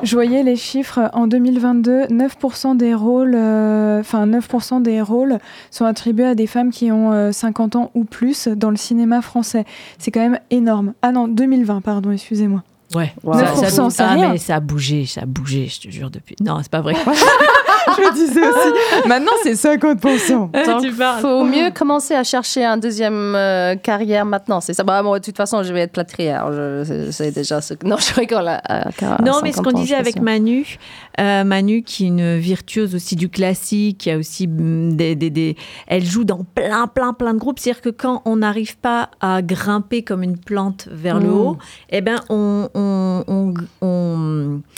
je 0.05 0.15
voyais 0.15 0.43
les 0.43 0.57
chiffres 0.57 1.11
en 1.13 1.27
2022, 1.27 2.05
9% 2.07 2.77
des 2.77 2.95
rôles, 2.95 3.35
euh, 3.35 4.01
enfin 4.01 4.27
9% 4.27 4.83
des 4.83 5.01
rôles 5.01 5.39
sont 5.71 5.85
attribués 5.85 6.27
à 6.27 6.35
des 6.35 6.47
femmes 6.47 6.71
qui 6.71 6.93
ont 6.93 7.13
euh, 7.13 7.33
50 7.33 7.77
ans 7.77 7.91
ou 7.95 8.05
plus 8.05 8.49
dans 8.49 8.71
le 8.71 8.77
cinéma 8.77 9.23
français. 9.23 9.65
C'est 9.99 10.11
quand 10.11 10.21
même 10.21 10.39
énorme. 10.51 10.93
Ah 11.03 11.13
non, 11.13 11.27
2020, 11.29 11.81
pardon, 11.81 12.11
excusez-moi. 12.11 12.63
ouais 12.95 13.13
Wow. 13.23 13.35
9%, 13.35 13.91
c'est 13.91 14.03
ah, 14.03 14.13
rien. 14.13 14.33
mais 14.33 14.39
ça 14.39 14.57
a 14.57 14.61
bougé 14.61 15.07
ça 15.07 15.23
a 15.23 15.27
bougé 15.27 15.67
je 15.67 15.89
te 15.89 15.91
jure 15.93 16.11
depuis 16.11 16.37
non 16.41 16.59
c'est 16.63 16.71
pas 16.71 16.83
vrai 16.83 16.95
je 17.97 18.03
le 18.03 18.13
disais 18.15 18.41
aussi. 18.41 19.09
Maintenant, 19.09 19.33
c'est 19.43 19.53
50%. 19.53 20.51
Donc, 20.67 20.83
Tu 20.83 20.93
parles. 20.93 21.21
faut 21.21 21.45
mieux 21.45 21.71
commencer 21.73 22.15
à 22.15 22.25
chercher 22.25 22.65
un 22.65 22.77
deuxième 22.77 23.35
euh, 23.35 23.75
carrière 23.77 24.25
maintenant. 24.25 24.61
C'est 24.61 24.75
ça. 24.75 24.85
Bah, 24.85 25.03
moi, 25.03 25.19
de 25.19 25.25
toute 25.25 25.37
façon, 25.37 25.63
je 25.63 25.73
vais 25.73 25.81
être 25.81 25.93
plâtrière. 25.93 26.53
Je- 26.53 27.09
C'est 27.11 27.31
déjà 27.33 27.61
ce 27.61 27.75
que. 27.75 27.87
Non, 27.87 27.97
je 27.99 28.15
rigole. 28.15 28.49
à- 28.49 28.61
à- 28.65 28.89
à 28.89 29.23
Non, 29.23 29.41
mais 29.43 29.51
ce 29.53 29.57
50 29.59 29.73
qu'on 29.75 29.81
disait 29.81 29.95
avec. 29.95 30.21
Manu, 30.21 30.79
euh, 31.21 31.45
Manu 31.45 31.83
qui 31.83 32.05
est 32.05 32.09
une 32.09 32.37
virtuose 32.39 32.95
aussi 32.95 33.17
du 33.17 33.29
classique, 33.29 33.99
qui 33.99 34.11
a 34.11 34.17
aussi 34.19 34.47
mm, 34.49 34.97
des, 34.97 35.15
des, 35.15 35.31
des- 35.31 35.57
elle 35.87 36.05
joue 36.05 36.25
dans 36.25 36.45
plein, 36.55 36.87
plein, 36.87 37.13
plein 37.13 37.35
de 37.35 37.39
groupes. 37.39 37.59
C'est-à-dire 37.59 37.83
que 37.83 37.91
quand 37.91 38.23
on 38.25 38.37
n'arrive 38.37 38.77
pas 38.79 39.11
à 39.21 39.43
grimper 39.43 40.03
comme 40.03 40.23
une 40.23 40.39
plante 40.39 40.89
vers 40.91 41.19
le 41.21 41.29
Mm. 41.29 41.35
haut, 41.35 41.57
eh 41.91 42.01
ben 42.01 42.17
on, 42.31 42.69
on, 42.75 43.25
on, 43.29 43.55
on- 43.81 43.94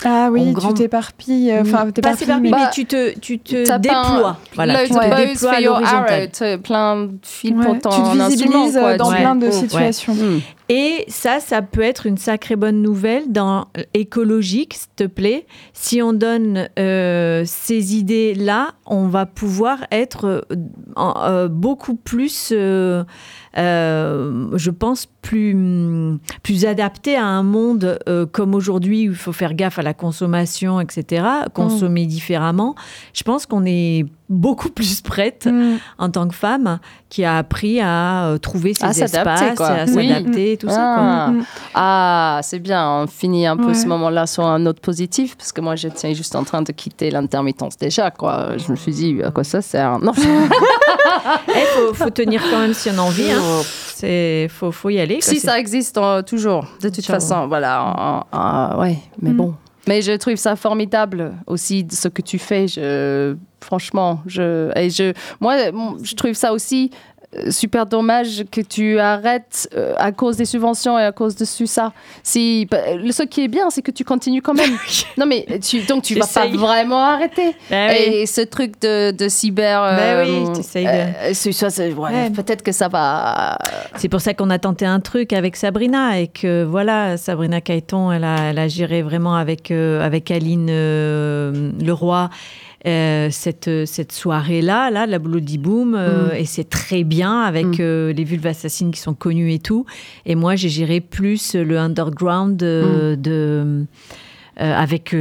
Ah 0.05 0.29
oui, 0.31 0.41
On 0.43 0.47
tu 0.47 0.53
grand- 0.53 0.73
t'éparpilles. 0.73 1.51
euh, 1.51 1.61
Enfin, 1.61 1.85
pas 1.85 1.91
t'éparpilles, 1.91 2.19
s'éparpiller, 2.19 2.51
mais- 2.51 2.57
mais 2.65 2.69
tu 2.71 2.85
te, 2.85 3.17
tu 3.19 3.39
te 3.39 3.77
déploies. 3.79 4.37
Voilà, 4.55 4.83
tu 4.83 4.89
te 4.93 4.93
déploies 5.27 5.51
à 5.51 5.61
l'horizontale. 5.61 6.29
t'as 6.31 6.57
plein 6.59 7.05
de 7.05 7.17
fils 7.23 7.51
Ouais, 7.53 7.65
pour 7.65 7.79
ton 7.79 7.89
tu 7.89 8.01
te 8.01 8.27
visibilises 8.29 8.73
quoi. 8.73 8.83
euh, 8.89 8.97
dans 8.97 9.09
Ouais. 9.09 9.17
plein 9.17 9.35
de 9.35 9.49
situations. 9.49 10.13
Hmm. 10.13 10.39
Et 10.69 11.05
ça, 11.07 11.39
ça 11.39 11.61
peut 11.61 11.81
être 11.81 12.05
une 12.07 12.17
sacrée 12.17 12.57
bonne 12.57 12.81
nouvelle 12.81 13.31
dans 13.31 13.67
écologique, 13.93 14.73
s'il 14.73 14.89
te 14.97 15.03
plaît. 15.05 15.45
Si 15.73 16.01
on 16.01 16.11
donne 16.13 16.67
euh, 16.77 17.43
ces 17.45 17.95
idées-là, 17.95 18.73
on 18.85 19.07
va 19.07 19.25
pouvoir 19.25 19.79
être 19.91 20.25
euh, 20.25 20.41
en- 20.95 21.13
euh, 21.23 21.47
beaucoup 21.47 21.95
plus, 21.95 22.49
euh, 22.51 22.57
euh, 22.57 23.03
je 23.57 24.69
pense, 24.69 25.07
plus, 25.21 26.19
plus 26.43 26.65
adapté 26.65 27.15
à 27.15 27.25
un 27.25 27.43
monde 27.43 27.99
euh, 28.07 28.25
comme 28.25 28.55
aujourd'hui 28.55 29.09
où 29.09 29.11
il 29.11 29.17
faut 29.17 29.33
faire 29.33 29.53
gaffe 29.53 29.79
à 29.79 29.81
la 29.81 29.93
consommation, 29.93 30.79
etc., 30.79 31.27
consommer 31.53 32.05
différemment. 32.05 32.75
Je 33.13 33.23
pense 33.23 33.45
qu'on 33.45 33.65
est 33.65 34.05
beaucoup 34.29 34.69
plus 34.69 35.01
prête 35.01 35.45
Mm. 35.45 35.77
en 35.99 36.09
tant 36.09 36.27
que 36.27 36.35
femme 36.35 36.79
qui 37.09 37.23
a 37.23 37.37
appris 37.37 37.79
à 37.79 38.25
euh, 38.27 38.37
trouver 38.37 38.73
ses 38.73 38.83
À 38.85 38.89
espaces, 38.89 39.55
quoi. 39.55 39.67
à 39.67 39.85
Oui. 39.85 40.09
s'adapter, 40.09 40.51
et 40.53 40.57
tout 40.57 40.67
ça. 40.67 40.75
Quoi. 40.75 40.83
Ah. 40.99 41.27
Mm. 41.29 41.43
Ah, 41.75 42.39
c'est 42.43 42.59
bien. 42.59 42.85
On 43.03 43.07
finit 43.07 43.47
un 43.47 43.55
peu 43.55 43.67
Ouais. 43.67 43.73
ce 43.73 43.87
moment-là 43.87 44.27
sur 44.27 44.45
un 44.45 44.59
note 44.59 44.79
positif 44.81 45.37
parce 45.37 45.51
que 45.51 45.61
moi, 45.61 45.75
j'étais 45.75 46.13
juste 46.13 46.35
en 46.35 46.43
train 46.43 46.61
de 46.61 46.71
quitter 46.71 47.09
l'intermittence 47.11 47.77
déjà. 47.77 48.11
Quoi. 48.11 48.57
Je 48.57 48.69
me 48.71 48.75
suis 48.75 48.91
dit, 48.91 49.21
à 49.23 49.31
quoi 49.31 49.43
ça 49.45 49.61
sert? 49.61 49.99
Non, 49.99 50.11
Il 50.15 50.23
faut, 51.75 51.93
faut 51.93 52.09
tenir 52.09 52.41
quand 52.51 52.59
même 52.59 52.73
si 52.73 52.89
on 52.89 52.97
a 52.97 53.01
envie. 53.01 53.31
Hein. 53.31 53.41
C'est 53.95 54.47
faut, 54.51 54.71
faut 54.71 54.89
y 54.89 54.99
aller. 54.99 55.15
quoi. 55.15 55.23
Si 55.23 55.39
ça 55.39 55.57
existe 55.57 55.97
euh, 55.97 56.21
toujours, 56.21 56.65
de 56.81 56.89
toute 56.89 57.05
façon, 57.05 57.47
voilà. 57.47 58.25
euh, 58.33 58.37
euh, 58.37 58.81
ouais, 58.81 58.97
mais 59.21 59.31
Mm. 59.31 59.37
bon. 59.37 59.53
Mais 59.87 60.01
je 60.01 60.11
trouve 60.11 60.35
ça 60.35 60.57
formidable 60.57 61.33
aussi 61.47 61.87
ce 61.89 62.09
que 62.09 62.21
tu 62.21 62.37
fais. 62.39 62.67
Je, 62.67 63.35
franchement, 63.67 64.21
je, 64.25 64.71
et 64.77 64.89
je, 64.89 65.13
moi, 65.41 65.55
je 66.01 66.15
trouve 66.15 66.33
ça 66.33 66.53
aussi 66.53 66.89
euh, 67.35 67.51
super 67.51 67.85
dommage 67.85 68.45
que 68.49 68.61
tu 68.61 68.97
arrêtes 68.99 69.69
euh, 69.75 69.93
à 69.97 70.13
cause 70.13 70.37
des 70.37 70.45
subventions 70.45 70.97
et 70.97 71.03
à 71.03 71.11
cause 71.11 71.35
de 71.35 71.43
ça. 71.43 71.91
Si, 72.23 72.65
bah, 72.71 72.95
le 72.95 73.11
ce 73.11 73.23
qui 73.23 73.43
est 73.43 73.49
bien, 73.49 73.69
c'est 73.69 73.81
que 73.81 73.91
tu 73.91 74.05
continues 74.05 74.41
quand 74.41 74.53
même. 74.53 74.77
non, 75.17 75.25
mais 75.25 75.45
tu, 75.61 75.81
donc 75.81 76.03
tu 76.03 76.15
vas 76.15 76.25
pas 76.25 76.47
vraiment 76.47 77.03
arrêter. 77.03 77.53
Ben 77.69 77.91
oui. 77.91 78.15
Et 78.15 78.25
ce 78.25 78.39
truc 78.39 78.79
de, 78.81 79.11
de 79.11 79.27
cyber. 79.27 79.81
Ben 79.81 79.99
euh, 79.99 80.23
oui, 80.23 80.85
euh, 80.85 81.33
ouais, 81.75 81.93
Ouais. 81.97 82.29
Peut-être 82.29 82.63
que 82.63 82.71
ça 82.71 82.87
va. 82.87 83.57
C'est 83.97 84.07
pour 84.07 84.21
ça 84.21 84.33
qu'on 84.33 84.49
a 84.49 84.59
tenté 84.59 84.85
un 84.85 85.01
truc 85.01 85.33
avec 85.33 85.57
Sabrina 85.57 86.21
et 86.21 86.27
que 86.27 86.63
voilà, 86.63 87.17
Sabrina 87.17 87.59
Caïton, 87.59 88.09
elle 88.09 88.23
a, 88.23 88.51
elle 88.51 88.59
a 88.59 88.69
géré 88.69 89.01
vraiment 89.01 89.35
avec, 89.35 89.71
euh, 89.71 90.01
avec 90.05 90.31
Aline 90.31 90.69
euh, 90.69 91.71
Leroy. 91.83 92.29
Euh, 92.85 93.29
cette, 93.31 93.69
cette 93.85 94.11
soirée-là, 94.11 94.91
là, 94.91 95.05
la 95.07 95.19
Bloody 95.19 95.57
Boom, 95.57 95.95
euh, 95.95 96.27
Mm. 96.29 96.35
et 96.35 96.45
c'est 96.45 96.69
très 96.69 97.03
bien 97.03 97.41
avec 97.41 97.65
Mm. 97.65 97.75
euh, 97.81 98.13
les 98.13 98.23
vulves 98.23 98.45
assassines 98.47 98.91
qui 98.91 98.99
sont 98.99 99.13
connues 99.15 99.51
et 99.53 99.59
tout. 99.59 99.85
Et 100.25 100.35
moi, 100.35 100.55
j'ai 100.55 100.69
géré 100.69 101.01
plus 101.01 101.55
le 101.55 101.77
underground 101.79 102.61
Mm. 102.61 103.15
de, 103.15 103.85
avec 104.59 105.15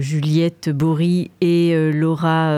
Juliette 0.00 0.68
Bory 0.70 1.30
et 1.40 1.90
Laura 1.92 2.52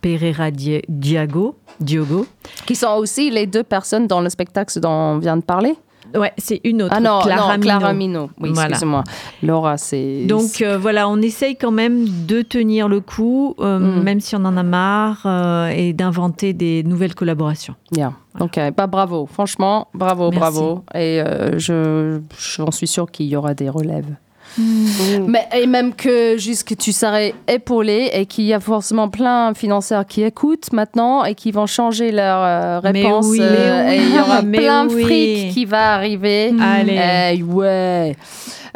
Pereira 0.00 0.50
Diago. 0.50 1.56
Diogo. 1.80 2.26
Qui 2.66 2.74
sont 2.74 2.94
aussi 2.96 3.30
les 3.30 3.46
deux 3.46 3.62
personnes 3.62 4.06
dans 4.06 4.20
le 4.20 4.30
spectacle 4.30 4.78
dont 4.80 4.88
on 4.88 5.18
vient 5.18 5.36
de 5.36 5.42
parler 5.42 5.74
Ouais, 6.14 6.32
c'est 6.38 6.60
une 6.64 6.82
autre. 6.82 6.94
Ah 6.96 7.00
non, 7.00 7.20
Clara 7.22 7.56
non, 7.56 7.62
Clara 7.62 7.92
Mino. 7.92 8.20
Mino. 8.22 8.30
Oui, 8.40 8.50
Voilà. 8.52 8.68
excusez-moi. 8.70 9.04
Laura, 9.42 9.76
c'est. 9.76 10.24
Donc 10.26 10.60
euh, 10.62 10.78
voilà, 10.78 11.08
on 11.08 11.20
essaye 11.20 11.56
quand 11.56 11.70
même 11.72 12.06
de 12.26 12.42
tenir 12.42 12.88
le 12.88 13.00
coup, 13.00 13.54
euh, 13.60 13.78
Mm. 13.78 14.02
même 14.02 14.20
si 14.20 14.34
on 14.36 14.44
en 14.44 14.56
a 14.56 14.62
marre, 14.62 15.22
euh, 15.26 15.68
et 15.68 15.92
d'inventer 15.92 16.52
des 16.52 16.82
nouvelles 16.84 17.14
collaborations. 17.14 17.74
Bien. 17.92 18.14
Ok, 18.40 18.58
bah, 18.76 18.86
bravo. 18.86 19.26
Franchement, 19.26 19.88
bravo, 19.94 20.30
Merci. 20.30 20.38
bravo. 20.40 20.84
Et 20.94 21.22
je, 21.56 22.20
j'en 22.38 22.70
suis 22.70 22.86
sûre 22.86 23.10
qu'il 23.10 23.26
y 23.26 23.36
aura 23.36 23.54
des 23.54 23.68
relèves. 23.70 24.14
Mm. 24.58 25.26
Mais, 25.28 25.48
et 25.54 25.66
même 25.66 25.94
que 25.94 26.36
juste 26.38 26.66
que 26.66 26.74
tu 26.74 26.92
serais 26.92 27.34
épaulé 27.48 28.10
et 28.12 28.26
qu'il 28.26 28.44
y 28.44 28.54
a 28.54 28.60
forcément 28.60 29.08
plein 29.08 29.52
de 29.52 29.56
financeurs 29.56 30.06
qui 30.06 30.22
écoutent 30.22 30.72
maintenant 30.72 31.24
et 31.24 31.34
qui 31.34 31.52
vont 31.52 31.66
changer 31.66 32.10
leur 32.12 32.38
euh, 32.42 32.80
Mais 32.82 33.02
réponse. 33.02 33.26
oui, 33.28 33.38
euh, 33.42 33.84
mais 33.84 33.96
et 33.96 34.00
il 34.00 34.14
y 34.14 34.18
aura 34.18 34.42
mais 34.42 34.58
plein 34.58 34.86
de 34.86 34.94
oui. 34.94 35.02
fric 35.02 35.52
qui 35.52 35.64
va 35.64 35.94
arriver. 35.94 36.54
Allez. 36.60 37.38
Eh, 37.38 37.42
ouais. 37.42 38.16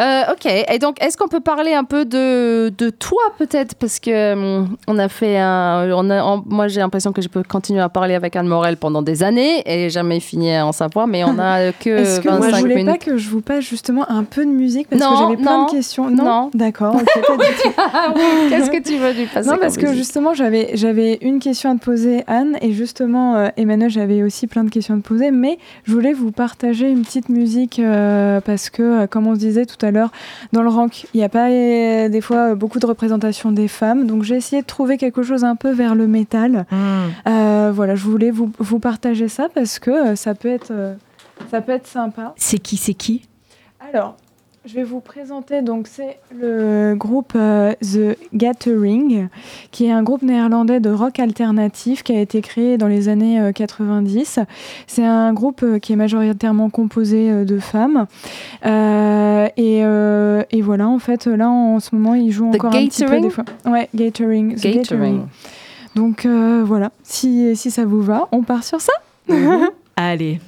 Euh, 0.00 0.32
ok, 0.32 0.46
et 0.46 0.78
donc 0.78 0.96
est-ce 1.02 1.16
qu'on 1.16 1.28
peut 1.28 1.40
parler 1.40 1.74
un 1.74 1.84
peu 1.84 2.04
de, 2.04 2.72
de 2.76 2.88
toi 2.90 3.20
peut-être? 3.38 3.74
Parce 3.74 3.98
que 4.00 4.32
hum, 4.32 4.76
on 4.88 4.98
a 4.98 5.08
fait 5.08 5.36
un, 5.38 5.90
on 5.94 6.08
a, 6.10 6.40
moi 6.46 6.68
j'ai 6.68 6.80
l'impression 6.80 7.12
que 7.12 7.20
je 7.20 7.28
peux 7.28 7.42
continuer 7.42 7.80
à 7.80 7.88
parler 7.90 8.14
avec 8.14 8.34
Anne 8.34 8.46
Morel 8.46 8.76
pendant 8.78 9.02
des 9.02 9.22
années 9.22 9.62
et 9.66 9.90
jamais 9.90 10.20
finir 10.20 10.66
en 10.66 10.72
savoir, 10.72 11.06
mais 11.06 11.22
on 11.24 11.38
a 11.38 11.72
que 11.78 11.90
Est-ce 11.90 12.20
que 12.20 12.28
25 12.28 12.38
moi, 12.40 12.50
je 12.56 12.60
voulais 12.62 12.74
minutes. 12.76 12.92
pas 12.92 12.98
que 13.04 13.16
je 13.18 13.28
vous 13.28 13.42
passe 13.42 13.64
justement 13.64 14.10
un 14.10 14.24
peu 14.24 14.44
de 14.46 14.50
musique 14.50 14.88
parce 14.88 15.02
Non, 15.02 15.10
que 15.10 15.16
j'avais 15.18 15.36
plein 15.36 15.58
non, 15.58 15.66
de 15.66 15.70
questions? 15.70 16.08
non? 16.10 16.50
D'accord. 16.54 16.94
ok, 16.94 17.04
pas 17.26 17.36
du 17.36 17.52
tout. 17.62 17.72
Ah 17.76 18.14
qu'est-ce 18.48 18.70
que 18.70 18.82
tu 18.82 18.96
veux 18.96 19.12
lui 19.12 19.26
passer 19.26 19.48
Non, 19.50 19.56
parce 19.60 19.76
que 19.76 19.82
musique? 19.82 19.98
justement, 19.98 20.32
j'avais, 20.34 20.70
j'avais 20.74 21.18
une 21.20 21.40
question 21.40 21.72
à 21.72 21.74
te 21.74 21.84
poser, 21.84 22.24
Anne, 22.26 22.56
et 22.62 22.72
justement, 22.72 23.36
euh, 23.36 23.48
Emmanuel, 23.58 23.90
j'avais 23.90 24.22
aussi 24.22 24.46
plein 24.46 24.64
de 24.64 24.70
questions 24.70 24.94
à 24.94 24.98
te 24.98 25.06
poser, 25.06 25.30
mais 25.30 25.58
je 25.84 25.92
voulais 25.92 26.12
vous 26.14 26.32
partager 26.32 26.88
une 26.88 27.02
petite 27.02 27.28
musique 27.28 27.78
euh, 27.78 28.40
parce 28.40 28.70
que, 28.70 29.04
comme 29.06 29.26
on 29.26 29.34
se 29.34 29.40
disait 29.40 29.66
tout 29.66 29.76
à 29.84 29.86
l'heure, 29.86 29.89
dans 30.52 30.62
le 30.62 30.68
rank, 30.68 31.06
il 31.14 31.18
n'y 31.18 31.24
a 31.24 31.28
pas 31.28 31.48
euh, 31.48 32.08
des 32.08 32.20
fois 32.20 32.50
euh, 32.50 32.54
beaucoup 32.54 32.78
de 32.78 32.86
représentation 32.86 33.52
des 33.52 33.68
femmes, 33.68 34.06
donc 34.06 34.22
j'ai 34.22 34.36
essayé 34.36 34.62
de 34.62 34.66
trouver 34.66 34.98
quelque 34.98 35.22
chose 35.22 35.44
un 35.44 35.56
peu 35.56 35.70
vers 35.70 35.94
le 35.94 36.06
métal. 36.06 36.66
Euh, 37.26 37.72
voilà, 37.74 37.94
je 37.94 38.04
voulais 38.04 38.30
vous, 38.30 38.50
vous 38.58 38.78
partager 38.78 39.28
ça 39.28 39.48
parce 39.54 39.78
que 39.78 39.90
euh, 39.90 40.16
ça 40.16 40.34
peut 40.34 40.48
être, 40.48 40.70
euh, 40.70 40.94
ça 41.50 41.60
peut 41.60 41.72
être 41.72 41.86
sympa. 41.86 42.34
C'est 42.36 42.58
qui, 42.58 42.76
c'est 42.76 42.94
qui? 42.94 43.22
Alors, 43.92 44.16
je 44.70 44.76
vais 44.76 44.84
vous 44.84 45.00
présenter, 45.00 45.62
donc 45.62 45.88
c'est 45.88 46.18
le 46.32 46.94
groupe 46.94 47.32
euh, 47.34 47.72
The 47.80 48.16
Gathering, 48.32 49.28
qui 49.72 49.86
est 49.86 49.90
un 49.90 50.04
groupe 50.04 50.22
néerlandais 50.22 50.78
de 50.78 50.90
rock 50.90 51.18
alternatif 51.18 52.04
qui 52.04 52.12
a 52.12 52.20
été 52.20 52.40
créé 52.40 52.78
dans 52.78 52.86
les 52.86 53.08
années 53.08 53.40
euh, 53.40 53.50
90. 53.52 54.38
C'est 54.86 55.04
un 55.04 55.32
groupe 55.32 55.62
euh, 55.64 55.78
qui 55.80 55.92
est 55.92 55.96
majoritairement 55.96 56.70
composé 56.70 57.30
euh, 57.30 57.44
de 57.44 57.58
femmes. 57.58 58.06
Euh, 58.64 59.48
et, 59.56 59.80
euh, 59.82 60.44
et 60.52 60.62
voilà, 60.62 60.86
en 60.88 61.00
fait, 61.00 61.26
là 61.26 61.50
en 61.50 61.80
ce 61.80 61.94
moment, 61.94 62.14
ils 62.14 62.30
jouent 62.30 62.52
The 62.52 62.56
encore 62.56 62.74
un 62.74 62.86
petit 62.86 63.04
peu 63.04 63.10
Gathering 63.10 63.22
des 63.24 63.30
fois. 63.30 63.44
Ouais, 63.66 63.88
Gathering. 63.94 64.54
The 64.54 64.66
Gathering. 64.68 65.22
Donc 65.96 66.26
euh, 66.26 66.62
voilà, 66.64 66.92
si, 67.02 67.56
si 67.56 67.72
ça 67.72 67.84
vous 67.84 68.02
va, 68.02 68.28
on 68.30 68.42
part 68.42 68.62
sur 68.62 68.80
ça 68.80 68.92
Allez. 69.96 70.40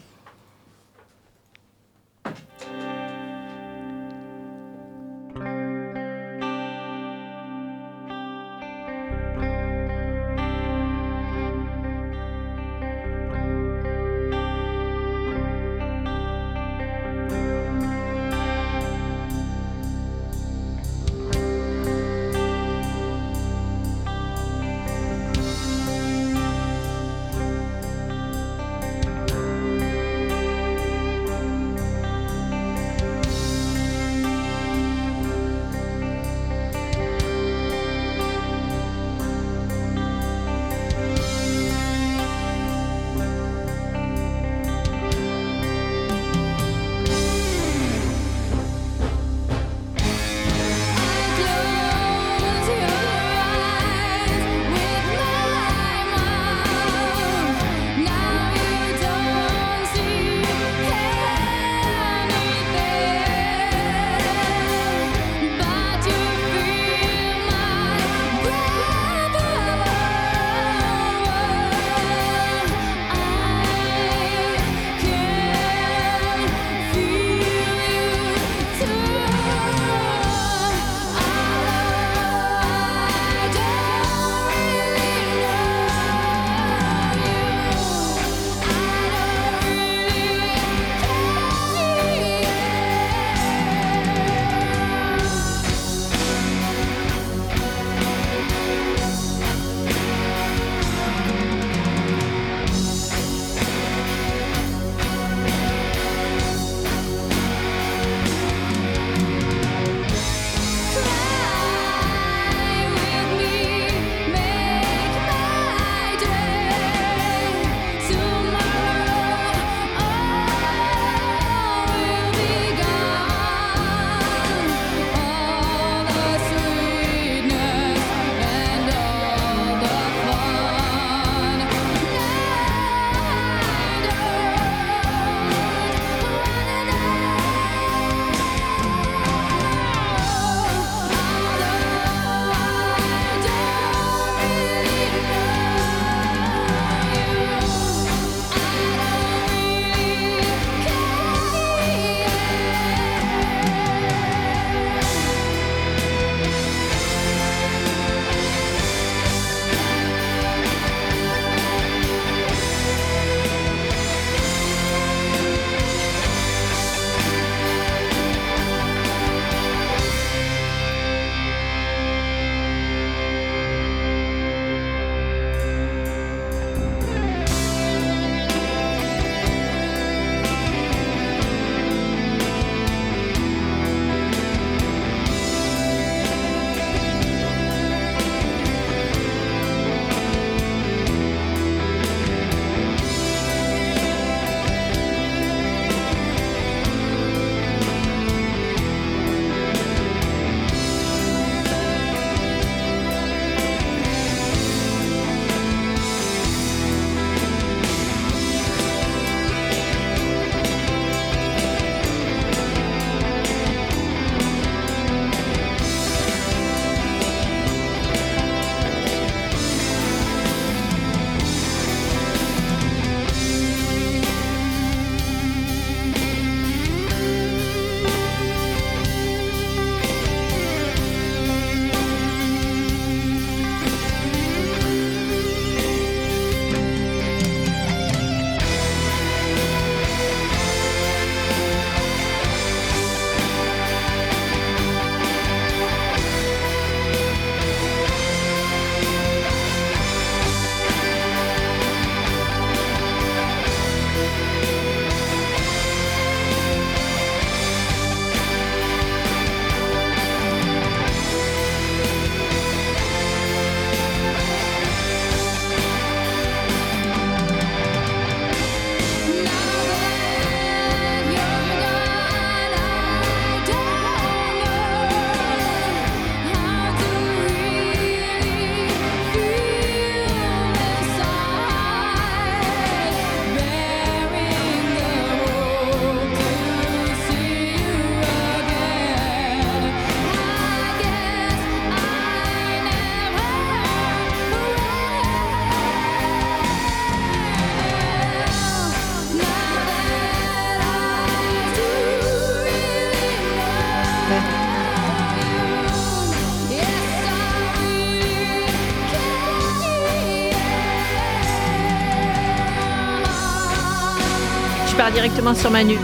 Directement 315.15 315.55
sur 315.55 315.71
Manu. 315.71 315.99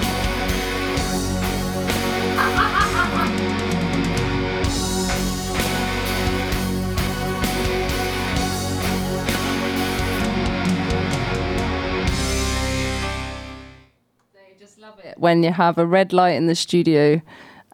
when 15.19 15.43
you 15.43 15.53
have 15.53 15.79
a 15.79 15.87
red 15.87 16.13
light 16.13 16.37
in 16.37 16.47
the 16.47 16.55
studio 16.55 17.21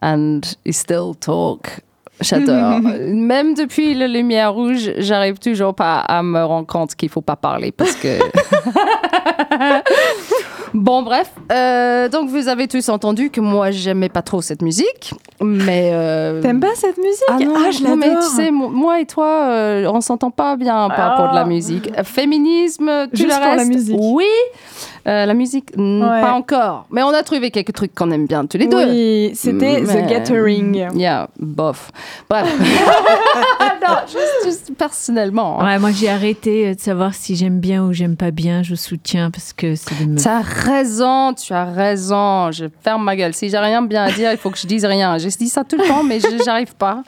and 0.01 0.57
you 0.65 0.73
still 0.73 1.13
talk. 1.13 1.79
J'adore. 2.21 2.79
Même 2.81 3.55
depuis 3.55 3.93
la 3.93 4.07
lumière 4.07 4.53
rouge, 4.53 4.91
j'arrive 4.97 5.37
toujours 5.37 5.75
pas 5.75 5.99
à 5.99 6.23
me 6.23 6.43
rendre 6.43 6.67
compte 6.67 6.95
qu'il 6.95 7.09
faut 7.09 7.21
pas 7.21 7.35
parler 7.35 7.71
parce 7.71 7.95
que. 7.95 8.19
bon, 10.75 11.01
bref. 11.03 11.31
Euh, 11.51 12.09
donc, 12.09 12.29
vous 12.29 12.47
avez 12.47 12.67
tous 12.67 12.87
entendu 12.89 13.29
que 13.31 13.41
moi, 13.41 13.71
j'aimais 13.71 14.09
pas 14.09 14.21
trop 14.21 14.41
cette 14.41 14.61
musique, 14.61 15.13
mais. 15.41 15.89
euh, 15.93 16.41
T'aimes 16.41 16.59
pas 16.59 16.75
cette 16.75 16.97
musique? 16.97 17.23
Ah 17.29 17.37
non, 17.39 17.71
je 17.71 17.83
non, 17.83 17.95
mais 17.95 18.07
l'adore. 18.07 18.23
tu 18.23 18.29
sais, 18.35 18.51
mo- 18.51 18.69
moi 18.69 18.99
et 18.99 19.05
toi, 19.05 19.45
euh, 19.47 19.89
on 19.91 20.01
s'entend 20.01 20.31
pas 20.31 20.55
bien 20.55 20.87
par 20.89 21.11
rapport 21.11 21.31
de 21.31 21.35
la 21.35 21.45
musique. 21.45 21.89
Féminisme, 22.03 23.07
tu 23.13 23.23
Juste 23.23 23.37
le 23.39 23.45
pour 23.47 23.55
la 23.55 23.65
musique. 23.65 23.97
Oui. 23.99 24.25
Euh, 25.07 25.27
la 25.27 25.33
musique, 25.35 25.69
Ouais. 25.77 26.21
pas 26.21 26.33
encore. 26.33 26.85
Mais 26.89 27.03
on 27.03 27.09
a 27.09 27.21
trouvé 27.21 27.51
quelques 27.51 27.73
trucs 27.73 27.93
qu'on 27.93 28.09
aime 28.09 28.25
bien 28.25 28.45
tous 28.47 28.57
les 28.57 28.65
deux. 28.67 28.85
Oui, 28.89 29.31
c'était 29.35 29.81
Mais- 29.81 30.03
The 30.03 30.09
Gathering. 30.09 30.87
Yeah, 30.95 31.27
bof. 31.39 31.91
Bref. 32.27 32.51
non, 33.87 33.95
juste, 34.07 34.45
juste 34.45 34.71
personnellement. 34.77 35.59
hein. 35.61 35.65
Ouais, 35.65 35.79
moi 35.79 35.91
j'ai 35.91 36.09
arrêté 36.09 36.67
euh, 36.67 36.73
de 36.75 36.79
savoir 36.79 37.13
si 37.13 37.35
j'aime 37.35 37.59
bien 37.59 37.83
ou 37.83 37.93
j'aime 37.93 38.15
pas 38.15 38.31
bien. 38.31 38.63
Je 38.63 38.75
soutiens 38.75 39.31
parce 39.31 39.53
que 39.53 39.75
c'est 39.75 39.97
des 39.97 40.05
meufs. 40.07 40.21
Tu 40.23 40.27
as 40.27 40.41
raison, 40.41 41.33
tu 41.33 41.53
as 41.53 41.65
raison. 41.65 42.51
Je 42.51 42.65
ferme 42.83 43.03
ma 43.03 43.15
gueule. 43.15 43.33
Si 43.33 43.49
j'ai 43.49 43.57
rien 43.57 43.81
bien 43.81 44.03
à 44.05 44.11
dire, 44.11 44.31
il 44.31 44.37
faut 44.37 44.49
que 44.49 44.57
je 44.57 44.67
dise 44.67 44.85
rien. 44.85 45.17
Je 45.17 45.27
dis 45.27 45.49
ça 45.49 45.63
tout 45.63 45.77
le 45.77 45.87
temps, 45.87 46.03
mais 46.03 46.19
je- 46.19 46.43
j'arrive 46.45 46.75
pas. 46.75 47.03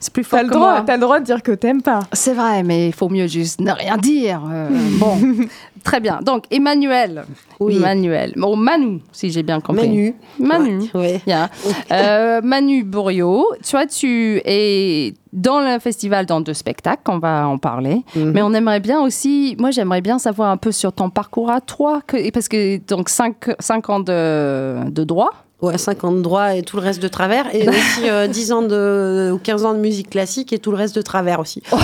C'est 0.00 0.12
plus 0.12 0.24
fort 0.24 0.38
T'as 0.38 0.42
le, 0.44 0.48
que 0.48 0.54
droit, 0.54 0.72
moi. 0.72 0.82
t'as 0.86 0.94
le 0.94 1.00
droit 1.00 1.20
de 1.20 1.24
dire 1.24 1.42
que 1.42 1.52
t'aimes 1.52 1.82
pas. 1.82 2.00
C'est 2.12 2.34
vrai, 2.34 2.62
mais 2.62 2.88
il 2.88 2.92
faut 2.94 3.08
mieux 3.08 3.26
juste 3.26 3.60
ne 3.60 3.72
rien 3.72 3.96
dire. 3.96 4.42
Euh, 4.52 4.68
bon, 4.98 5.16
très 5.86 6.00
bien. 6.00 6.18
Donc, 6.22 6.44
Emmanuel. 6.50 7.24
Oui. 7.60 7.76
Emmanuel. 7.76 8.32
Bon, 8.36 8.56
Manu, 8.56 9.00
si 9.12 9.30
j'ai 9.30 9.42
bien 9.42 9.60
compris. 9.60 9.88
Manu. 9.88 10.14
Manu. 10.38 10.90
Ouais. 10.94 11.20
Bien. 11.24 11.48
Euh, 11.92 12.40
Manu 12.42 12.82
Bourriot, 12.84 13.46
toi, 13.68 13.86
tu 13.86 14.42
es 14.44 15.14
dans 15.32 15.60
le 15.60 15.78
festival 15.78 16.26
dans 16.26 16.40
deux 16.40 16.54
spectacles, 16.54 17.08
on 17.08 17.18
va 17.18 17.46
en 17.46 17.58
parler. 17.58 18.02
Mhm. 18.14 18.32
Mais 18.32 18.42
on 18.42 18.52
aimerait 18.52 18.80
bien 18.80 19.00
aussi, 19.00 19.54
moi 19.58 19.70
j'aimerais 19.70 20.00
bien 20.00 20.18
savoir 20.18 20.50
un 20.50 20.56
peu 20.56 20.72
sur 20.72 20.92
ton 20.92 21.10
parcours 21.10 21.50
à 21.50 21.60
toi, 21.60 22.00
que, 22.06 22.30
parce 22.30 22.48
que 22.48 22.78
donc 22.78 23.08
5 23.08 23.90
ans 23.90 24.00
de, 24.00 24.90
de 24.90 25.04
droit. 25.04 25.30
Ouais, 25.62 25.78
50 25.78 26.20
droits 26.20 26.54
et 26.54 26.62
tout 26.62 26.76
le 26.76 26.82
reste 26.82 27.00
de 27.00 27.08
travers. 27.08 27.54
Et 27.54 27.66
aussi 27.66 28.10
euh, 28.10 28.26
10 28.28 28.52
ans 28.52 28.62
de, 28.62 29.30
ou 29.32 29.38
15 29.38 29.64
ans 29.64 29.72
de 29.72 29.78
musique 29.78 30.10
classique 30.10 30.52
et 30.52 30.58
tout 30.58 30.70
le 30.70 30.76
reste 30.76 30.94
de 30.94 31.02
travers 31.02 31.40
aussi. 31.40 31.62
Oh. 31.72 31.76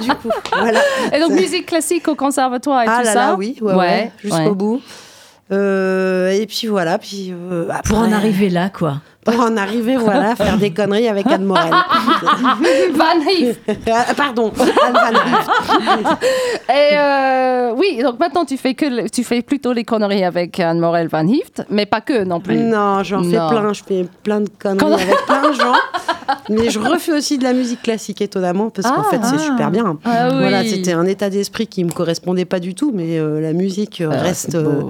du 0.00 0.08
coup, 0.08 0.30
voilà. 0.58 0.80
Et 1.12 1.20
donc 1.20 1.32
musique 1.32 1.66
classique 1.66 2.08
au 2.08 2.14
conservatoire 2.14 2.82
et 2.82 2.86
ah 2.88 2.98
tout 2.98 3.04
là 3.04 3.12
ça. 3.12 3.14
là, 3.14 3.34
oui, 3.34 3.58
ouais, 3.60 3.74
ouais, 3.74 4.12
jusqu'au 4.22 4.38
ouais. 4.38 4.50
bout. 4.54 4.80
Euh, 5.52 6.30
et 6.30 6.46
puis 6.46 6.66
voilà, 6.66 6.98
puis 6.98 7.32
euh, 7.32 7.68
après, 7.70 7.94
Pour 7.94 7.98
en 7.98 8.10
arriver 8.10 8.48
là, 8.50 8.68
quoi. 8.70 9.00
Pour 9.26 9.40
en 9.40 9.56
arriver, 9.58 9.96
voilà, 9.96 10.30
à 10.30 10.36
faire 10.36 10.56
des 10.56 10.70
conneries 10.72 11.08
avec 11.08 11.26
Anne 11.26 11.44
Morel. 11.44 11.70
Van 12.94 13.20
Heef. 13.28 13.58
Ah, 13.92 14.14
Pardon, 14.16 14.52
Anne 14.86 14.92
Van 14.94 15.10
Heef. 15.12 16.16
Et 16.70 16.96
euh, 16.98 17.72
oui, 17.76 18.00
donc 18.02 18.18
maintenant 18.18 18.44
tu 18.44 18.56
fais 18.56 18.74
que 18.74 19.08
tu 19.08 19.24
fais 19.24 19.42
plutôt 19.42 19.72
les 19.72 19.84
conneries 19.84 20.24
avec 20.24 20.58
Anne 20.60 20.78
Morel 20.80 21.08
Van 21.08 21.26
Hieft, 21.26 21.64
mais 21.70 21.86
pas 21.86 22.00
que 22.00 22.24
non 22.24 22.40
plus. 22.40 22.56
Non, 22.56 23.02
j'en 23.02 23.22
fais 23.22 23.30
plein, 23.36 23.72
je 23.72 23.82
fais 23.86 24.06
plein 24.22 24.40
de 24.40 24.48
conneries 24.58 24.94
avec 25.02 25.26
plein 25.26 25.48
de 25.50 25.52
gens. 25.54 25.74
Mais 26.48 26.70
je 26.70 26.78
refais 26.78 27.12
aussi 27.12 27.38
de 27.38 27.44
la 27.44 27.52
musique 27.52 27.82
classique, 27.82 28.20
étonnamment, 28.20 28.70
parce 28.70 28.88
qu'en 28.90 29.02
Ah. 29.06 29.10
fait, 29.10 29.20
c'est 29.24 29.38
super 29.38 29.70
bien. 29.70 29.98
Ah 30.04 30.28
oui. 30.30 30.38
Voilà, 30.38 30.64
c'était 30.64 30.92
un 30.92 31.06
état 31.06 31.30
d'esprit 31.30 31.66
qui 31.66 31.84
me 31.84 31.90
correspondait 31.90 32.44
pas 32.44 32.60
du 32.60 32.74
tout, 32.74 32.92
mais 32.94 33.18
euh, 33.18 33.40
la 33.40 33.52
musique 33.52 34.00
euh, 34.00 34.10
Ah, 34.12 34.22
reste. 34.22 34.54
euh, 34.54 34.82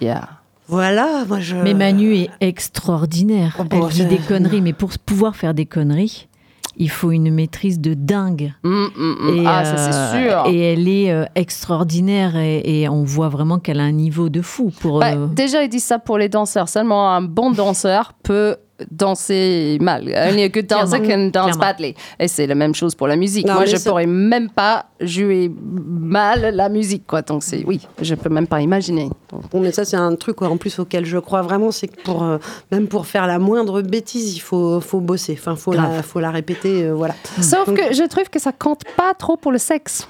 Yeah. 0.00 0.22
Voilà, 0.68 1.24
moi 1.26 1.40
je. 1.40 1.56
Mais 1.56 1.74
Manu 1.74 2.14
est 2.14 2.30
extraordinaire. 2.40 3.56
Oh, 3.58 3.64
bon, 3.64 3.86
Elle 3.88 3.92
dit 3.92 4.06
des 4.06 4.18
conneries, 4.18 4.60
mais 4.60 4.72
pour 4.72 4.90
pouvoir 4.98 5.36
faire 5.36 5.54
des 5.54 5.66
conneries, 5.66 6.28
il 6.76 6.90
faut 6.90 7.12
une 7.12 7.32
maîtrise 7.32 7.80
de 7.80 7.94
dingue. 7.94 8.52
Mm, 8.62 8.68
mm, 8.68 8.88
mm. 8.96 9.36
Et, 9.36 9.44
ah, 9.46 9.64
ça 9.64 9.76
c'est 9.76 9.96
euh, 9.96 10.42
sûr. 10.42 10.52
Et 10.52 10.72
elle 10.72 10.88
est 10.88 11.12
euh, 11.12 11.24
extraordinaire 11.34 12.36
et, 12.36 12.62
et 12.64 12.88
on 12.88 13.04
voit 13.04 13.28
vraiment 13.28 13.58
qu'elle 13.58 13.80
a 13.80 13.84
un 13.84 13.92
niveau 13.92 14.28
de 14.28 14.42
fou 14.42 14.72
pour. 14.80 15.00
Bah, 15.00 15.14
euh, 15.14 15.26
déjà, 15.26 15.62
ils 15.62 15.68
disent 15.68 15.84
ça 15.84 15.98
pour 15.98 16.18
les 16.18 16.28
danseurs. 16.28 16.68
Seulement 16.68 17.12
un 17.12 17.22
bon 17.22 17.50
danseur 17.50 18.14
peut 18.22 18.56
danser 18.90 19.78
mal. 19.80 20.02
Only 20.02 20.42
a 20.44 20.48
good 20.48 20.66
dancer 20.66 21.00
Clairement. 21.00 21.30
can 21.32 21.46
dance 21.46 21.58
badly. 21.58 21.94
Et 22.18 22.28
c'est 22.28 22.46
la 22.46 22.54
même 22.54 22.74
chose 22.74 22.94
pour 22.94 23.06
la 23.06 23.16
musique. 23.16 23.46
Non, 23.46 23.54
Moi, 23.54 23.66
je 23.66 23.76
c'est- 23.76 23.88
pourrais 23.88 24.06
même 24.06 24.50
pas 24.50 24.86
jouer 25.00 25.50
mal 25.60 26.54
la 26.54 26.68
musique, 26.68 27.06
quoi. 27.06 27.22
Donc 27.22 27.42
c'est 27.42 27.64
oui, 27.66 27.80
je 28.02 28.14
peux 28.14 28.28
même 28.30 28.46
pas 28.46 28.60
imaginer. 28.60 29.08
Donc, 29.30 29.42
Bon, 29.50 29.60
mais 29.60 29.72
ça, 29.72 29.84
c'est 29.84 29.96
un 29.96 30.14
truc 30.16 30.42
en 30.42 30.56
plus 30.56 30.78
auquel 30.78 31.04
je 31.06 31.18
crois 31.18 31.42
vraiment, 31.42 31.70
c'est 31.70 31.88
que 31.88 32.00
pour, 32.02 32.22
euh, 32.24 32.38
même 32.72 32.88
pour 32.88 33.06
faire 33.06 33.26
la 33.26 33.38
moindre 33.38 33.80
bêtise, 33.82 34.34
il 34.36 34.40
faut, 34.40 34.80
faut 34.80 35.00
bosser. 35.00 35.36
Enfin, 35.38 35.56
faut 35.56 35.72
la, 35.72 36.02
faut 36.02 36.20
la 36.20 36.30
répéter, 36.30 36.84
euh, 36.84 36.94
voilà. 36.94 37.14
Sauf 37.40 37.66
Donc- 37.66 37.76
que 37.76 37.94
je 37.94 38.02
trouve 38.08 38.28
que 38.30 38.40
ça 38.40 38.52
compte 38.52 38.82
pas 38.96 39.14
trop 39.14 39.36
pour 39.36 39.52
le 39.52 39.58
sexe. 39.58 40.08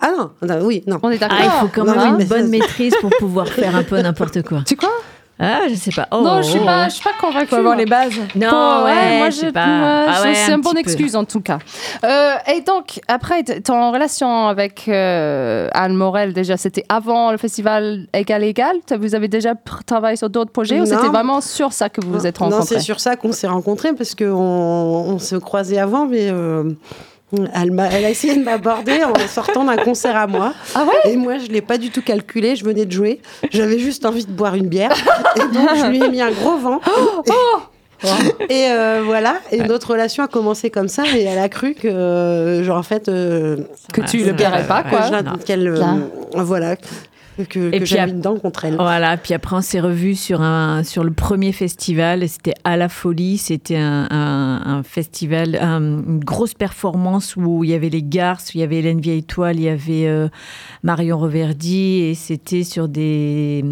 Ah 0.00 0.12
non, 0.16 0.30
non, 0.48 0.64
oui, 0.64 0.82
non. 0.86 0.98
On 1.02 1.10
est 1.10 1.18
d'accord. 1.18 1.36
Ah, 1.40 1.44
il 1.44 1.60
faut 1.60 1.68
quand 1.74 1.84
même 1.84 2.20
une 2.20 2.26
bonne 2.26 2.42
ça- 2.44 2.48
maîtrise 2.48 2.94
pour 3.00 3.10
pouvoir 3.18 3.46
faire 3.48 3.76
un 3.76 3.82
peu 3.82 4.00
n'importe 4.00 4.42
quoi. 4.42 4.62
Tu 4.66 4.74
crois? 4.74 4.88
Ah, 5.42 5.60
je 5.70 5.74
sais 5.74 5.90
pas. 5.90 6.06
Oh, 6.12 6.20
Non, 6.22 6.42
je 6.42 6.50
suis 6.50 6.58
oh, 6.62 6.66
pas, 6.66 6.84
je 6.88 6.94
suis 6.94 7.02
pas 7.02 7.14
convaincue. 7.18 7.46
Faut 7.46 7.56
avoir 7.56 7.74
les 7.76 7.86
bases. 7.86 8.12
Non, 8.34 8.50
Bon, 8.50 8.84
ouais, 8.84 9.18
moi, 9.18 9.30
je 9.30 9.36
sais 9.36 9.52
pas. 9.52 9.66
moi, 9.66 10.04
Ah 10.08 10.14
je- 10.18 10.28
ouais, 10.28 10.34
c'est 10.34 10.52
un 10.52 10.56
une 10.56 10.60
bonne 10.60 10.74
peu. 10.74 10.80
excuse 10.80 11.16
en 11.16 11.24
tout 11.24 11.40
cas. 11.40 11.58
Euh, 12.04 12.34
et 12.54 12.60
donc, 12.60 13.00
après, 13.08 13.42
t- 13.42 13.60
ton 13.62 13.90
relation 13.90 14.48
avec 14.48 14.84
euh, 14.88 15.68
Anne 15.72 15.94
Morel, 15.94 16.34
déjà, 16.34 16.56
c'était 16.58 16.84
avant 16.90 17.30
le 17.30 17.38
festival 17.38 18.06
Égal 18.12 18.44
Égal 18.44 18.76
Vous 18.98 19.14
avez 19.14 19.28
déjà 19.28 19.54
travaillé 19.86 20.16
sur 20.16 20.28
d'autres 20.28 20.52
projets 20.52 20.76
ou 20.76 20.80
Non. 20.80 20.84
c'était 20.86 21.08
vraiment 21.08 21.40
sur 21.40 21.72
ça 21.72 21.88
que 21.88 22.00
vous 22.04 22.12
vous 22.12 22.26
êtes 22.26 22.38
Non, 22.40 22.50
rencontrés 22.50 22.74
c'est 22.76 22.80
sur 22.80 23.00
ça 23.00 23.16
qu'on 23.16 23.32
s'est 23.32 23.46
rencontrés 23.48 23.94
parce 23.94 24.14
qu'on 24.14 24.26
on 24.34 25.18
se 25.18 25.36
croisait 25.36 25.78
avant, 25.78 26.04
mais 26.06 26.28
euh, 26.30 26.64
elle, 27.54 27.80
a 27.80 28.10
essayé 28.10 28.36
de 28.36 28.42
m'aborder 28.42 29.04
en 29.04 29.12
sortant 29.28 29.64
d'un 29.64 29.76
concert 29.76 30.16
à 30.16 30.26
moi. 30.26 30.52
Ah 30.74 30.84
ouais 30.84 31.12
Et 31.12 31.16
moi, 31.16 31.38
je 31.38 31.46
l'ai 31.46 31.60
pas 31.62 31.78
du 31.78 31.90
tout 31.90 32.02
calculé. 32.02 32.56
Je 32.56 32.64
venais 32.64 32.86
de 32.86 32.92
jouer. 32.92 33.20
J'avais 33.50 33.78
juste 33.78 34.04
envie 34.04 34.24
de 34.24 34.32
boire 34.32 34.54
une 34.54 34.68
bière. 34.68 34.92
Et 35.36 35.40
donc, 35.40 35.68
je 35.76 35.86
lui 35.86 36.02
ai 36.02 36.08
mis 36.08 36.20
un 36.20 36.30
gros 36.30 36.56
vent. 36.56 36.80
Et 38.48 38.70
euh, 38.70 39.02
voilà, 39.04 39.36
et 39.52 39.58
notre 39.58 39.90
relation 39.90 40.24
a 40.24 40.26
commencé 40.28 40.70
comme 40.70 40.88
ça, 40.88 41.04
et 41.14 41.22
elle 41.22 41.38
a 41.38 41.48
cru 41.50 41.74
que, 41.74 41.86
euh, 41.86 42.64
genre, 42.64 42.78
en 42.78 42.82
fait, 42.82 43.08
euh, 43.08 43.58
Que 43.92 44.00
tu 44.00 44.24
le 44.24 44.34
paierais 44.34 44.66
pas, 44.66 44.82
quoi. 44.84 45.00
qu'elle, 45.44 45.68
euh, 45.68 45.78
Là. 45.78 45.96
voilà, 46.36 46.76
que, 47.44 47.72
Et 47.74 47.80
que 47.80 48.10
dedans 48.10 48.36
contre 48.36 48.64
elle. 48.64 48.74
Voilà, 48.76 49.16
puis 49.16 49.34
après 49.34 49.56
on 49.56 49.60
s'est 49.60 49.80
revus 49.80 50.14
sur, 50.16 50.40
un, 50.42 50.82
sur 50.84 51.04
le 51.04 51.10
premier 51.12 51.52
festival, 51.52 52.28
c'était 52.28 52.54
à 52.64 52.76
la 52.76 52.88
folie, 52.88 53.38
c'était 53.38 53.76
un, 53.76 54.06
un- 54.10 54.62
un 54.78 54.82
festival, 54.82 55.56
un- 55.60 55.80
une 55.80 56.20
grosse 56.24 56.54
performance 56.54 57.36
où 57.36 57.64
il 57.64 57.70
y 57.70 57.74
avait 57.74 57.88
les 57.90 58.02
Garces, 58.02 58.54
il 58.54 58.60
y 58.60 58.64
avait 58.64 58.76
Hélène 58.78 59.00
Vieille-Toile, 59.00 59.56
il 59.56 59.62
y 59.64 59.68
avait 59.68 60.06
euh, 60.06 60.28
Marion 60.82 61.18
Reverdy, 61.18 62.00
et 62.02 62.14
c'était 62.14 62.64
sur 62.64 62.88
des, 62.88 63.64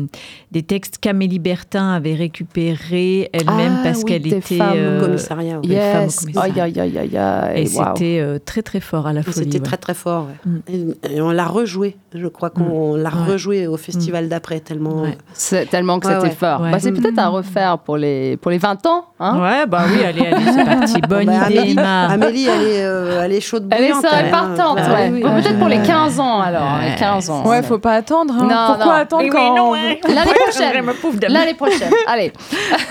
des 0.52 0.62
textes 0.62 0.98
qu'Amélie 0.98 1.38
Bertin 1.38 1.92
avait 1.92 2.14
récupérés 2.14 3.28
elle-même 3.32 3.76
Ah 3.78 3.84
parce 3.84 3.98
oui, 3.98 4.04
qu'elle 4.04 4.26
était... 4.26 4.56
femmes 4.56 4.72
Au 4.72 4.76
euh, 4.76 5.00
commissariat. 5.00 5.60
les 5.62 5.74
femmes 5.76 6.02
au 6.02 6.04
Yes. 6.06 6.20
commissariat. 6.20 6.64
Aïe, 6.64 6.78
aïe, 6.78 6.80
aïe, 6.80 6.98
aïe, 6.98 7.16
aïe. 7.16 7.62
Et 7.62 7.68
Wow. 7.68 7.84
c'était 7.94 8.18
euh, 8.20 8.38
très 8.44 8.62
très 8.62 8.80
fort 8.80 9.06
à 9.06 9.12
la 9.12 9.22
folie. 9.22 9.36
C'était 9.36 9.58
ouais. 9.58 9.64
très 9.64 9.76
très 9.76 9.94
fort. 9.94 10.26
ouais. 10.46 10.50
Mm. 10.78 10.94
Et, 11.12 11.16
et 11.16 11.20
on 11.20 11.30
l'a 11.30 11.46
rejoué. 11.46 11.96
Je 12.14 12.26
crois 12.26 12.50
qu'on 12.50 12.94
l'a 12.96 13.08
Ouais. 13.10 13.32
rejoué 13.32 13.57
au 13.66 13.76
festival 13.76 14.28
d'après 14.28 14.60
tellement. 14.60 15.02
Ouais. 15.02 15.18
C'est 15.34 15.66
tellement 15.68 15.98
que 16.00 16.06
Ouais, 16.06 16.14
c'était 16.14 16.28
ouais. 16.28 16.34
fort. 16.34 16.60
Ouais. 16.60 16.70
Bah, 16.70 16.78
c'est 16.78 16.92
peut-être 16.92 17.18
à 17.18 17.28
refaire 17.28 17.78
pour 17.78 17.96
les, 17.96 18.36
pour 18.36 18.50
les 18.50 18.58
20 18.58 18.86
ans. 18.86 19.06
Hein 19.20 19.40
Ouais, 19.40 19.66
bah 19.66 19.82
oui, 19.90 20.04
allez, 20.04 20.26
allez, 20.26 20.44
c'est 20.54 20.64
parti. 20.64 21.00
Bonne 21.08 21.26
Bah, 21.26 21.50
idée, 21.50 21.58
Amélie. 21.58 21.78
Amélie, 21.78 22.46
elle 22.46 22.62
est, 22.62 22.84
euh, 22.84 23.22
elle 23.24 23.32
est 23.32 23.40
chaude 23.40 23.66
Elle 23.70 23.84
est 23.84 23.90
hein. 23.92 24.00
partante, 24.30 24.78
ouais. 24.78 25.10
oui, 25.12 25.22
oui. 25.24 25.42
Peut-être 25.42 25.58
pour 25.58 25.68
les 25.68 25.82
15 25.82 26.20
ans, 26.20 26.40
alors. 26.40 26.78
Les 26.84 26.94
15 26.96 27.30
ans. 27.30 27.44
Ouais, 27.46 27.62
faut 27.62 27.78
pas 27.78 27.94
attendre. 27.94 28.34
hein. 28.38 28.46
Non, 28.48 28.66
Pourquoi 28.74 28.84
non. 28.94 29.00
attendre 29.02 29.22
Oui, 29.24 29.30
quand 29.30 29.56
non, 29.56 29.70
ouais. 29.72 30.00
L'année 30.08 30.32
prochaine. 30.34 31.32
L'année 31.32 31.54
prochaine. 31.58 31.90
Allez. 32.06 32.32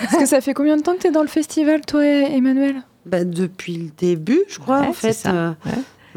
Parce 0.02 0.18
que 0.18 0.26
ça 0.26 0.42
fait 0.42 0.54
combien 0.54 0.76
de 0.78 0.82
temps 0.82 0.94
que 0.94 1.00
tu 1.02 1.08
es 1.08 1.12
dans 1.12 1.22
le 1.22 1.28
festival, 1.28 1.82
toi, 1.86 2.04
Emmanuel? 2.04 2.76
Bah, 3.06 3.24
depuis 3.24 3.78
le 3.78 3.90
début, 3.98 4.42
je 4.50 4.60
crois, 4.60 4.82
Ouais, 4.82 4.88
en 4.88 4.94
fait. 4.94 5.24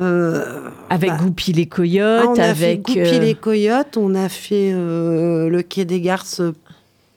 Euh, 0.00 0.44
euh, 0.44 0.70
Avec 0.88 1.10
bah, 1.10 1.18
Goupil 1.20 1.56
les 1.56 1.68
ah, 1.70 1.74
Coyotes, 1.74 2.26
on 2.26 2.32
a 2.32 2.54
fait 2.54 2.64
avec. 2.64 2.82
Goupil 2.82 3.02
euh, 3.02 3.18
les 3.20 3.34
Coyotes, 3.34 3.96
on 3.96 4.14
a 4.14 4.28
fait 4.28 4.72
euh, 4.72 5.48
le 5.48 5.62
Quai 5.62 5.84
des 5.84 6.00
Garces 6.00 6.40
euh, 6.40 6.54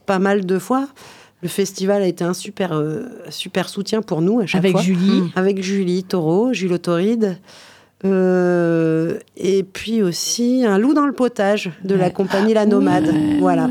pas 0.05 0.19
mal 0.19 0.45
de 0.45 0.59
fois. 0.59 0.87
Le 1.41 1.49
festival 1.49 2.01
a 2.01 2.07
été 2.07 2.23
un 2.23 2.33
super, 2.33 2.73
euh, 2.73 3.03
super 3.29 3.67
soutien 3.67 4.01
pour 4.01 4.21
nous 4.21 4.39
à 4.39 4.45
chaque 4.45 4.59
avec 4.59 4.73
fois. 4.73 4.81
Julie. 4.81 5.23
Avec 5.35 5.61
Julie 5.61 6.03
Taureau, 6.03 6.53
Jules 6.53 6.73
Autoride. 6.73 7.37
Euh, 8.05 9.17
et 9.37 9.63
puis 9.63 10.03
aussi 10.03 10.65
un 10.65 10.77
loup 10.77 10.93
dans 10.93 11.05
le 11.05 11.13
potage 11.13 11.71
de 11.83 11.95
la 11.95 12.09
compagnie 12.09 12.53
La 12.53 12.65
Nomade. 12.65 13.13
Voilà. 13.39 13.69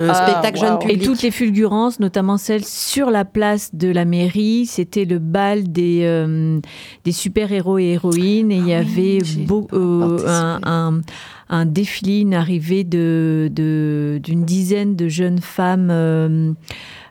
Un 0.00 0.08
Ah, 0.08 0.14
spectacle 0.14 0.58
jeune 0.58 0.74
wow. 0.74 0.88
Et 0.88 0.98
toutes 0.98 1.20
les 1.22 1.30
fulgurances, 1.30 2.00
notamment 2.00 2.38
celles 2.38 2.64
sur 2.64 3.10
la 3.10 3.24
place 3.26 3.74
de 3.74 3.88
la 3.88 4.04
mairie, 4.06 4.64
c'était 4.66 5.04
le 5.04 5.18
bal 5.18 5.70
des, 5.70 6.00
euh, 6.04 6.60
des 7.04 7.12
super-héros 7.12 7.78
et 7.78 7.90
héroïnes. 7.92 8.50
Et 8.50 8.56
il 8.56 8.66
y 8.68 8.72
Ah 8.74 8.78
avait 8.78 9.18
beau- 9.46 9.68
euh, 9.74 10.18
un, 10.26 10.60
un, 10.64 11.00
un 11.50 11.66
défilé, 11.66 12.20
une 12.20 12.32
arrivée 12.32 12.84
de, 12.84 13.50
de- 13.52 14.18
d'une 14.22 14.44
dizaine 14.46 14.96
de 14.96 15.08
jeunes 15.08 15.40
femmes 15.40 15.88
euh, 15.90 16.52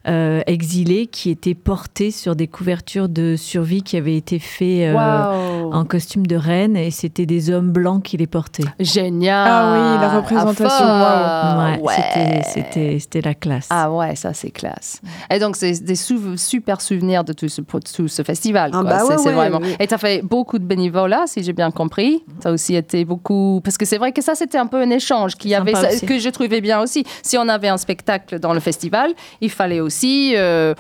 euh, 0.08 0.42
exilées 0.48 1.08
qui 1.08 1.30
étaient 1.30 1.54
portées 1.54 2.12
sur 2.12 2.36
des 2.36 2.48
couvertures 2.48 3.08
de 3.10 3.36
survie 3.36 3.84
qui 3.84 3.98
avaient 3.98 4.16
été 4.18 4.40
faites 4.40 4.96
euh, 4.96 5.62
Wow. 5.62 5.74
en 5.74 5.86
costume 5.86 6.26
de 6.26 6.36
reine. 6.36 6.76
Et 6.76 6.90
c'était 6.92 7.26
des 7.26 7.50
hommes 7.52 7.72
blancs 7.72 8.04
qui 8.04 8.18
les 8.18 8.28
portaient. 8.28 8.64
Génial. 8.80 9.48
Ah 9.50 9.72
oui, 9.74 10.02
la 10.02 10.10
représentation, 10.18 10.66
Ah, 10.88 11.76
Ouais, 11.80 11.82
ouais. 11.82 11.94
C'était, 11.96 12.42
c'était, 12.50 13.00
c'était 13.00 13.22
la 13.22 13.34
classe. 13.36 13.68
Ah 13.70 13.92
ouais, 13.92 14.16
ça 14.16 14.34
c'est 14.34 14.52
classe. 14.52 15.02
Et 15.32 15.40
donc 15.40 15.56
c'est 15.56 15.84
des 15.84 15.96
sou- 15.96 16.36
super 16.38 16.82
souvenirs 16.82 17.24
de 17.24 17.34
tout 17.34 17.48
ce, 17.50 17.62
tout 17.62 18.08
ce 18.08 18.24
festival. 18.24 18.72
Ah 18.74 18.82
quoi. 18.82 18.90
bah 18.90 19.00
c'est, 19.00 19.06
ouais, 19.08 19.18
c'est 19.18 19.30
ouais, 19.30 19.36
vraiment. 19.50 19.60
Et 19.80 19.88
tu 19.88 19.94
as 19.94 19.98
fait 19.98 20.22
beaucoup 20.24 20.58
de 20.60 20.64
bénévolat, 20.66 21.24
si 21.28 21.44
j'ai 21.44 21.54
bien 21.54 21.70
compris. 21.72 22.24
Tu 22.42 22.48
as 22.48 22.52
aussi 22.52 22.76
été 22.76 23.06
beaucoup. 23.06 23.62
Parce 23.64 23.78
que 23.78 23.86
c'est 23.86 23.98
vrai 23.98 24.12
que 24.12 24.22
ça 24.24 24.34
c'était 24.36 24.58
un 24.58 24.68
peu 24.68 24.82
un 24.82 24.90
échange 24.90 25.36
qui 25.36 25.54
avait, 25.54 25.76
ça- 25.76 26.06
que 26.06 26.18
je 26.20 26.30
trouvais 26.30 26.62
bien 26.62 26.82
aussi. 26.82 27.04
Si 27.24 27.38
on 27.38 27.48
avait 27.48 27.68
un 27.70 27.78
spectacle 27.78 28.40
dans 28.40 28.54
le 28.54 28.60
festival, 28.60 29.12
il 29.42 29.50
fallait 29.52 29.80
aussi. 29.80 29.91
Euh, 30.36 30.74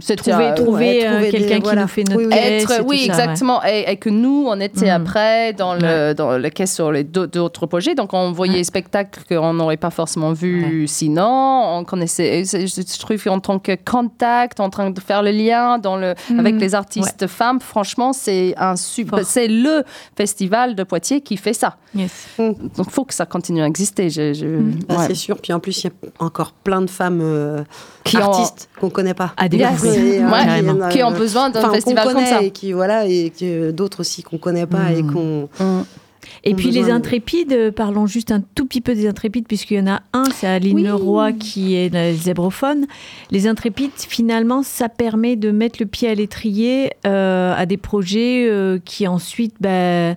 c'était, 0.00 0.30
Trouver, 0.30 0.46
euh, 0.50 0.54
trouver 0.54 0.78
ouais, 1.00 1.06
euh, 1.06 1.10
trouver 1.12 1.30
des- 1.32 1.38
quelqu'un 1.38 1.56
qui 1.56 1.62
voilà. 1.62 1.82
nous 1.82 1.88
fait 1.88 2.04
notre 2.04 2.16
Oui, 2.18 2.24
oui. 2.26 2.30
caisse 2.34 2.62
être, 2.62 2.72
et 2.72 2.76
tout 2.78 2.84
oui, 2.88 2.98
ça, 2.98 3.02
ouais. 3.16 3.22
exactement. 3.22 3.64
Et, 3.64 3.84
et 3.92 3.96
que 3.96 4.10
nous, 4.10 4.46
on 4.48 4.60
était 4.60 4.86
Mm. 4.86 5.02
après 5.02 5.52
dans 5.52 5.74
le, 5.74 6.12
dans 6.14 6.36
le 6.38 6.50
caisse 6.50 6.74
sur 6.74 6.90
les 6.92 7.04
d'au- 7.04 7.26
d'autres 7.26 7.66
projets. 7.66 7.94
Donc, 7.94 8.12
on 8.14 8.32
voyait 8.32 8.54
des 8.54 8.64
spectacles 8.64 9.20
qu'on 9.28 9.54
n'aurait 9.54 9.76
pas 9.76 9.90
forcément 9.90 10.32
vus 10.32 10.86
sinon. 10.88 11.78
On 11.78 11.84
connaissait, 11.84 12.44
je, 12.44 12.98
trouve 12.98 13.22
qu'en 13.22 13.40
tant 13.40 13.58
que 13.58 13.76
contact, 13.84 14.60
en 14.60 14.70
train 14.70 14.90
de 14.90 15.00
faire 15.00 15.22
le 15.22 15.30
lien 15.30 15.78
dans 15.78 15.96
le, 15.96 16.14
avec 16.38 16.56
les 16.60 16.74
artistes 16.74 17.26
femmes, 17.26 17.60
franchement, 17.60 18.12
c'est 18.12 18.54
un 18.56 18.76
super, 18.76 19.18
Fort. 19.20 19.28
c'est 19.28 19.48
le 19.48 19.82
festival 20.16 20.74
de 20.74 20.82
Poitiers 20.82 21.20
qui 21.20 21.36
fait 21.36 21.52
ça. 21.52 21.76
Yes. 21.94 22.10
Donc, 22.38 22.56
il 22.78 22.84
faut 22.90 23.04
que 23.04 23.14
ça 23.14 23.26
continue 23.26 23.62
à 23.62 23.66
exister. 23.66 24.08
Je, 24.10 24.32
je- 24.32 24.46
Ah, 24.88 24.96
ouais. 24.98 25.04
C'est 25.08 25.14
sûr. 25.14 25.38
Puis 25.40 25.52
en 25.52 25.60
plus, 25.60 25.84
il 25.84 25.86
y 25.86 25.90
a 25.90 26.24
encore 26.24 26.52
plein 26.52 26.80
de 26.82 26.90
femmes 26.90 27.20
euh, 27.22 27.62
Qui 28.04 28.16
ont- 28.16 28.31
artistes 28.32 28.68
qu'on 28.80 28.90
connaît 28.90 29.14
pas. 29.14 29.32
À 29.36 29.48
découvrir. 29.48 29.94
Et, 29.94 30.18
Ouais. 30.24 30.68
En 30.70 30.80
a, 30.80 30.88
qui 30.88 31.02
ont 31.02 31.12
euh, 31.12 31.18
besoin 31.18 31.50
d'un 31.50 31.62
qu'on 31.62 31.74
festival 31.74 32.04
comme 32.04 32.14
connaît 32.14 32.26
ça. 32.26 32.42
Et 32.42 32.50
qui, 32.50 32.72
voilà, 32.72 33.06
et 33.06 33.30
que 33.38 33.70
d'autres 33.70 34.00
aussi 34.00 34.22
qu'on 34.22 34.38
connaît 34.38 34.66
pas 34.66 34.92
et 34.92 35.02
Mm. 35.02 35.12
qu'on. 35.12 35.48
Mm. 35.64 35.82
Et 36.44 36.54
ont 36.54 36.56
puis 36.56 36.70
les 36.70 36.88
intrépides, 36.90 37.52
euh, 37.52 37.70
parlons 37.72 38.06
juste 38.06 38.30
un 38.32 38.40
tout 38.54 38.64
petit 38.66 38.80
peu 38.80 38.94
des 38.94 39.08
intrépides, 39.08 39.46
puisqu'il 39.46 39.78
y 39.78 39.80
en 39.80 39.86
a 39.88 40.02
un, 40.12 40.24
c'est 40.34 40.46
Aline 40.46 40.76
Oui. 40.76 40.82
Leroy 40.84 41.32
qui 41.32 41.74
est 41.74 41.92
le 41.92 42.16
zébrophone. 42.16 42.86
Les 43.30 43.46
intrépides, 43.48 43.90
finalement, 43.96 44.62
ça 44.62 44.88
permet 44.88 45.34
de 45.36 45.50
mettre 45.50 45.78
le 45.80 45.86
pied 45.86 46.08
à 46.08 46.14
l'étrier 46.14 46.92
euh, 47.06 47.54
à 47.56 47.66
des 47.66 47.76
projets 47.76 48.46
euh, 48.48 48.78
qui 48.84 49.06
ensuite 49.08 49.54
bah, 49.60 50.14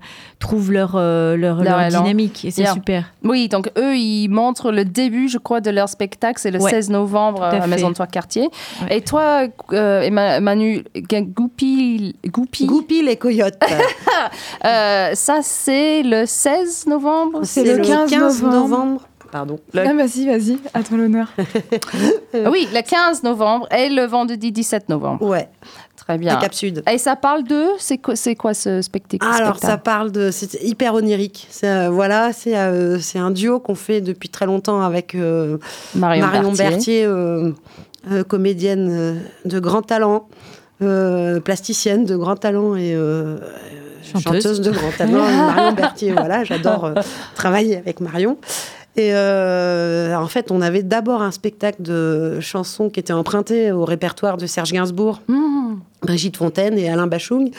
trouvent 0.48 0.72
leur, 0.72 0.94
euh, 0.96 1.36
leur, 1.38 1.58
Leur 1.64 1.78
leur 1.78 1.82
élan. 1.88 2.02
dynamique. 2.04 2.46
Et 2.46 2.52
c'est 2.52 2.62
Yeah. 2.62 2.74
super. 2.74 3.06
Oui, 3.24 3.48
donc 3.50 3.70
eux, 3.78 3.96
ils 3.98 4.28
montrent 4.30 4.72
le 4.72 4.86
début, 4.86 5.28
je 5.30 5.38
crois, 5.38 5.62
de 5.62 5.70
leur 5.72 5.90
spectacle. 5.90 6.40
C'est 6.40 6.52
le 6.52 6.60
Ouais. 6.62 6.70
16 6.72 6.90
novembre 6.90 7.44
à 7.44 7.50
à. 7.50 7.68
Maison 7.68 7.90
de 7.90 7.94
Trois 7.96 8.08
Quartier. 8.08 8.50
Ouais. 8.84 8.98
Et 8.98 9.02
toi, 9.02 9.48
euh, 9.74 10.10
Manu, 10.42 10.84
Goupi, 11.12 12.16
Goupi 12.28 12.66
Goupil? 12.66 13.06
Les 13.06 13.16
coyotes. 13.18 13.60
euh, 14.66 15.12
ça 15.14 15.40
c'est 15.42 16.04
le 16.04 16.26
16 16.26 16.88
novembre? 16.88 17.42
C'est 17.44 17.64
le 17.64 17.78
15 17.84 18.12
novembre. 18.12 18.52
novembre. 18.54 19.02
Pardon. 19.32 19.60
Le- 19.74 19.82
Ah, 19.86 19.94
vas-y, 19.94 20.28
vas-y, 20.28 20.58
à 20.74 20.82
toi 20.84 20.98
l'honneur. 20.98 21.28
Oui, 22.52 22.68
le 22.74 22.82
15 22.82 23.24
novembre 23.24 23.68
et 23.76 23.90
le 23.90 24.04
vendredi 24.06 24.52
17 24.52 24.88
novembre. 24.90 25.26
Ouais, 25.26 25.50
Très 25.96 26.18
bien. 26.18 26.36
Cap 26.38 26.54
Sud. 26.54 26.84
Et 26.92 26.98
ça 26.98 27.16
parle 27.16 27.44
de. 27.44 27.66
C'est 27.80 27.98
quoi, 27.98 28.16
c'est 28.16 28.36
quoi 28.36 28.54
ce 28.54 28.82
spectacle 28.82 29.26
Alors, 29.26 29.58
ça 29.58 29.78
parle 29.78 30.12
de. 30.12 30.30
C'est 30.32 30.62
hyper 30.64 30.94
onirique. 30.94 31.48
C'est, 31.50 31.68
euh, 31.70 31.90
voilà, 31.90 32.32
c'est 32.34 32.56
euh, 32.58 33.00
c'est 33.00 33.18
un 33.20 33.32
duo 33.32 33.60
qu'on 33.60 33.76
fait 33.76 34.02
depuis 34.02 34.30
très 34.30 34.46
longtemps 34.46 34.82
avec 34.82 35.16
euh, 35.16 35.58
Marion, 35.96 36.26
Marion 36.26 36.52
Berthier. 36.52 36.70
Berthier, 36.70 37.06
euh, 37.06 37.52
euh, 38.12 38.24
comédienne 38.24 39.20
de 39.46 39.60
grand 39.60 39.82
talent, 39.82 40.28
euh, 40.84 41.40
plasticienne 41.40 42.06
de 42.06 42.16
grand 42.16 42.36
talent 42.36 42.76
et 42.76 42.94
euh, 42.94 43.38
Chanteuse. 44.04 44.44
chanteuse. 44.44 44.62
de 44.62 44.72
grand 44.72 44.92
talent. 44.96 45.26
Marion 45.56 45.72
Berthier, 45.74 46.12
voilà, 46.12 46.44
j'adore 46.44 46.86
euh, 46.86 46.94
travailler 47.36 47.78
avec 47.78 48.00
Marion. 48.02 48.38
Et 48.98 49.10
euh, 49.14 50.16
en 50.16 50.28
fait, 50.28 50.52
on 50.52 50.62
avait 50.62 50.84
d'abord 50.84 51.22
un 51.22 51.32
spectacle 51.32 51.82
de 51.82 52.40
chansons 52.40 52.90
qui 52.90 53.00
était 53.02 53.12
emprunté 53.12 53.72
au 53.74 53.84
répertoire 53.84 54.38
de 54.38 54.46
Serge 54.46 54.72
Gainsbourg, 54.72 55.22
Mmh. 55.28 55.65
Brigitte 56.06 56.38
Fontaine 56.38 56.78
et 56.78 56.90
Alain 56.90 57.08
Bachung. 57.08 57.50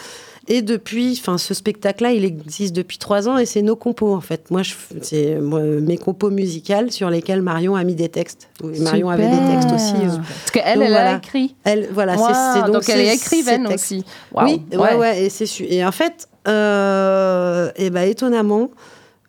Et 0.49 0.63
depuis, 0.63 1.19
enfin, 1.21 1.39
ce 1.39 1.55
spectacle-là, 1.55 2.13
il 2.13 2.25
existe 2.25 2.73
depuis 2.77 2.99
trois 2.99 3.29
ans 3.29 3.37
et 3.37 3.47
c'est 3.47 3.63
nos 3.63 3.75
compos 3.75 4.15
en 4.15 4.21
fait. 4.21 4.49
Moi, 4.53 4.63
c'est 5.03 5.39
mes 5.41 5.97
compos 5.97 6.31
musicales 6.31 6.93
sur 6.93 7.11
lesquelles 7.11 7.43
Marion 7.43 7.75
a 7.75 7.83
mis 7.83 7.97
des 7.97 8.09
textes. 8.09 8.49
Oui, 8.63 8.79
Marion 8.79 9.11
avait 9.11 9.29
des 9.29 9.53
textes 9.53 9.73
aussi. 9.75 9.95
euh. 10.05 10.17
Parce 10.19 10.51
qu'elle, 10.53 10.79
Donc, 10.79 10.87
elle 10.89 10.95
a 10.95 11.17
écrit. 11.17 11.57
Elle, 11.65 11.89
voilà, 11.93 12.17
c'est- 12.17 12.23
Wow, 12.23 12.29
c'est 12.55 12.61
donc, 12.61 12.73
donc 12.75 12.89
elle 12.89 13.01
est 13.01 13.15
écrivaine 13.15 13.67
aussi. 13.67 14.05
Wow. 14.33 14.45
Oui, 14.45 14.63
ouais, 14.73 14.95
ouais, 14.95 15.25
et 15.25 15.31
c'est 15.31 15.47
su- 15.47 15.67
et 15.69 15.85
en 15.85 15.91
fait, 15.91 16.29
euh, 16.47 17.71
et 17.75 17.91
ben 17.91 18.09
étonnamment, 18.09 18.71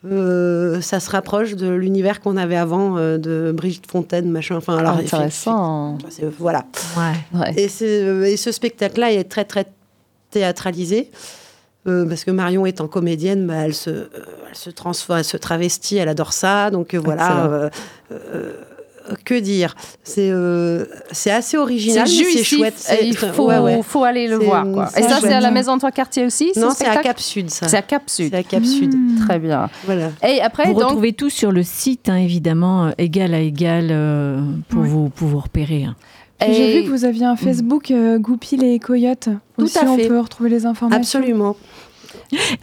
euh, 0.06 0.80
ça 0.82 1.00
se 1.00 1.10
rapproche 1.10 1.56
de 1.56 1.70
l'univers 1.70 2.22
qu'on 2.22 2.38
avait 2.38 2.56
avant 2.56 2.98
euh, 2.98 3.18
de 3.18 3.52
Brigitte 3.56 3.90
Fontaine, 3.90 4.30
machin. 4.30 4.56
Enfin, 4.58 4.78
alors 4.78 4.98
Intéressant. 4.98 5.98
c'est- 6.10 6.26
voilà. 6.40 6.66
Ouais. 6.96 7.40
Ouais. 7.40 7.54
Et, 7.58 7.68
c'est- 7.68 8.04
euh, 8.04 8.24
et 8.26 8.38
ce 8.38 8.52
spectacle-là 8.52 9.12
est 9.12 9.24
très 9.26 9.46
très 9.46 9.66
théâtralisé. 10.32 11.10
euh, 11.88 12.06
parce 12.06 12.26
que 12.26 12.32
Marion 12.32 12.66
étant 12.66 12.88
comédienne, 12.90 13.48
bah, 13.48 13.56
elle, 13.64 13.74
se, 13.74 13.90
euh, 13.90 14.10
elle 14.50 14.56
se 14.56 14.70
transforme, 14.70 15.20
elle 15.20 15.24
se 15.26 15.38
travestit, 15.38 15.96
elle 15.96 16.10
adore 16.10 16.34
ça. 16.34 16.70
Donc 16.70 16.94
euh, 16.94 17.00
voilà, 17.00 17.46
euh, 17.46 17.70
euh, 18.12 18.54
que 19.26 19.40
dire 19.40 19.76
C'est 20.04 20.30
euh, 20.32 20.86
c'est 21.12 21.32
assez 21.32 21.58
original, 21.58 22.08
C'est 22.08 22.44
chouette. 22.44 22.92
Il 23.02 23.16
faut, 23.16 23.48
ouais, 23.48 23.58
ouais. 23.60 23.80
faut 23.84 24.04
aller 24.04 24.28
le 24.28 24.38
voir. 24.38 24.66
Quoi. 24.72 24.90
Et 24.98 25.02
ça, 25.04 25.20
c'est 25.22 25.34
à 25.34 25.40
la 25.40 25.52
Maison 25.52 25.74
de 25.76 25.80
Trois 25.80 25.92
Quartiers 25.92 26.26
aussi 26.26 26.52
Non, 26.56 26.70
c'est 26.72 26.86
à 26.86 26.94
spectacle 26.94 27.04
Cap 27.04 27.20
Sud, 27.20 27.50
ça. 27.50 27.68
C'est 27.68 27.78
à 27.78 27.82
Cap 27.82 28.10
Sud. 28.10 28.30
C'est 28.32 28.38
à 28.38 28.44
Cap 28.44 28.66
Sud. 28.66 28.94
Très 29.28 29.40
bien. 29.40 29.70
Voilà. 29.86 30.12
Et 30.28 30.42
après, 30.42 30.66
Vous 30.68 30.74
donc, 30.74 30.84
retrouvez 30.90 31.14
tout 31.14 31.30
sur 31.30 31.52
le 31.52 31.64
site, 31.64 32.10
hein, 32.10 32.18
évidemment, 32.18 32.86
euh, 32.88 32.92
égal 32.98 33.34
à 33.34 33.40
égal, 33.40 33.88
euh, 33.92 34.42
pour, 34.70 34.84
vous, 34.84 35.10
pour 35.10 35.28
vous 35.28 35.40
repérer. 35.40 35.84
hein. 35.86 35.96
J'ai 36.40 36.78
vu 36.80 36.84
que 36.86 36.90
vous 36.90 37.04
aviez 37.04 37.26
un 37.26 37.36
Facebook 37.36 37.90
euh, 37.90 38.20
Goupil 38.20 38.64
et 38.64 38.78
Coyote. 38.78 39.30
Tout 39.58 39.64
Aussi, 39.66 39.80
à 39.80 39.86
on 39.90 39.98
fait. 39.98 40.08
peut 40.08 40.20
retrouver 40.20 40.50
les 40.52 40.66
informations. 40.68 41.20
Absolument. 41.20 41.56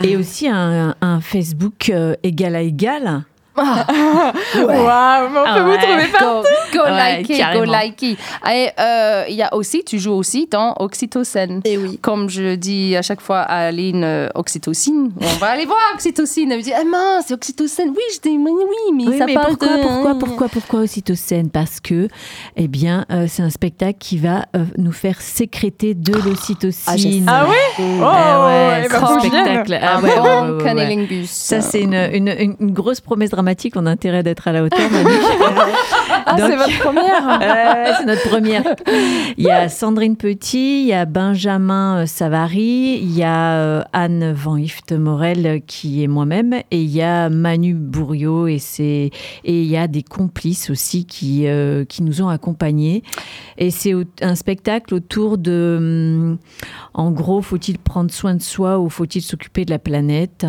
Et 0.02 0.16
aussi 0.16 0.46
un, 0.48 0.94
un 1.00 1.20
Facebook 1.20 1.90
euh, 1.90 2.14
égal 2.22 2.54
à 2.54 2.60
égal. 2.62 3.24
Waouh, 3.56 5.28
mais 5.30 5.38
on 5.38 5.44
Ah 5.46 5.54
peut 5.56 5.62
vous 5.62 5.70
ouais. 5.70 5.78
trouver 5.78 6.06
pas. 6.08 6.18
go, 6.20 6.42
go 6.72 6.80
Ouais, 6.84 7.16
liker, 7.22 7.44
go 7.54 7.64
liker. 7.64 8.16
Et 8.50 8.68
euh, 8.78 9.24
il 9.28 9.34
y 9.36 9.42
a 9.42 9.54
aussi, 9.54 9.84
tu 9.84 9.98
joues 9.98 10.12
aussi 10.12 10.48
dans 10.50 10.74
Oxytocine. 10.80 11.60
Et 11.64 11.76
oui. 11.78 11.98
Comme 12.02 12.28
je 12.28 12.54
dis 12.56 12.96
à 12.96 13.02
chaque 13.02 13.20
fois 13.20 13.40
à 13.40 13.66
Aline, 13.68 14.02
euh, 14.04 14.28
oxytocine. 14.34 15.12
On 15.20 15.36
va 15.38 15.48
aller 15.50 15.66
voir 15.66 15.78
oxytocine. 15.94 16.50
Elle 16.52 16.58
me 16.58 16.62
dit, 16.62 16.72
ah 16.72 16.84
mince, 16.84 17.24
c'est 17.28 17.34
oxytocine. 17.34 17.90
Oui, 17.90 18.02
je 18.14 18.20
dis, 18.28 18.36
mais 18.38 18.50
oui, 18.50 18.64
mais 18.94 19.04
Oui, 19.08 19.18
ça 19.18 19.26
mais 19.26 19.34
parle 19.34 19.48
pourquoi, 19.56 19.76
de... 19.76 19.82
pourquoi, 19.82 20.14
pourquoi, 20.18 20.48
pourquoi 20.48 20.80
ocytocine 20.80 21.50
Parce 21.50 21.80
que, 21.80 22.08
eh 22.56 22.68
bien, 22.68 23.04
euh, 23.10 23.26
c'est 23.28 23.42
un 23.42 23.50
spectacle 23.50 23.98
qui 23.98 24.18
va 24.18 24.46
euh, 24.56 24.64
nous 24.78 24.92
faire 24.92 25.20
sécréter 25.20 25.94
de 25.94 26.12
l'ocytocine. 26.12 26.96
j'espère. 26.96 27.22
Ah 27.28 27.46
oui? 27.48 27.56
Oh, 27.78 28.02
Ah 28.04 28.46
ouais, 28.46 28.82
eh 28.84 28.88
ben, 28.88 29.00
je 29.22 29.28
vienne. 29.28 29.44
spectacle. 29.44 29.78
Ah 29.82 29.96
Un 29.96 30.02
ouais, 30.02 30.10
ouais, 30.10 30.16
bon 30.16 30.64
ouais, 30.64 30.74
ouais, 30.74 31.06
ouais. 31.10 31.22
Ça, 31.26 31.60
c'est 31.60 31.80
une, 31.80 31.94
une, 31.94 32.28
une- 32.28 32.56
une 32.60 32.72
grosse 32.72 33.00
promesse 33.00 33.30
dramatique. 33.30 33.43
On 33.76 33.86
a 33.86 33.90
intérêt 33.90 34.22
d'être 34.22 34.48
à 34.48 34.52
la 34.52 34.64
hauteur, 34.64 34.90
Manu. 34.90 35.10
Ah, 36.26 36.36
c'est 36.38 36.56
votre 36.56 36.78
première 36.78 37.94
c'est 37.98 38.06
notre 38.06 38.28
première. 38.28 38.62
Il 39.36 39.44
y 39.44 39.50
a 39.50 39.68
Sandrine 39.68 40.16
Petit, 40.16 40.82
il 40.82 40.86
y 40.86 40.92
a 40.92 41.04
Benjamin 41.04 41.98
euh, 41.98 42.06
Savary, 42.06 42.98
il 43.00 43.14
y 43.14 43.22
a 43.22 43.56
euh, 43.56 43.82
Anne 43.92 44.32
Van 44.32 44.56
Hift 44.56 44.92
Morel 44.92 45.46
euh, 45.46 45.58
qui 45.64 46.02
est 46.02 46.06
moi-même, 46.06 46.54
et 46.54 46.80
il 46.82 46.90
y 46.90 47.02
a 47.02 47.28
Manu 47.28 47.74
Bourriot 47.74 48.46
et 48.46 48.58
c'est 48.58 49.10
et 49.44 49.62
il 49.62 49.66
y 49.66 49.76
a 49.76 49.86
des 49.86 50.02
complices 50.02 50.70
aussi 50.70 51.04
qui 51.04 51.46
euh, 51.46 51.84
qui 51.84 52.02
nous 52.02 52.22
ont 52.22 52.28
accompagnés. 52.28 53.02
Et 53.58 53.70
c'est 53.70 53.92
un 54.22 54.34
spectacle 54.34 54.94
autour 54.94 55.36
de, 55.36 55.76
hum, 55.78 56.38
en 56.94 57.10
gros, 57.10 57.42
faut-il 57.42 57.78
prendre 57.78 58.10
soin 58.10 58.34
de 58.34 58.42
soi 58.42 58.78
ou 58.78 58.88
faut-il 58.88 59.22
s'occuper 59.22 59.64
de 59.64 59.70
la 59.70 59.78
planète? 59.78 60.46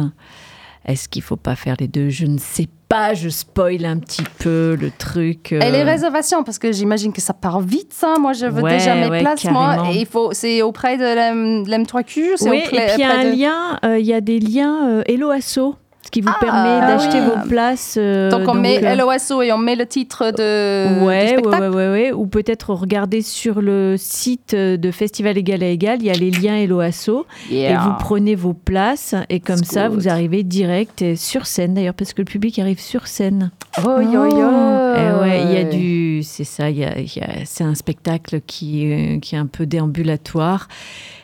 Est-ce 0.86 1.10
qu'il 1.10 1.24
faut 1.24 1.36
pas 1.36 1.56
faire 1.56 1.76
les 1.80 1.88
deux? 1.88 2.10
Je 2.10 2.26
ne 2.26 2.38
sais 2.38 2.68
pas. 2.96 3.14
Je 3.14 3.30
spoil 3.30 3.86
un 3.86 3.98
petit 3.98 4.24
peu 4.40 4.78
le 4.80 4.92
truc. 4.92 5.52
Et 5.52 5.60
les 5.72 5.80
euh, 5.82 5.84
réservations, 5.84 6.44
parce 6.44 6.60
que 6.60 6.72
j'imagine 6.72 7.12
que 7.14 7.22
ça 7.22 7.34
part 7.34 7.60
vite, 7.62 7.94
ça. 7.94 8.16
Moi, 8.20 8.34
je 8.34 8.46
veux 8.46 8.62
Ouais, 8.62 8.78
déjà 8.78 8.96
mes 8.96 9.10
ouais, 9.10 9.20
places, 9.22 9.42
carrément. 9.42 9.74
moi. 9.84 9.92
Et 9.94 10.00
il 10.00 10.06
faut, 10.06 10.30
c'est 10.34 10.62
auprès 10.62 10.98
de 10.98 11.04
l'M- 11.04 11.64
l'M3Q 11.68 12.34
c'est 12.38 12.50
Oui, 12.50 12.62
auprès- 12.66 12.86
et 12.86 12.94
puis 12.94 12.96
il 12.98 13.00
y 13.00 13.04
a 13.04 13.18
un 13.20 13.24
de- 13.24 13.40
lien, 13.40 13.80
euh, 13.86 14.00
il 14.00 14.06
y 14.06 14.14
a 14.14 14.22
des 14.22 14.40
liens 14.40 14.88
euh, 14.90 15.04
Hello 15.08 15.30
Asso 15.32 15.76
qui 16.12 16.22
vous 16.22 16.30
Ah, 16.34 16.38
permet 16.40 16.80
d'acheter 16.88 17.20
oui. 17.20 17.26
vos 17.26 17.48
places. 17.48 17.96
euh, 17.98 18.30
Donc 18.32 18.48
on 18.48 18.54
met 18.54 18.84
euh, 18.84 18.96
LOSO 18.96 19.42
et 19.42 19.52
on 19.52 19.58
met 19.58 19.76
le 19.76 19.86
titre 19.86 20.32
de, 20.32 21.04
Ouais, 21.06 21.30
spectacle. 21.30 21.62
ouais, 21.64 21.68
ouais, 21.70 21.90
ouais. 21.90 22.12
Ou 22.14 22.28
peut-être 22.28 22.72
regarder 22.74 23.22
sur 23.22 23.62
le 23.62 23.96
site 23.98 24.56
de 24.56 24.92
Festival 24.92 25.38
Égal 25.38 25.64
à 25.64 25.68
Égal, 25.68 25.98
il 26.02 26.06
y 26.06 26.10
a 26.10 26.14
les 26.14 26.32
liens 26.32 26.56
Eloasso. 26.58 27.26
Et 27.52 27.74
vous 27.76 27.94
prenez 28.00 28.36
vos 28.36 28.54
places 28.54 29.16
et 29.30 29.40
comme 29.40 29.64
ça, 29.64 29.88
good. 29.90 29.98
vous 29.98 30.08
arrivez 30.10 30.44
direct 30.44 31.02
et 31.02 31.16
sur 31.16 31.46
scène 31.46 31.74
d'ailleurs, 31.74 31.94
parce 31.94 32.14
que 32.14 32.22
le 32.22 32.26
public 32.26 32.60
arrive 32.60 32.80
sur 32.80 33.08
scène. 33.08 33.52
Oh, 33.86 34.00
yo, 34.00 34.26
yo. 34.26 34.50
Eh 34.98 35.22
ouais, 35.22 35.42
il 35.44 35.52
y 35.54 35.58
a 35.58 35.64
du, 35.66 36.24
c'est 36.24 36.44
ça, 36.46 36.70
il 36.70 36.78
y 36.78 36.86
a, 36.86 36.98
il 36.98 37.14
y 37.16 37.20
a- 37.22 37.44
c'est 37.46 37.64
un 37.64 37.76
spectacle 37.76 38.40
qui, 38.46 38.92
euh, 38.92 39.20
qui 39.20 39.36
est 39.36 39.38
un 39.38 39.46
peu 39.48 39.66
déambulatoire. 39.66 40.68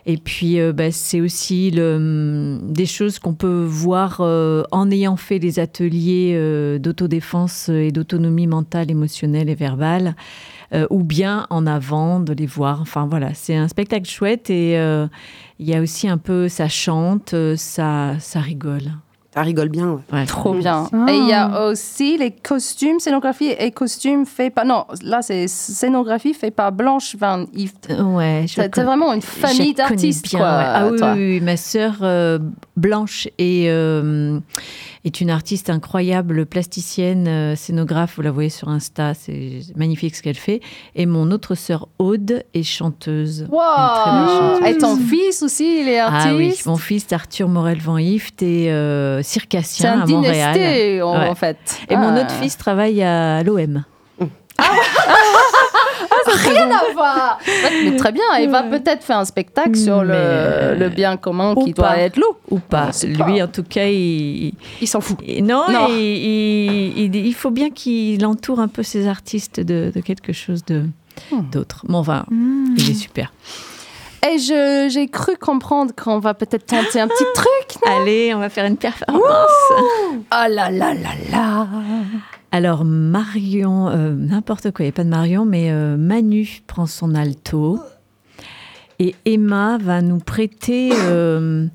Et 0.06 0.18
puis, 0.18 0.60
euh, 0.60 0.74
bah, 0.74 0.92
c'est 0.92 1.22
aussi 1.22 1.72
hum, 1.78 2.60
des 2.72 2.86
choses 2.86 3.20
qu'on 3.20 3.34
peut 3.34 3.64
voir 3.68 4.18
euh, 4.22 4.64
en 4.72 4.90
ayant 4.90 5.16
fait 5.16 5.40
les 5.40 5.60
ateliers 5.60 6.34
euh, 6.36 6.80
d'autodéfense 6.80 7.70
et 7.70 7.92
d'autonomie 7.92 8.48
mentale, 8.48 8.90
émotionnelle 8.90 9.50
et 9.50 9.56
verbale, 9.56 10.16
ou 10.90 11.04
bien 11.04 11.48
en 11.50 11.68
avant 11.68 12.22
de 12.22 12.32
les 12.32 12.46
voir. 12.46 12.80
Enfin 12.80 13.06
voilà, 13.06 13.34
c'est 13.34 13.56
un 13.56 13.68
spectacle 13.68 14.10
chouette 14.10 14.50
et 14.50 14.76
il 15.60 15.70
y 15.70 15.76
a 15.76 15.82
aussi 15.82 16.08
un 16.08 16.18
peu, 16.18 16.48
ça 16.48 16.70
chante, 16.70 17.36
ça, 17.58 18.16
ça 18.20 18.40
rigole. 18.40 18.94
Ça 19.34 19.42
rigole 19.44 19.70
bien. 19.70 19.92
ouais. 19.92 20.20
Ouais. 20.20 20.26
Trop 20.26 20.54
bien. 20.54 20.90
Ah. 20.92 21.06
Et 21.10 21.16
il 21.16 21.28
y 21.28 21.34
a 21.34 21.68
aussi 21.68 22.18
les 22.18 22.32
costumes, 22.32 23.00
scénographie 23.00 23.48
et 23.58 23.72
costumes 23.72 24.26
faits 24.26 24.54
par... 24.54 24.66
Non, 24.66 24.86
là, 25.04 25.22
c'est 25.22 25.48
scénographie 25.48 26.34
faite 26.34 26.54
par 26.54 26.74
Blanche 26.74 27.16
Van 27.18 27.46
Yves. 27.54 27.72
Ouais, 27.90 28.44
je 28.46 28.56
C'est 28.56 28.82
vraiment 28.82 29.14
une 29.14 29.22
famille 29.22 29.74
d'artistes, 29.74 30.34
ouais. 30.34 30.40
Ah 30.44 30.88
oui, 30.92 30.98
toi. 30.98 31.14
oui, 31.14 31.36
oui, 31.36 31.40
ma 31.40 31.56
sœur 31.56 32.00
euh, 32.02 32.40
Blanche 32.76 33.30
est, 33.38 33.70
euh, 33.70 34.40
est 35.04 35.20
une 35.22 35.30
artiste 35.32 35.70
incroyable, 35.70 36.46
plasticienne, 36.46 37.28
euh, 37.28 37.56
scénographe. 37.56 38.14
Vous 38.18 38.22
la 38.22 38.32
voyez 38.32 38.50
sur 38.50 38.70
Insta, 38.70 39.14
c'est 39.14 39.60
magnifique 39.76 40.16
ce 40.16 40.22
qu'elle 40.22 40.36
fait. 40.36 40.62
Et 40.96 41.06
mon 41.06 41.32
autre 41.32 41.56
sœur 41.56 41.88
Aude 42.00 42.44
est 42.54 42.64
chanteuse. 42.64 43.48
Wow. 43.50 43.60
Chanteuse. 44.60 44.68
Et 44.70 44.78
ton 44.78 44.96
fils 44.98 45.42
aussi, 45.42 45.82
il 45.82 45.88
est 45.90 46.00
artiste. 46.00 46.28
Ah 46.32 46.36
oui, 46.36 46.54
mon 46.66 46.78
fils 46.78 47.06
Arthur 47.12 47.48
Morel 47.48 47.80
Van 47.80 47.98
Hift 47.98 48.44
est 48.44 48.70
euh, 48.72 49.18
C'est 49.24 49.30
circassien 49.42 50.02
à 50.02 50.06
Montréal. 50.06 50.54
dynasté, 50.54 51.02
en, 51.02 51.20
Ouais. 51.20 51.28
en 51.30 51.36
fait. 51.36 51.58
Et 51.90 51.96
mon 51.96 52.16
Ah. 52.16 52.22
autre 52.22 52.32
fils 52.42 52.58
travaille 52.58 53.02
à 53.02 53.42
l'OM. 53.44 53.84
Rien 56.54 56.70
à 56.72 56.94
voir. 56.94 57.40
Mais 57.84 57.96
très 57.96 58.12
bien, 58.12 58.24
il 58.40 58.50
va 58.50 58.64
peut-être 58.64 59.04
faire 59.04 59.18
un 59.18 59.26
spectacle 59.26 59.76
sur 59.76 60.04
le, 60.04 60.76
le 60.78 60.90
bien 60.90 61.18
commun 61.18 61.56
qui 61.56 61.74
doit 61.74 61.88
pas. 61.90 61.98
être 61.98 62.18
l'eau. 62.18 62.38
Ou 62.50 62.60
pas. 62.60 62.90
Lui, 63.04 63.16
pas. 63.18 63.44
en 63.44 63.48
tout 63.48 63.64
cas, 63.64 63.86
il, 63.88 64.54
Il 64.82 64.88
s'en 64.88 65.02
fout. 65.02 65.18
Non, 65.42 65.64
Non. 65.70 65.88
Il, 65.90 65.96
il- 66.98 67.16
il- 67.16 67.34
faut 67.34 67.52
bien 67.52 67.70
qu'il 67.70 68.26
entoure 68.26 68.60
un 68.60 68.68
peu 68.68 68.84
ses 68.84 69.08
artistes 69.08 69.60
de, 69.60 69.92
de 69.94 70.02
quelque 70.02 70.34
chose 70.34 70.64
de 70.66 70.86
Hmm. 71.30 71.42
d'autre. 71.52 71.84
Bon, 71.90 71.98
enfin, 72.00 72.24
Mmh. 72.32 72.76
il 72.78 72.92
est 72.92 72.94
super. 72.94 73.34
Et 74.26 74.38
je- 74.40 74.88
j'ai 74.90 75.08
cru 75.10 75.36
comprendre 75.36 75.92
qu'on 75.96 76.20
va 76.20 76.34
peut-être 76.34 76.66
tenter 76.66 77.02
un 77.02 77.08
petit 77.08 77.24
truc. 77.36 77.84
Allez, 77.86 78.34
on 78.34 78.40
va 78.40 78.50
faire 78.50 78.66
une 78.66 78.78
performance. 78.78 79.22
Oh 79.72 79.82
là 80.32 80.70
là 80.72 80.94
là 80.94 80.94
là. 81.32 81.68
Alors, 82.52 82.84
Marion, 82.84 83.88
euh, 83.90 84.14
n'importe 84.14 84.72
quoi, 84.72 84.84
il 84.84 84.88
n'y 84.88 84.90
a 84.90 84.94
pas 84.94 85.04
de 85.06 85.10
Marion, 85.10 85.46
mais 85.46 85.72
euh, 85.72 85.96
Manu 85.98 86.62
prend 86.68 86.86
son 86.86 87.16
alto. 87.16 87.80
Et 89.00 89.16
Emma 89.26 89.78
va 89.80 90.02
nous 90.02 90.20
prêter 90.20 90.92
euh, 90.94 91.66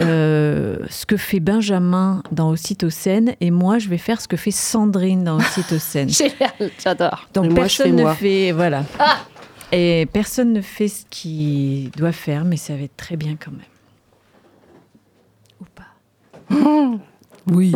euh, 0.00 0.78
ce 0.90 1.06
que 1.06 1.16
fait 1.16 1.38
Benjamin 1.40 2.22
dans 2.32 2.50
Ocytocène. 2.50 3.34
Et 3.40 3.50
moi, 3.50 3.78
je 3.78 3.88
vais 3.88 3.98
faire 3.98 4.20
ce 4.20 4.26
que 4.26 4.36
fait 4.36 4.50
Sandrine 4.50 5.22
dans 5.22 5.36
Ocytocène. 5.36 6.08
Génial, 6.10 6.70
j'adore. 6.82 7.28
Donc 7.32 7.50
je 7.50 7.54
personne 7.54 7.86
fais 7.86 7.92
ne 7.92 8.02
moi. 8.02 8.14
fait 8.14 8.52
voilà. 8.52 8.84
Ah 8.98 9.18
Et 9.70 10.08
personne 10.12 10.52
ne 10.52 10.62
fait 10.62 10.88
ce 10.88 11.04
qu'il 11.10 11.90
doit 11.92 12.12
faire, 12.12 12.44
mais 12.44 12.56
ça 12.56 12.74
va 12.74 12.82
être 12.82 12.96
très 12.96 13.16
bien 13.16 13.36
quand 13.38 13.52
même. 13.52 13.60
Ou 15.60 15.66
pas. 15.76 16.98
Oui. 17.46 17.72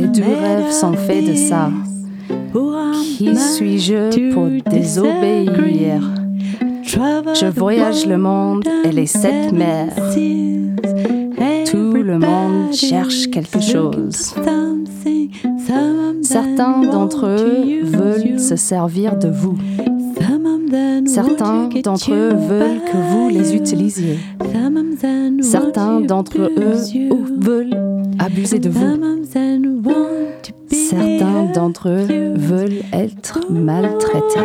Les 0.00 0.06
made 0.06 0.16
rêves 0.18 0.70
sont 0.70 0.94
faits 0.94 1.26
de 1.26 1.34
ça. 1.34 1.70
Qui 3.18 3.36
suis-je 3.36 4.32
pour 4.32 4.48
désobéir? 4.70 6.00
Je 6.86 7.46
voyage 7.46 8.06
le 8.06 8.16
monde 8.16 8.66
et 8.84 8.92
les 8.92 9.04
sept 9.04 9.52
mers. 9.52 9.94
Tout 11.66 11.92
le 11.92 12.18
monde 12.18 12.72
cherche 12.72 13.30
quelque 13.30 13.60
chose. 13.60 14.34
Certains 16.22 16.80
d'entre 16.80 17.26
eux 17.26 17.82
veulent 17.84 18.40
se 18.40 18.56
servir 18.56 19.18
de 19.18 19.28
vous. 19.28 19.58
Certains 21.04 21.68
d'entre 21.84 22.14
eux 22.14 22.32
veulent 22.34 22.80
que 22.90 22.96
vous 22.96 23.28
les 23.28 23.54
utilisiez. 23.54 24.18
Certains 25.42 26.00
d'entre 26.00 26.38
eux 26.38 26.74
veulent 27.38 27.76
abuser 28.18 28.58
de 28.58 28.70
vous. 28.70 28.96
Certains 30.90 31.44
d'entre 31.54 31.88
eux 31.88 32.34
veulent 32.34 32.82
être 32.92 33.38
maltraités. 33.48 34.40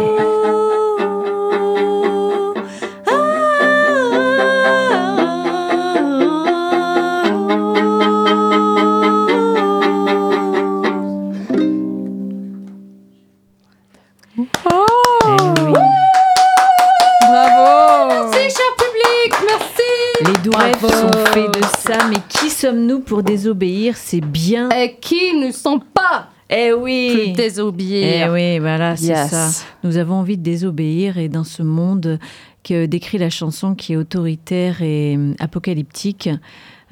Bravo 17.22 18.30
Merci, 18.32 18.56
cher 18.56 18.72
public, 18.78 19.34
merci. 19.46 20.43
Les 20.43 20.50
Bravo. 20.50 20.88
sont 20.89 21.26
faits 21.34 21.54
de 21.54 21.62
ça, 21.80 22.08
mais 22.10 22.18
qui 22.30 22.50
sommes-nous 22.50 23.00
pour 23.00 23.24
désobéir? 23.24 23.96
C'est 23.98 24.22
bien. 24.22 24.70
Et 24.70 24.96
qui 24.96 25.34
ne 25.36 25.52
sont 25.52 25.80
pas 25.80 26.28
Eh 26.50 26.70
plus 26.72 26.82
oui 26.82 27.34
désobéir. 27.50 28.28
Eh 28.28 28.30
oui, 28.32 28.60
voilà, 28.60 28.96
c'est 28.96 29.08
Yes. 29.08 29.30
ça. 29.30 29.50
Nous 29.84 29.98
avons 29.98 30.16
envie 30.16 30.38
de 30.38 30.43
désobéir 30.43 31.18
et 31.18 31.30
dans 31.30 31.43
ce 31.43 31.64
monde 31.64 32.20
que 32.64 32.86
décrit 32.86 33.18
la 33.20 33.30
chanson 33.30 33.76
qui 33.76 33.93
est 33.93 33.96
autoritaire 33.96 34.82
et 34.82 35.16
hum, 35.16 35.36
apocalyptique, 35.39 36.30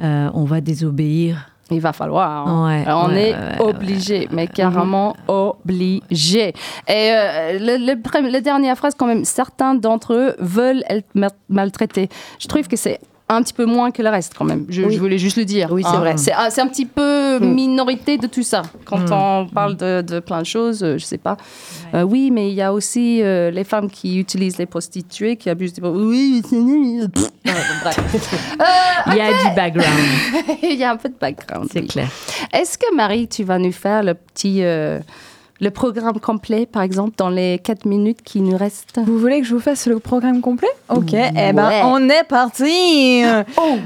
euh, 0.01 0.30
on 0.34 0.43
va 0.45 0.62
désobéir. 0.62 1.49
Il 1.72 1.80
va 1.80 1.93
falloir. 1.93 2.47
hein. 2.47 2.68
Ouais, 2.68 2.84
Alors, 2.86 3.06
on 3.10 3.14
ouais, 3.14 3.30
est 3.30 3.34
ouais, 3.34 3.62
obligé, 3.62 4.28
mais 4.32 4.47
carrément 4.47 5.16
obligé. 5.28 6.49
Et 6.88 7.12
euh, 7.12 7.58
le, 7.60 7.78
le 7.86 7.93
pre- 7.99 8.22
la 8.30 8.41
dernière 8.41 8.78
phrase, 8.78 8.93
quand 8.97 9.08
même, 9.08 9.26
certains 9.26 9.74
d'entre 9.74 10.14
eux 10.14 10.36
veulent 10.39 10.84
être 10.89 11.08
ma- 11.16 11.30
maltraités. 11.49 12.10
Je 12.39 12.47
trouve 12.47 12.68
que 12.68 12.76
c'est 12.76 12.99
un 13.36 13.43
petit 13.43 13.53
peu 13.53 13.65
moins 13.65 13.91
que 13.91 14.01
le 14.01 14.09
reste, 14.09 14.34
quand 14.38 14.45
même. 14.45 14.65
Je, 14.69 14.81
Oui. 14.84 14.93
je 14.95 14.99
voulais 14.99 15.17
juste 15.17 15.38
le 15.38 15.45
dire. 15.45 15.67
hein. 15.67 15.73
Oui, 15.75 15.84
c'est 15.89 15.97
vrai. 15.97 16.17
C'est 16.17 16.34
un, 16.34 16.49
c'est 16.49 16.61
un 16.61 16.67
petit 16.67 16.86
peu 16.86 17.39
Mm. 17.39 17.53
minorité 17.53 18.17
de 18.17 18.27
tout 18.27 18.43
ça. 18.43 18.61
Quand 18.86 18.97
Mm. 19.09 19.13
on 19.13 19.47
parle 19.47 19.75
de, 19.77 20.01
de 20.01 20.19
plein 20.19 20.41
de 20.41 20.45
choses, 20.45 20.84
euh, 20.84 20.97
je 20.97 21.05
sais 21.05 21.17
pas. 21.17 21.38
Euh, 21.93 22.03
oui, 22.03 22.31
mais 22.31 22.49
il 22.49 22.55
y 22.55 22.61
a 22.61 22.73
aussi 22.73 23.21
euh, 23.23 23.51
les 23.51 23.63
femmes 23.63 23.89
qui 23.89 24.17
utilisent 24.19 24.57
les 24.57 24.65
prostituées, 24.65 25.36
qui 25.38 25.49
abusent 25.49 25.73
des... 25.73 25.81
Oui, 25.81 26.41
c'est 26.47 26.55
nul. 26.57 27.07
Bref. 27.13 27.99
Il 29.07 29.15
y 29.15 29.21
a 29.21 29.27
du 29.49 29.55
background, 29.55 29.89
il 30.63 30.75
y 30.75 30.84
a 30.84 30.91
un 30.91 30.95
peu 30.97 31.09
de 31.09 31.15
background. 31.19 31.67
c'est 31.71 31.81
oui. 31.81 31.88
clair. 31.88 32.07
Est-ce 32.53 32.77
que 32.77 32.95
Marie, 32.95 33.27
tu 33.27 33.43
vas 33.43 33.57
nous 33.59 33.71
faire 33.73 34.01
le 34.03 34.13
petit 34.13 34.63
euh, 34.63 34.99
le 35.64 35.72
programme 35.72 36.20
complet, 36.20 36.66
par 36.66 36.82
exemple, 36.82 37.11
dans 37.18 37.30
les 37.30 37.57
4 37.64 37.86
minutes 37.86 38.20
qui 38.24 38.41
nous 38.41 38.57
restent. 38.57 38.99
Vous 39.05 39.18
voulez 39.18 39.39
que 39.39 39.47
je 39.47 39.53
vous 39.53 39.61
fasse 39.61 39.88
le 39.88 39.99
programme 39.99 40.41
complet? 40.41 40.68
Ok, 40.89 41.14
eh 41.14 41.53
ben 41.53 41.68
Ouais. 41.68 41.82
on 41.86 42.09
est 42.09 42.24
parti! 42.28 43.24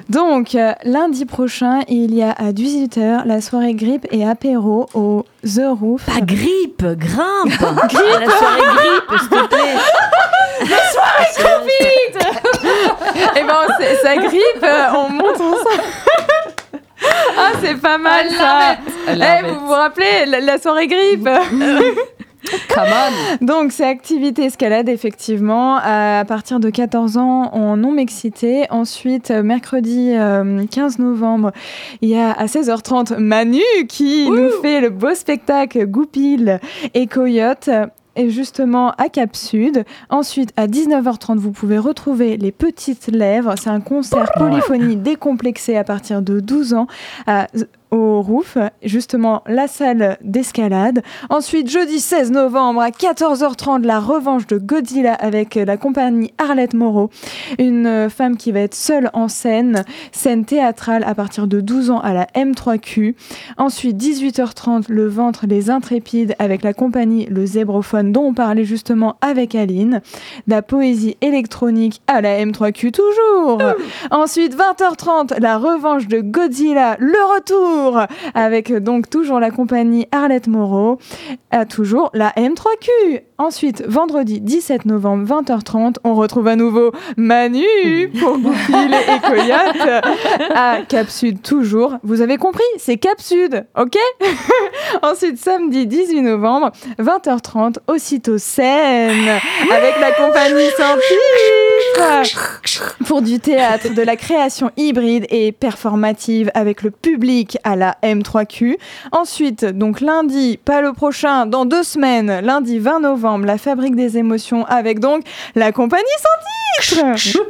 Donc, 0.10 0.56
euh, 0.56 0.72
lundi 0.84 1.26
prochain, 1.26 1.82
il 1.88 2.16
y 2.16 2.24
a 2.24 2.32
à 2.32 2.52
18h 2.52 3.26
la 3.26 3.42
soirée 3.42 3.76
grippe 3.76 4.08
et 4.12 4.26
apéro 4.26 4.88
au 4.96 5.24
The 5.44 5.62
Roof. 5.80 6.06
Pas 6.08 6.22
grippe, 6.22 6.84
grimpe! 6.84 7.62
À 7.62 8.20
la 8.20 8.30
soirée 8.30 8.62
grippe, 8.76 9.20
s'il 9.20 9.30
te 9.30 9.48
plaît. 9.48 9.78
Eh 13.36 13.44
ben, 13.44 13.54
c'est- 13.80 13.96
ça 14.02 14.16
grippe, 14.16 14.64
euh, 14.64 14.86
on 14.96 15.10
monte 15.10 15.36
ensemble. 15.36 15.84
Ah, 17.38 17.52
c'est 17.62 17.80
pas 17.80 17.98
mal 17.98 18.30
ça. 18.30 18.78
Elle 19.08 19.24
Eh, 19.24 19.52
vous 19.52 19.66
vous 19.66 19.72
rappelez 19.72 20.26
la, 20.28 20.40
la 20.40 20.58
soirée 20.58 20.88
grippe 20.88 21.28
Come 22.74 22.86
on. 23.42 23.46
Donc, 23.46 23.72
c'est 23.72 23.86
activité 23.86 24.46
escalade, 24.46 24.88
effectivement, 24.90 25.78
à 25.78 26.24
partir 26.26 26.60
de 26.60 26.70
14 26.70 27.18
ans 27.18 27.50
en 27.54 27.78
non-mixité. 27.78 28.68
Ensuite, 28.70 29.32
euh, 29.32 29.44
mercredi 29.44 30.14
euh, 30.14 30.64
15 30.70 31.00
novembre, 31.00 31.52
il 32.02 32.10
y 32.10 32.18
a 32.18 32.32
à 32.32 32.46
16h30 32.46 33.18
Manu 33.18 33.62
qui 33.90 34.30
nous 34.30 34.50
fait 34.62 34.80
le 34.82 34.90
beau 34.90 35.14
spectacle 35.14 35.86
Goupil 35.88 36.60
et 36.94 37.08
Coyote. 37.08 37.70
Et 38.18 38.32
justement 38.32 38.92
à 38.98 39.10
Cap 39.10 39.36
Sud. 39.36 39.86
Ensuite, 40.10 40.52
à 40.58 40.66
19h30, 40.68 41.38
vous 41.38 41.52
pouvez 41.52 41.78
retrouver 41.78 42.36
Les 42.38 42.52
Petites 42.52 43.08
Lèvres. 43.08 43.54
C'est 43.62 43.70
un 43.70 43.80
concert 43.80 44.32
polyphonie 44.34 44.96
décomplexé 44.96 45.78
à 45.78 45.84
partir 45.84 46.24
de 46.24 46.40
12 46.40 46.74
ans 46.74 46.88
à 47.28 47.48
au 47.92 48.22
Roof, 48.22 48.58
justement 48.84 49.44
la 49.48 49.68
salle 49.68 50.18
d'escalade. 50.22 51.02
Ensuite, 51.30 51.70
jeudi 51.70 52.00
16 52.00 52.32
novembre 52.32 52.82
à 52.82 52.90
14h30, 52.90 53.84
la 53.84 54.00
revanche 54.00 54.48
de 54.48 54.58
Godzilla 54.58 55.14
avec 55.14 55.56
la 55.56 55.78
compagnie 55.78 56.34
Arlette 56.38 56.74
Moreau, 56.74 57.10
une 57.60 57.88
euh, 57.88 58.10
femme 58.10 58.38
qui 58.38 58.52
va 58.52 58.62
être 58.62 58.76
seule 58.76 59.10
en 59.14 59.28
scène, 59.28 59.84
scène 60.12 60.46
théâtrale 60.46 61.04
à 61.06 61.16
partir 61.16 61.48
de 61.48 61.62
12 61.62 61.92
ans 61.92 62.00
à 62.00 62.14
la 62.14 62.26
M3Q. 62.36 63.16
Ensuite, 63.58 63.98
18h30, 63.98 64.86
le 64.90 65.08
ventre 65.08 65.46
les 65.48 65.70
intrépides 65.70 66.36
avec 66.40 66.64
la 66.64 66.74
compagnie 66.74 67.26
Le 67.28 67.46
Zébrophone 67.46 68.12
dont 68.12 68.26
on 68.26 68.34
parlait 68.34 68.66
justement 68.66 69.16
avec 69.22 69.56
Aline. 69.56 70.02
La 70.48 70.62
poésie 70.62 71.18
électronique 71.22 72.02
à 72.08 72.22
la 72.22 72.44
M3Q 72.44 72.92
toujours. 72.92 73.62
Ensuite, 74.12 74.56
20h30, 74.56 75.40
la 75.40 75.58
revanche 75.58 76.08
de 76.08 76.22
Godzilla, 76.22 76.98
le 77.00 77.36
retour 77.36 77.77
avec 78.34 78.72
euh, 78.72 78.80
donc 78.80 79.10
toujours 79.10 79.40
la 79.40 79.52
compagnie 79.52 80.08
Arlette 80.12 80.48
Moreau, 80.48 81.00
à 81.52 81.66
toujours 81.66 82.10
la 82.14 82.32
M3Q. 82.32 83.22
Ensuite, 83.38 83.84
vendredi 83.88 84.42
17 84.42 84.86
novembre, 84.86 85.28
20h30, 85.42 85.98
on 86.04 86.16
retrouve 86.16 86.48
à 86.48 86.56
nouveau 86.56 86.92
Manu 87.18 87.66
pour 88.20 88.40
Goupil 88.40 88.94
et 88.94 89.20
Coyote 89.28 90.04
à 90.56 90.80
Cap 90.88 91.10
Sud 91.10 91.42
toujours. 91.42 91.98
Vous 92.04 92.22
avez 92.22 92.38
compris, 92.38 92.64
c'est 92.78 92.98
Cap 92.98 93.22
Sud, 93.22 93.66
ok? 93.78 93.98
Ensuite, 95.04 95.38
samedi 95.38 95.86
18 95.86 96.22
novembre, 96.24 96.72
20h30, 97.00 97.76
aussitôt 97.88 98.38
scène 98.38 99.30
avec 99.72 100.00
la 100.00 100.12
compagnie 100.14 100.70
sans 100.78 100.96
titre 100.96 101.77
pour 103.06 103.22
du 103.22 103.40
théâtre, 103.40 103.94
de 103.94 104.02
la 104.02 104.16
création 104.16 104.72
hybride 104.78 105.26
et 105.30 105.52
performative 105.52 106.52
avec 106.54 106.84
le 106.84 106.92
public 106.92 107.58
à 107.64 107.76
la 107.76 107.98
M3Q. 108.04 108.78
Ensuite, 109.12 109.66
donc 109.66 110.02
lundi, 110.02 110.60
pas 110.64 110.82
le 110.82 110.94
prochain, 110.94 111.46
dans 111.46 111.66
deux 111.66 111.84
semaines, 111.84 112.40
lundi 112.42 112.80
20 112.80 113.02
novembre, 113.02 113.46
la 113.46 113.58
Fabrique 113.58 113.96
des 113.96 114.18
émotions 114.18 114.66
avec 114.66 115.00
donc 115.00 115.24
la 115.56 115.72
compagnie 115.72 116.04
sans 116.18 116.94
titre. 116.94 117.48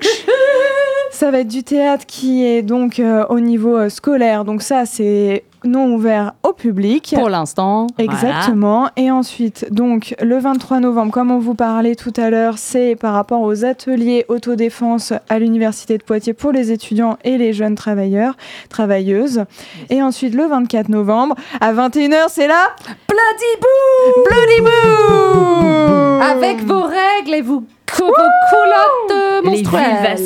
Ça 1.12 1.32
va 1.32 1.40
être 1.40 1.48
du 1.48 1.64
théâtre 1.64 2.06
qui 2.06 2.46
est 2.46 2.62
donc 2.62 3.00
euh, 3.00 3.26
au 3.30 3.40
niveau 3.40 3.76
euh, 3.76 3.90
scolaire. 3.90 4.46
Donc 4.46 4.62
ça, 4.62 4.86
c'est 4.86 5.44
non 5.64 5.94
ouvert 5.94 6.34
au 6.44 6.54
public. 6.54 7.14
Pour 7.18 7.30
l'instant. 7.30 7.88
Exactement. 7.98 8.90
Et 8.96 9.10
ensuite, 9.12 9.68
donc, 9.72 10.16
le 10.22 10.38
23 10.38 10.80
novembre, 10.80 11.12
comme 11.12 11.32
on 11.32 11.40
vous 11.40 11.56
parlait 11.56 11.96
tout 11.96 12.14
à 12.18 12.30
l'heure, 12.30 12.54
c'est 12.58 12.96
par 12.96 13.14
rapport 13.14 13.42
aux 13.42 13.66
ateliers 13.66 14.26
autodéfense 14.30 15.14
à 15.30 15.40
l'Université 15.40 15.98
de 15.98 16.04
Poitiers 16.04 16.34
pour 16.34 16.52
les 16.52 16.72
étudiants 16.72 17.18
et 17.24 17.38
les 17.38 17.54
jeunes 17.54 17.76
travailleurs, 17.76 18.36
travailleuses. 18.70 19.44
Et 19.90 20.02
ensuite, 20.02 20.34
le 20.36 20.46
24 20.48 20.90
novembre, 20.90 21.36
à 21.60 21.74
21h, 21.74 22.26
c'est 22.30 22.48
la 22.48 22.76
Bloody 23.08 23.62
Boo 23.62 24.24
Bloody 24.30 24.62
Boo 24.62 26.22
Avec 26.22 26.64
vos 26.66 26.84
règles 26.84 27.34
et 27.36 27.42
vos, 27.42 27.62
co- 27.96 28.06
vos 28.06 28.14
culottes 28.50 29.44
Les 29.54 29.66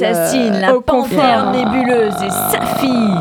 assassines, 0.04 0.60
la 0.60 0.76
Au 0.76 0.82
confort. 0.82 1.08
panthère 1.10 1.52
nébuleuse 1.52 2.14
et 2.26 2.30
sa 2.30 2.62
fille. 2.80 3.16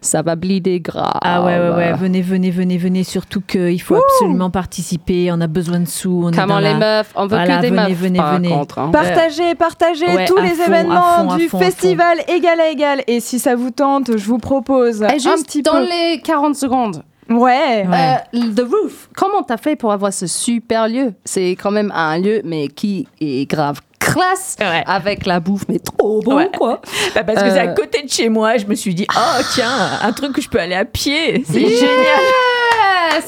Ça 0.00 0.22
va 0.22 0.36
bleeder 0.36 0.80
grave. 0.80 1.12
Ah 1.22 1.44
ouais, 1.44 1.58
ouais, 1.58 1.70
ouais, 1.74 1.92
venez, 1.94 2.20
venez, 2.22 2.50
venez, 2.50 2.78
venez. 2.78 3.04
Surtout 3.04 3.40
qu'il 3.40 3.80
faut 3.82 3.96
absolument 3.96 4.50
participer. 4.50 5.30
On 5.32 5.40
a 5.40 5.46
besoin 5.46 5.80
de 5.80 5.88
sous. 5.88 6.22
On 6.24 6.30
est 6.30 6.36
Comment 6.36 6.54
dans 6.54 6.60
les 6.60 6.72
la- 6.74 6.98
meufs 6.98 7.12
On 7.14 7.22
veut 7.22 7.28
Voilà, 7.28 7.56
que 7.56 7.62
des 7.62 7.70
venez, 7.70 7.82
meufs, 7.88 7.98
venez, 7.98 8.18
par 8.18 8.34
venez. 8.34 8.48
contre. 8.50 8.78
hein. 8.78 8.90
Partagez, 8.92 9.54
partagez 9.54 10.06
Ouais, 10.06 10.24
tous 10.26 10.36
les 10.38 10.50
fond, 10.50 10.64
événements 10.66 11.28
fond, 11.30 11.36
du 11.36 11.48
fond, 11.48 11.58
festival 11.58 12.18
égal 12.28 12.60
à 12.60 12.70
égal. 12.70 13.02
Et 13.06 13.20
si 13.20 13.38
ça 13.38 13.54
vous 13.56 13.70
tente, 13.70 14.16
je 14.16 14.24
vous 14.26 14.38
propose 14.38 15.02
Et 15.02 15.06
un 15.06 15.42
petit 15.42 15.62
dans 15.62 15.72
peu. 15.72 15.84
les 15.88 16.20
40 16.22 16.54
secondes, 16.56 17.02
Ouais. 17.28 17.86
Ouais. 17.86 18.16
euh, 18.34 18.54
The 18.54 18.60
Roof, 18.60 19.08
comment 19.16 19.42
t'as 19.42 19.56
fait 19.58 19.76
pour 19.76 19.92
avoir 19.92 20.12
ce 20.12 20.26
super 20.26 20.88
lieu? 20.88 21.12
C'est 21.24 21.50
quand 21.52 21.70
même 21.70 21.92
un 21.94 22.18
lieu, 22.18 22.40
mais 22.44 22.68
qui 22.68 23.06
est 23.20 23.48
grave 23.48 23.80
classe, 23.98 24.56
Ouais. 24.60 24.82
avec 24.86 25.26
la 25.26 25.38
bouffe, 25.40 25.64
mais 25.68 25.78
trop 25.80 26.22
beau, 26.22 26.36
Ouais. 26.36 26.50
quoi. 26.56 26.80
Bah, 27.14 27.24
parce 27.24 27.42
que 27.42 27.50
c'est 27.50 27.58
à 27.58 27.70
Euh. 27.70 27.74
côté 27.74 28.02
de 28.02 28.08
chez 28.08 28.28
moi. 28.28 28.56
Je 28.56 28.64
me 28.66 28.74
suis 28.74 28.94
dit, 28.94 29.06
oh 29.14 29.42
tiens, 29.54 29.98
un 30.02 30.12
truc 30.12 30.32
que 30.32 30.40
je 30.40 30.48
peux 30.48 30.58
aller 30.60 30.74
à 30.74 30.84
pied. 30.84 31.44
C'est 31.46 31.60
génial. 31.60 32.24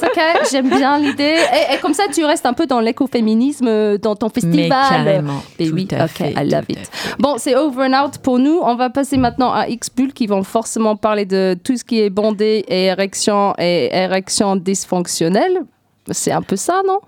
Ok, 0.03 0.21
j'aime 0.51 0.69
bien 0.69 0.99
l'idée. 0.99 1.37
Et, 1.53 1.75
et 1.75 1.79
comme 1.79 1.95
ça, 1.95 2.05
tu 2.13 2.25
restes 2.25 2.47
un 2.47 2.53
peu 2.53 2.67
dans 2.67 2.81
l'écoféminisme, 2.81 3.67
euh, 3.69 3.99
dans 3.99 4.17
ton 4.17 4.29
festival. 4.29 4.69
Mais 4.69 4.69
carrément. 4.69 5.43
Mais 5.59 5.67
Tout 5.67 5.75
oui, 5.75 5.89
à 5.93 6.05
ok, 6.05 6.11
fait, 6.11 6.33
I 6.33 6.49
love 6.51 6.67
tout 6.67 6.73
it. 6.73 6.91
Bon, 7.19 7.35
c'est 7.39 7.57
over 7.57 7.87
and 7.87 8.05
out 8.05 8.19
pour 8.19 8.39
nous. 8.39 8.61
On 8.63 8.75
va 8.77 8.91
passer 8.91 9.17
maintenant 9.17 9.53
à 9.53 9.69
X-Bull 9.69 10.13
qui 10.13 10.27
vont 10.27 10.43
forcément 10.43 10.97
parler 10.97 11.25
de 11.27 11.57
tout 11.63 11.77
ce 11.77 11.85
qui 11.85 12.01
est 12.01 12.11
bondé 12.11 12.65
et 12.69 12.87
érection 12.87 13.55
et 13.59 13.91
érection 13.93 14.57
dysfonctionnelle. 14.57 15.63
C'est 16.11 16.33
un 16.33 16.43
peu 16.43 16.57
ça, 16.57 16.83
non? 16.87 17.01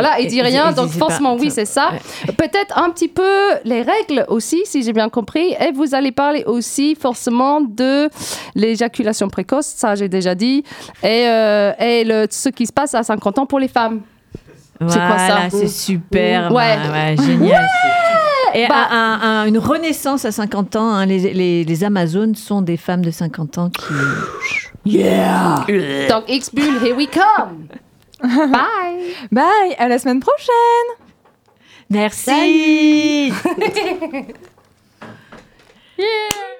Voilà, 0.00 0.20
il 0.20 0.28
dit 0.28 0.42
rien, 0.42 0.72
donc 0.72 0.90
forcément, 0.98 1.34
oui, 1.36 1.50
c'est 1.50 1.64
ça. 1.64 1.90
Peut-être 2.36 2.78
un 2.78 2.90
petit 2.90 3.08
peu 3.08 3.22
les 3.64 3.82
règles 3.82 4.24
aussi, 4.28 4.62
si 4.64 4.82
j'ai 4.82 4.92
bien 4.92 5.08
compris. 5.08 5.54
Et 5.60 5.72
vous 5.72 5.94
allez 5.94 6.12
parler 6.12 6.44
aussi 6.46 6.94
forcément 6.94 7.60
de 7.60 8.08
l'éjaculation 8.54 9.28
précoce, 9.28 9.66
ça 9.66 9.94
j'ai 9.94 10.08
déjà 10.08 10.34
dit, 10.34 10.64
et, 11.02 11.28
euh, 11.28 11.72
et 11.78 12.04
le, 12.04 12.26
ce 12.30 12.48
qui 12.48 12.66
se 12.66 12.72
passe 12.72 12.94
à 12.94 13.02
50 13.02 13.38
ans 13.38 13.46
pour 13.46 13.58
les 13.58 13.68
femmes. 13.68 14.00
C'est 14.80 14.98
quoi 14.98 15.16
ça 15.18 15.26
Voilà, 15.26 15.50
C'est 15.50 15.68
super. 15.68 16.52
Ouais. 16.52 16.76
ouais, 16.92 17.16
génial. 17.24 17.66
Et 18.54 18.66
Bah- 18.68 18.88
un- 18.90 19.20
un- 19.22 19.46
une 19.46 19.58
renaissance 19.58 20.24
à 20.24 20.32
50 20.32 20.76
ans. 20.76 20.88
hein, 20.90 21.06
les, 21.06 21.18
les, 21.32 21.64
les 21.64 21.84
Amazones 21.84 22.34
sont 22.34 22.62
des 22.62 22.76
femmes 22.76 23.02
de 23.04 23.10
50 23.10 23.58
ans 23.58 23.70
qui. 23.70 23.94
Donc, 26.08 26.24
X-Bull, 26.28 26.84
here 26.84 26.94
we 26.96 27.08
come! 27.10 27.66
Bye. 28.52 29.14
Bye. 29.30 29.74
À 29.78 29.88
la 29.88 29.98
semaine 29.98 30.20
prochaine. 30.20 30.90
Merci. 31.88 33.32
yeah. 35.98 36.56